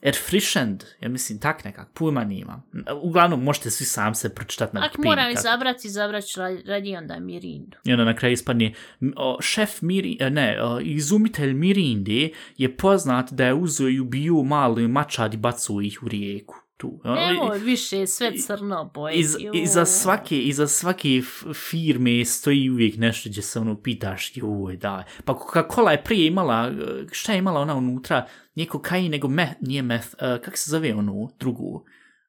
erfrischend, 0.03 0.85
ja 1.01 1.09
mislim 1.09 1.39
tak 1.39 1.65
nekak, 1.65 1.89
pojma 1.95 2.25
nimam. 2.25 2.63
Uglavnom, 3.03 3.45
možete 3.45 3.71
svi 3.71 3.85
sam 3.85 4.15
se 4.15 4.35
pročitati 4.35 4.77
na 4.77 4.81
Ako 4.81 4.89
Wikipediji 4.89 5.05
moram 5.05 5.25
kako- 5.27 5.39
izabrati, 5.41 5.87
izabrat 5.87 6.25
ću 6.25 6.41
ra- 6.41 6.67
radi 6.67 6.97
onda 6.97 7.19
Mirindu. 7.19 7.77
I 7.85 7.93
onda 7.93 8.05
na 8.05 8.17
kraju 8.17 8.33
ispadne, 8.33 8.73
o, 9.17 9.39
šef 9.41 9.83
Miri, 9.83 10.17
e, 10.21 10.31
ne, 10.31 10.63
o, 10.63 10.81
izumitelj 10.81 11.53
Mirinde 11.53 12.29
je 12.57 12.77
poznat 12.77 13.33
da 13.33 13.47
je 13.47 13.55
uzeo 13.55 13.89
i 13.89 14.01
ubio 14.01 14.43
malu 14.43 14.89
mačad 14.89 15.35
i 15.35 15.37
bacuo 15.37 15.81
ih 15.81 16.03
u 16.03 16.09
rijeku. 16.09 16.55
Tu. 16.81 17.01
O, 17.05 17.15
Nemoj 17.15 17.59
više 17.59 18.07
sve 18.07 18.39
crno 18.39 18.91
boje. 18.95 19.15
Iz, 19.15 19.37
iza 19.55 19.87
svake, 19.87 20.43
iza 20.43 20.67
svake 20.67 21.23
firme 21.55 22.25
stoji 22.25 22.71
uvijek 22.71 22.97
nešto 22.97 23.29
gdje 23.29 23.43
se 23.43 23.59
ono 23.59 23.83
pitaš, 23.83 24.33
joj, 24.35 24.77
da. 24.77 25.05
Pa 25.25 25.33
Coca-Cola 25.33 25.91
je 25.91 26.05
prije 26.05 26.27
imala, 26.27 26.69
e, 26.69 27.07
šta 27.13 27.33
je 27.33 27.39
imala 27.39 27.61
ona 27.61 27.77
unutra, 27.77 28.27
nije 28.55 28.67
kokain, 28.67 29.11
nego 29.11 29.29
meth, 29.29 29.53
nije 29.61 29.83
meth, 29.83 30.07
uh, 30.15 30.45
kako 30.45 30.57
se 30.57 30.71
zove 30.71 30.95
onu 30.95 31.31
drugu? 31.39 31.85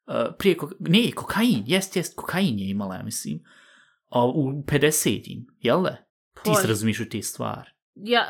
Uh, 0.07 0.15
prije, 0.37 0.57
ko, 0.57 0.71
ne, 0.79 1.11
kokain, 1.11 1.63
jest, 1.67 1.95
jest, 1.95 2.15
kokain 2.15 2.59
je 2.59 2.69
imala, 2.69 2.95
ja 2.95 3.03
mislim, 3.03 3.39
uh, 4.09 4.35
u 4.35 4.63
50-im, 4.67 5.45
jel 5.59 5.83
da? 5.83 5.97
Ti 6.43 6.51
se 6.61 6.67
razumiješ 6.67 6.99
u 6.99 7.09
te 7.09 7.21
stvari. 7.21 7.69
Ja, 7.95 8.27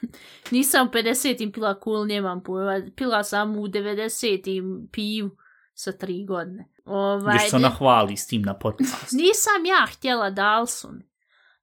nisam 0.50 0.88
u 0.88 0.90
50-im 0.90 1.52
pila 1.52 1.80
cool, 1.84 2.06
nemam 2.06 2.42
pojma. 2.42 2.82
Pila 2.96 3.24
sam 3.24 3.56
u 3.56 3.66
90-im 3.66 4.88
piju 4.92 5.36
sa 5.74 5.92
tri 5.92 6.24
godine. 6.24 6.68
Ovaj, 6.84 7.36
Gdje 7.36 7.50
se 7.50 7.56
ona 7.56 7.70
hvali 7.70 8.16
s 8.16 8.26
tim 8.26 8.42
na 8.42 8.58
podcast. 8.58 9.12
Nisam 9.22 9.64
ja 9.66 9.86
htjela 9.86 10.30
Dalsun. 10.30 11.02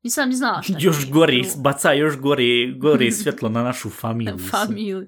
Nisam 0.04 0.30
ni 0.30 0.36
znala 0.36 0.62
šta 0.62 0.74
još 0.88 1.04
je. 1.06 1.12
gore, 1.12 1.42
baca 1.58 1.94
još 1.94 2.18
gore, 2.18 2.72
gore 2.78 3.12
svjetlo 3.24 3.50
na 3.50 3.64
našu 3.64 3.90
familiju. 3.90 4.38
familiju. 4.38 5.08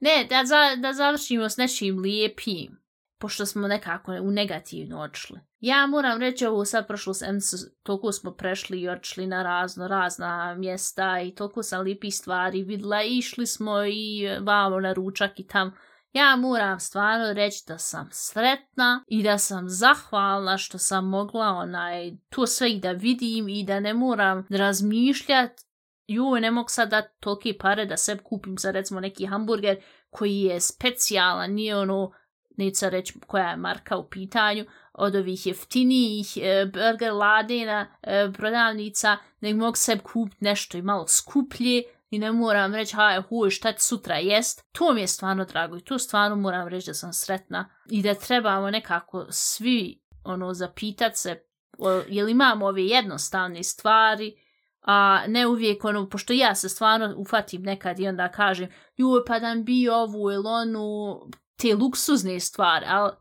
Ne, 0.00 0.26
da, 0.30 0.44
za, 0.44 0.76
da 0.76 0.92
završimo 0.92 1.48
s 1.48 1.56
nečim 1.56 1.98
lijepim, 1.98 2.80
pošto 3.18 3.46
smo 3.46 3.68
nekako 3.68 4.12
u 4.12 4.30
negativno 4.30 5.00
odšli. 5.00 5.40
Ja 5.60 5.86
moram 5.86 6.20
reći 6.20 6.46
ovo 6.46 6.64
sad 6.64 6.86
prošlo 6.86 7.14
sedmicu, 7.14 7.56
toliko 7.82 8.12
smo 8.12 8.32
prešli 8.32 8.80
i 8.80 8.88
odšli 8.88 9.26
na 9.26 9.42
razno 9.42 9.88
razna 9.88 10.54
mjesta 10.54 11.20
i 11.20 11.34
toliko 11.34 11.62
sam 11.62 11.80
lijepih 11.82 12.14
stvari 12.14 12.62
vidjela 12.62 13.02
i 13.02 13.18
išli 13.18 13.46
smo 13.46 13.84
i 13.84 14.28
vamo 14.40 14.80
na 14.80 14.92
ručak 14.92 15.40
i 15.40 15.46
tam. 15.46 15.72
Ja 16.12 16.36
moram 16.36 16.80
stvarno 16.80 17.32
reći 17.32 17.64
da 17.68 17.78
sam 17.78 18.08
sretna 18.12 19.04
i 19.08 19.22
da 19.22 19.38
sam 19.38 19.68
zahvalna 19.68 20.58
što 20.58 20.78
sam 20.78 21.08
mogla 21.08 21.46
onaj, 21.46 22.12
to 22.28 22.46
sve 22.46 22.70
i 22.70 22.80
da 22.80 22.92
vidim 22.92 23.48
i 23.48 23.64
da 23.64 23.80
ne 23.80 23.94
moram 23.94 24.46
razmišljati 24.50 25.62
joj, 26.06 26.40
ne 26.40 26.50
mogu 26.50 26.68
sad 26.68 26.90
dati 26.90 27.20
tolike 27.20 27.58
pare 27.58 27.86
da 27.86 27.96
sebi 27.96 28.22
kupim 28.22 28.58
za 28.58 28.70
recimo 28.70 29.00
neki 29.00 29.26
hamburger 29.26 29.76
koji 30.10 30.40
je 30.40 30.60
specijalan, 30.60 31.52
nije 31.52 31.76
ono, 31.76 32.12
neću 32.56 32.90
reći 32.90 33.14
koja 33.26 33.50
je 33.50 33.56
marka 33.56 33.96
u 33.96 34.08
pitanju, 34.08 34.64
od 34.92 35.14
ovih 35.14 35.46
jeftinijih 35.46 36.26
e, 36.36 36.66
burger 36.66 37.12
ladena, 37.12 37.86
e, 38.02 38.30
prodavnica, 38.32 39.16
nego 39.40 39.58
mogu 39.58 39.76
sebi 39.76 40.02
kupiti 40.02 40.44
nešto 40.44 40.78
i 40.78 40.82
malo 40.82 41.06
skuplje 41.08 41.82
i 42.10 42.18
ne 42.18 42.32
moram 42.32 42.74
reći, 42.74 42.96
haj, 42.96 43.22
huj, 43.22 43.50
šta 43.50 43.72
ti 43.72 43.82
sutra 43.82 44.16
jest. 44.16 44.64
To 44.72 44.92
mi 44.92 45.00
je 45.00 45.06
stvarno 45.06 45.44
drago 45.44 45.76
i 45.76 45.84
to 45.84 45.98
stvarno 45.98 46.36
moram 46.36 46.68
reći 46.68 46.90
da 46.90 46.94
sam 46.94 47.12
sretna 47.12 47.70
i 47.90 48.02
da 48.02 48.14
trebamo 48.14 48.70
nekako 48.70 49.26
svi 49.30 50.02
ono 50.24 50.54
zapitat 50.54 51.16
se 51.16 51.42
o, 51.78 52.02
jel 52.08 52.28
imamo 52.28 52.66
ove 52.66 52.84
jednostavne 52.84 53.62
stvari 53.62 54.36
a 54.82 55.24
ne 55.26 55.46
uvijek 55.46 55.84
ono, 55.84 56.08
pošto 56.08 56.32
ja 56.32 56.54
se 56.54 56.68
stvarno 56.68 57.14
ufatim 57.16 57.62
nekad 57.62 58.00
i 58.00 58.08
onda 58.08 58.30
kažem, 58.30 58.68
joj 58.96 59.24
pa 59.26 59.38
dan 59.38 59.64
bi 59.64 59.88
ovu 59.88 60.30
ili 60.30 60.46
onu, 60.46 61.20
te 61.56 61.74
luksuzne 61.74 62.40
stvari, 62.40 62.86
ali 62.88 63.12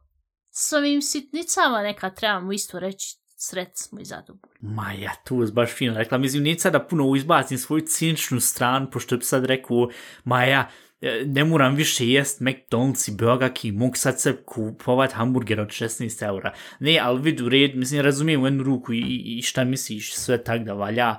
s 0.51 0.73
ovim 0.73 1.01
sitnicama 1.01 1.81
nekad 1.81 2.15
trebamo 2.15 2.51
isto 2.51 2.79
reći, 2.79 3.17
sret 3.41 3.71
smo 3.73 3.99
i 3.99 4.05
zadovoljni. 4.05 4.55
Ma 4.61 4.93
ja, 4.93 5.11
tu 5.25 5.41
je 5.41 5.51
baš 5.51 5.71
fino 5.71 5.93
rekla. 5.93 6.17
Mislim, 6.17 6.43
neće 6.43 6.61
sada 6.61 6.79
puno 6.79 7.15
izbacim 7.15 7.57
svoju 7.57 7.81
ciničnu 7.81 8.39
stranu, 8.39 8.89
pošto 8.91 9.17
bi 9.17 9.23
sad 9.23 9.45
rekao, 9.45 9.89
ma 10.23 10.43
ja, 10.43 10.69
e, 11.01 11.23
ne 11.25 11.43
moram 11.43 11.75
više 11.75 12.09
jest 12.09 12.41
McDonald's 12.41 13.09
i 13.09 13.15
Burger 13.15 13.53
King, 13.53 13.77
mogu 13.77 13.95
sad 13.95 14.21
se 14.21 14.35
kupovat 14.45 15.13
hamburger 15.13 15.59
od 15.59 15.67
16 15.67 16.25
eura. 16.27 16.53
Ne, 16.79 16.99
ali 17.01 17.21
vidu 17.21 17.49
red, 17.49 17.75
mislim, 17.75 18.01
razumijem 18.01 18.41
u 18.41 18.45
jednu 18.45 18.63
ruku 18.63 18.93
i, 18.93 19.23
i 19.37 19.41
šta 19.41 19.63
misliš, 19.63 20.15
sve 20.15 20.43
tak 20.43 20.63
da 20.63 20.73
valja. 20.73 21.15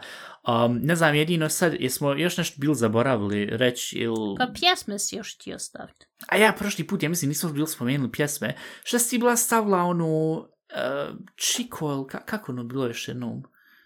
Um, 0.49 0.81
ne 0.83 0.97
znam, 0.97 1.15
jedino 1.15 1.49
sad, 1.49 1.75
jesmo 1.81 2.13
još 2.13 2.37
nešto 2.37 2.57
bili 2.61 2.75
zaboravili 2.75 3.47
reći 3.47 3.99
ili... 3.99 4.37
Pa 4.39 4.47
pjesme 4.61 4.99
si 4.99 5.17
još 5.17 5.39
ti 5.39 5.55
ostaviti. 5.55 6.07
A 6.29 6.37
ja, 6.37 6.53
prošli 6.59 6.87
put, 6.87 7.03
ja 7.03 7.09
mislim, 7.09 7.29
nismo 7.29 7.53
bili 7.53 7.67
spomenuli 7.67 8.13
pjesme. 8.13 8.57
Šta 8.85 8.99
si 8.99 9.19
bila 9.19 9.37
stavila 9.37 9.79
onu... 9.79 10.45
Uh, 10.71 11.17
Chico, 11.37 12.07
ka, 12.07 12.19
kako 12.19 12.53
ono 12.53 12.65
bilo 12.65 12.87
još 12.87 13.09
jednom? 13.09 13.43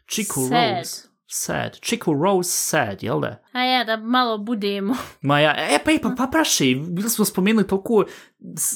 Chico 0.09 0.41
Sad. 0.41 0.77
Rose. 0.79 1.09
Sad. 1.27 1.79
Chico 1.81 2.13
Rose 2.13 2.51
Sad, 2.51 3.03
jel 3.03 3.21
da? 3.21 3.43
A 3.53 3.65
ja, 3.65 3.85
da 3.85 3.97
malo 3.97 4.39
budemo. 4.39 4.97
Ma 5.21 5.41
ja, 5.41 5.55
e 5.57 5.79
pa, 5.85 5.91
e, 5.91 5.99
pa, 6.03 6.15
pa 6.17 6.27
praši, 6.27 6.83
bili 6.89 7.11
smo 7.11 7.25
spomenuli 7.25 7.67
toliko 7.67 8.05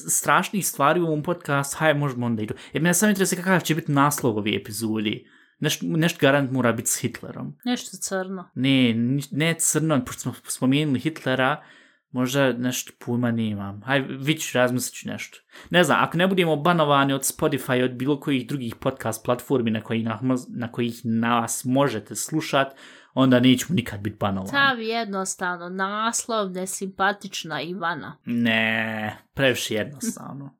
strašnih 0.09 0.67
stvari 0.67 1.01
u 1.01 1.07
ovom 1.07 1.23
podcastu, 1.23 1.77
haj, 1.79 1.95
možemo 1.95 2.27
onda 2.27 2.43
idu. 2.43 2.55
Jer 2.73 2.83
mene 2.83 2.95
samo 2.95 3.11
interesuje 3.11 3.43
kakav 3.43 3.61
će 3.61 3.75
biti 3.75 3.93
naslov 3.93 4.39
ovi 4.39 4.57
epizodi. 4.57 5.27
Nešto 5.61 5.87
nešto 5.87 6.19
garant 6.21 6.51
mora 6.51 6.73
biti 6.73 6.91
s 6.91 7.01
Hitlerom. 7.01 7.57
Nešto 7.65 7.97
crno. 7.97 8.51
Ne, 8.55 8.95
ne 9.31 9.55
crno, 9.59 10.05
pošto 10.05 10.21
smo 10.21 10.35
spomenuli 10.49 11.01
Hitlera, 11.01 11.63
možda 12.11 12.53
nešto 12.53 12.93
pojma 13.07 13.31
nemam. 13.31 13.83
Haj, 13.83 14.01
vi 14.01 14.39
ću 14.39 14.59
razmislit 14.59 14.95
ću 14.95 15.09
nešto. 15.09 15.39
Ne 15.71 15.85
znam, 15.85 16.05
ako 16.05 16.17
ne 16.17 16.27
budemo 16.27 16.57
banovani 16.57 17.13
od 17.13 17.21
Spotify, 17.21 17.85
od 17.85 17.91
bilo 17.91 18.21
kojih 18.21 18.47
drugih 18.47 18.75
podcast 18.75 19.25
platformi 19.25 19.71
na 19.71 19.81
kojih, 19.81 20.05
nas, 20.05 20.47
na 20.49 20.73
kojih 20.73 21.01
nas 21.05 21.65
možete 21.65 22.15
slušat, 22.15 22.69
onda 23.15 23.41
nećemo 23.41 23.75
nikad 23.75 24.01
biti 24.01 24.17
banovani. 24.21 24.49
Stavi 24.49 24.87
jednostavno 24.87 25.69
naslov 25.69 26.51
nesimpatična 26.51 27.63
Ivana. 27.63 28.17
Ne, 28.25 29.17
previše 29.35 29.75
jednostavno. 29.75 30.59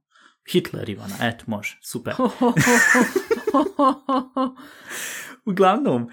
Hitler 0.53 0.91
Ivana, 0.91 1.15
eto, 1.23 1.45
može, 1.47 1.79
super. 1.83 2.15
Uglavnom, 5.49 6.03
uh, 6.03 6.11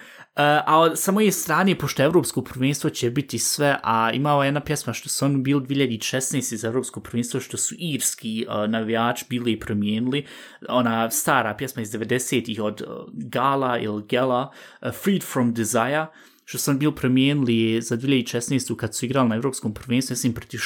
a 0.65 0.79
od, 0.79 0.99
sa 0.99 1.11
moje 1.11 1.31
strane, 1.31 1.75
pošto 1.77 2.03
Evropsko 2.03 2.41
prvenstvo 2.41 2.89
će 2.89 3.09
biti 3.11 3.39
sve, 3.39 3.75
a 3.83 4.11
imala 4.11 4.45
jedna 4.45 4.59
pjesma 4.59 4.93
što 4.93 5.09
su 5.09 5.25
oni 5.25 5.37
bili 5.37 5.61
2016 5.61 6.55
za 6.55 6.67
Evropsko 6.67 6.99
prvenstvo, 6.99 7.39
što 7.39 7.57
su 7.57 7.75
irski 7.77 8.45
e, 8.47 8.51
uh, 8.51 8.69
navijač 8.69 9.23
bili 9.29 9.51
i 9.51 9.59
promijenili, 9.59 10.25
ona 10.69 11.11
stara 11.11 11.55
pjesma 11.57 11.81
iz 11.81 11.91
90-ih 11.91 12.61
od 12.61 12.81
uh, 12.81 12.87
Gala 13.13 13.79
ili 13.79 14.03
Gela, 14.09 14.51
uh, 14.81 14.91
Freed 15.03 15.23
from 15.23 15.53
Desire, 15.53 16.05
što 16.45 16.57
sam 16.57 16.79
bil 16.79 16.91
bili 16.91 16.95
promijenili 16.95 17.81
za 17.81 17.97
2016 17.97 18.75
kad 18.75 18.95
su 18.95 19.05
igrali 19.05 19.29
na 19.29 19.35
Evropskom 19.35 19.73
prvenstvu, 19.73 20.13
mislim, 20.13 20.33
protiv 20.33 20.59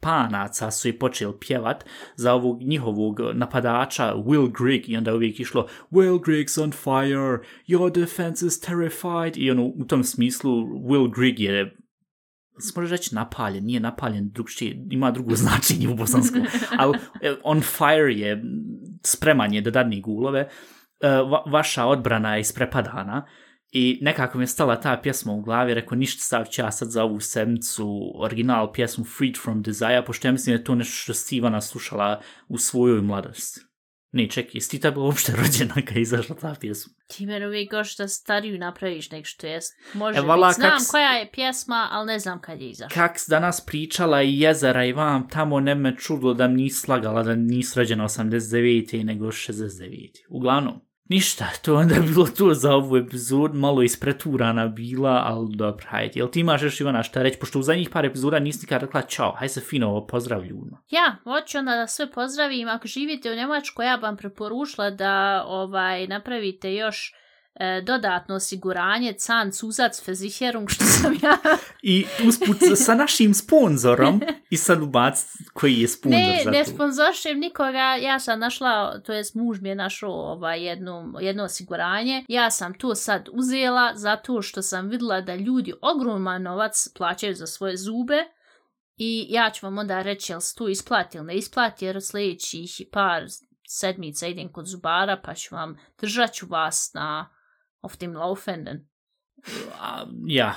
panaca 0.00 0.70
su 0.70 0.88
i 0.88 0.98
počeli 0.98 1.34
pjevat 1.40 1.84
za 2.16 2.32
ovog 2.32 2.62
njihovog 2.62 3.20
napadača 3.34 4.14
Will 4.14 4.52
Grigg 4.58 4.88
i 4.88 4.96
onda 4.96 5.10
je 5.10 5.14
uvijek 5.14 5.40
išlo 5.40 5.66
Will 5.90 6.20
Grigg's 6.20 6.62
on 6.62 6.72
fire, 6.72 7.38
your 7.68 7.92
defense 7.92 8.46
is 8.46 8.60
terrified. 8.60 9.36
I 9.36 9.50
ono 9.50 9.64
u 9.64 9.84
tom 9.84 10.04
smislu 10.04 10.52
Will 10.64 11.14
Grigg 11.14 11.40
je 11.40 11.76
se 12.58 12.80
može 12.80 12.90
reći 12.90 13.14
napaljen, 13.14 13.64
nije 13.64 13.80
napaljen, 13.80 14.30
drugčije, 14.30 14.86
ima 14.90 15.10
drugo 15.10 15.34
značenje 15.44 15.88
u 15.88 15.94
bosanskom, 15.94 16.42
ali 16.78 16.98
e, 17.22 17.34
on 17.42 17.60
fire 17.60 18.12
je 18.12 18.42
spreman 19.04 19.54
je 19.54 19.60
da 19.60 19.70
dadni 19.70 20.00
gulove, 20.00 20.40
e, 20.40 21.08
va, 21.08 21.42
vaša 21.46 21.84
odbrana 21.84 22.34
je 22.34 22.40
isprepadana 22.40 23.26
i 23.76 23.98
nekako 24.02 24.38
mi 24.38 24.44
je 24.44 24.48
stala 24.48 24.80
ta 24.80 25.00
pjesma 25.02 25.32
u 25.32 25.40
glavi, 25.40 25.74
rekao 25.74 25.96
ništa 25.96 26.20
stavit 26.20 26.50
ću 26.50 26.62
ja 26.62 26.70
sad 26.70 26.90
za 26.90 27.02
ovu 27.04 27.20
sedmicu 27.20 27.88
original 28.16 28.72
pjesmu 28.72 29.04
Freed 29.06 29.34
from 29.36 29.62
Desire, 29.62 30.04
pošto 30.06 30.28
ja 30.28 30.32
mislim 30.32 30.56
da 30.56 30.60
je 30.60 30.64
to 30.64 30.74
nešto 30.74 30.92
što 30.94 31.14
Stivana 31.14 31.60
slušala 31.60 32.20
u 32.48 32.58
svojoj 32.58 33.02
mladosti. 33.02 33.60
Ne, 34.12 34.28
čekaj, 34.28 34.50
jesi 34.54 34.70
ti 34.70 34.80
ta 34.80 34.90
bila 34.90 35.04
uopšte 35.04 35.32
rođena 35.38 35.74
kad 35.74 35.96
je 35.96 36.02
izašla 36.02 36.36
ta 36.36 36.54
pjesma? 36.60 36.92
Ti 37.06 37.26
mene 37.26 37.46
uvijek 37.46 37.72
još 37.72 37.96
da 37.96 38.08
stariju 38.08 38.58
napraviš 38.58 39.10
nek 39.10 39.26
što 39.26 39.46
jest. 39.46 39.72
Može 39.94 40.18
E, 40.18 40.22
vala, 40.22 40.48
biti. 40.48 40.60
Znam 40.60 40.70
kak 40.70 40.80
s- 40.80 40.90
koja 40.90 41.10
je 41.10 41.30
pjesma, 41.32 41.88
ali 41.90 42.06
ne 42.06 42.18
znam 42.18 42.40
kad 42.40 42.60
je 42.60 42.70
izašla. 42.70 42.94
Kak 42.94 43.16
danas 43.28 43.60
pričala 43.60 44.22
i 44.22 44.40
jezera 44.40 44.84
i 44.84 44.92
vam 44.92 45.28
tamo 45.28 45.60
ne 45.60 45.74
me 45.74 45.96
čudo 45.96 46.34
da 46.34 46.48
mi 46.48 46.54
nisi 46.54 46.80
slagala 46.80 47.22
da 47.22 47.34
nisi 47.34 47.78
rođena 47.78 48.04
89. 48.04 49.04
nego 49.04 49.26
69. 49.26 50.10
Uglavnom, 50.28 50.80
ništa, 51.08 51.46
to 51.62 51.72
je 51.72 51.78
onda 51.78 51.94
bilo 52.00 52.26
to 52.26 52.54
za 52.54 52.74
ovu 52.74 52.96
epizod, 52.96 53.54
malo 53.54 53.82
ispreturana 53.82 54.68
bila, 54.68 55.22
ali 55.26 55.56
dobro, 55.56 55.86
hajde. 55.88 56.12
Jel 56.14 56.28
ti 56.28 56.40
imaš 56.40 56.62
još 56.62 56.80
Ivana 56.80 57.02
šta 57.02 57.22
reći, 57.22 57.38
pošto 57.38 57.58
u 57.58 57.62
zadnjih 57.62 57.90
par 57.90 58.04
epizoda 58.04 58.38
nisi 58.38 58.58
nikad 58.62 58.82
rekla 58.82 59.02
čao, 59.02 59.32
hajde 59.32 59.54
se 59.54 59.60
fino 59.60 60.06
pozdrav 60.06 60.44
ljudima. 60.44 60.66
Ono. 60.66 60.82
Ja, 60.90 61.16
hoću 61.24 61.58
onda 61.58 61.76
da 61.76 61.86
sve 61.86 62.10
pozdravim. 62.10 62.68
Ako 62.68 62.88
živite 62.88 63.30
u 63.30 63.34
Njemačkoj, 63.34 63.86
ja 63.86 63.96
bi 63.96 64.02
vam 64.02 64.16
preporučila 64.16 64.90
da 64.90 65.44
ovaj 65.46 66.06
napravite 66.06 66.74
još 66.74 67.14
e, 67.60 67.80
dodatno 67.80 68.34
osiguranje 68.34 69.12
Can 69.12 69.52
Cuzac 69.52 70.06
Versicherung, 70.06 70.70
što 70.70 70.84
sam 70.84 71.18
ja... 71.22 71.38
I 71.82 72.06
usput 72.28 72.56
sa 72.76 72.94
našim 72.94 73.34
sponzorom 73.34 74.22
i 74.50 74.56
sad 74.56 74.82
ubac 74.82 75.26
koji 75.52 75.74
je 75.74 75.88
sponzor 75.88 76.20
ne, 76.20 76.40
za 76.44 76.50
ne 76.50 76.64
to. 76.64 76.70
sponzoršem 76.70 77.38
nikoga, 77.38 77.94
ja 77.94 78.18
sam 78.18 78.40
našla, 78.40 79.00
to 79.00 79.12
jest 79.12 79.34
muž 79.34 79.60
mi 79.60 79.68
je 79.68 79.74
našao 79.74 80.12
ovaj, 80.12 80.64
jedno, 80.64 81.14
jedno 81.20 81.44
osiguranje. 81.44 82.24
Ja 82.28 82.50
sam 82.50 82.74
to 82.74 82.94
sad 82.94 83.28
uzela 83.32 83.92
zato 83.94 84.42
što 84.42 84.62
sam 84.62 84.88
vidjela 84.88 85.20
da 85.20 85.34
ljudi 85.34 85.72
ogroman 85.82 86.42
novac 86.42 86.88
plaćaju 86.96 87.34
za 87.34 87.46
svoje 87.46 87.76
zube 87.76 88.24
i 88.96 89.26
ja 89.30 89.50
ću 89.50 89.66
vam 89.66 89.78
onda 89.78 90.02
reći 90.02 90.32
jel 90.32 90.40
se 90.40 90.54
to 90.54 90.68
isplati 90.68 91.18
ili 91.18 91.26
ne 91.26 91.36
isplati 91.36 91.84
jer 91.84 92.02
sljedećih 92.02 92.80
par 92.92 93.24
sedmica 93.68 94.26
idem 94.26 94.52
kod 94.52 94.66
zubara 94.66 95.20
pa 95.24 95.34
ću 95.34 95.54
vam, 95.54 95.78
držat 96.00 96.32
ću 96.32 96.46
vas 96.46 96.90
na 96.94 97.35
of 97.82 97.96
tim 97.96 98.16
laufenden. 98.16 98.86
Ja, 100.26 100.54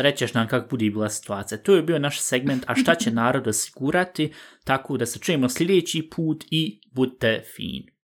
rećeš 0.00 0.34
nam 0.34 0.48
kako 0.48 0.68
bude 0.68 0.90
bila 0.90 1.08
situacija. 1.08 1.58
To 1.58 1.76
je 1.76 1.82
bio 1.82 1.98
naš 1.98 2.20
segment, 2.20 2.64
a 2.66 2.74
šta 2.74 2.94
će 2.94 3.10
narod 3.20 3.48
osigurati, 3.48 4.32
tako 4.64 4.96
da 4.96 5.06
se 5.06 5.18
čujemo 5.18 5.48
sljedeći 5.48 6.10
put 6.16 6.44
i 6.50 6.80
budite 6.92 7.42
fini. 7.56 7.95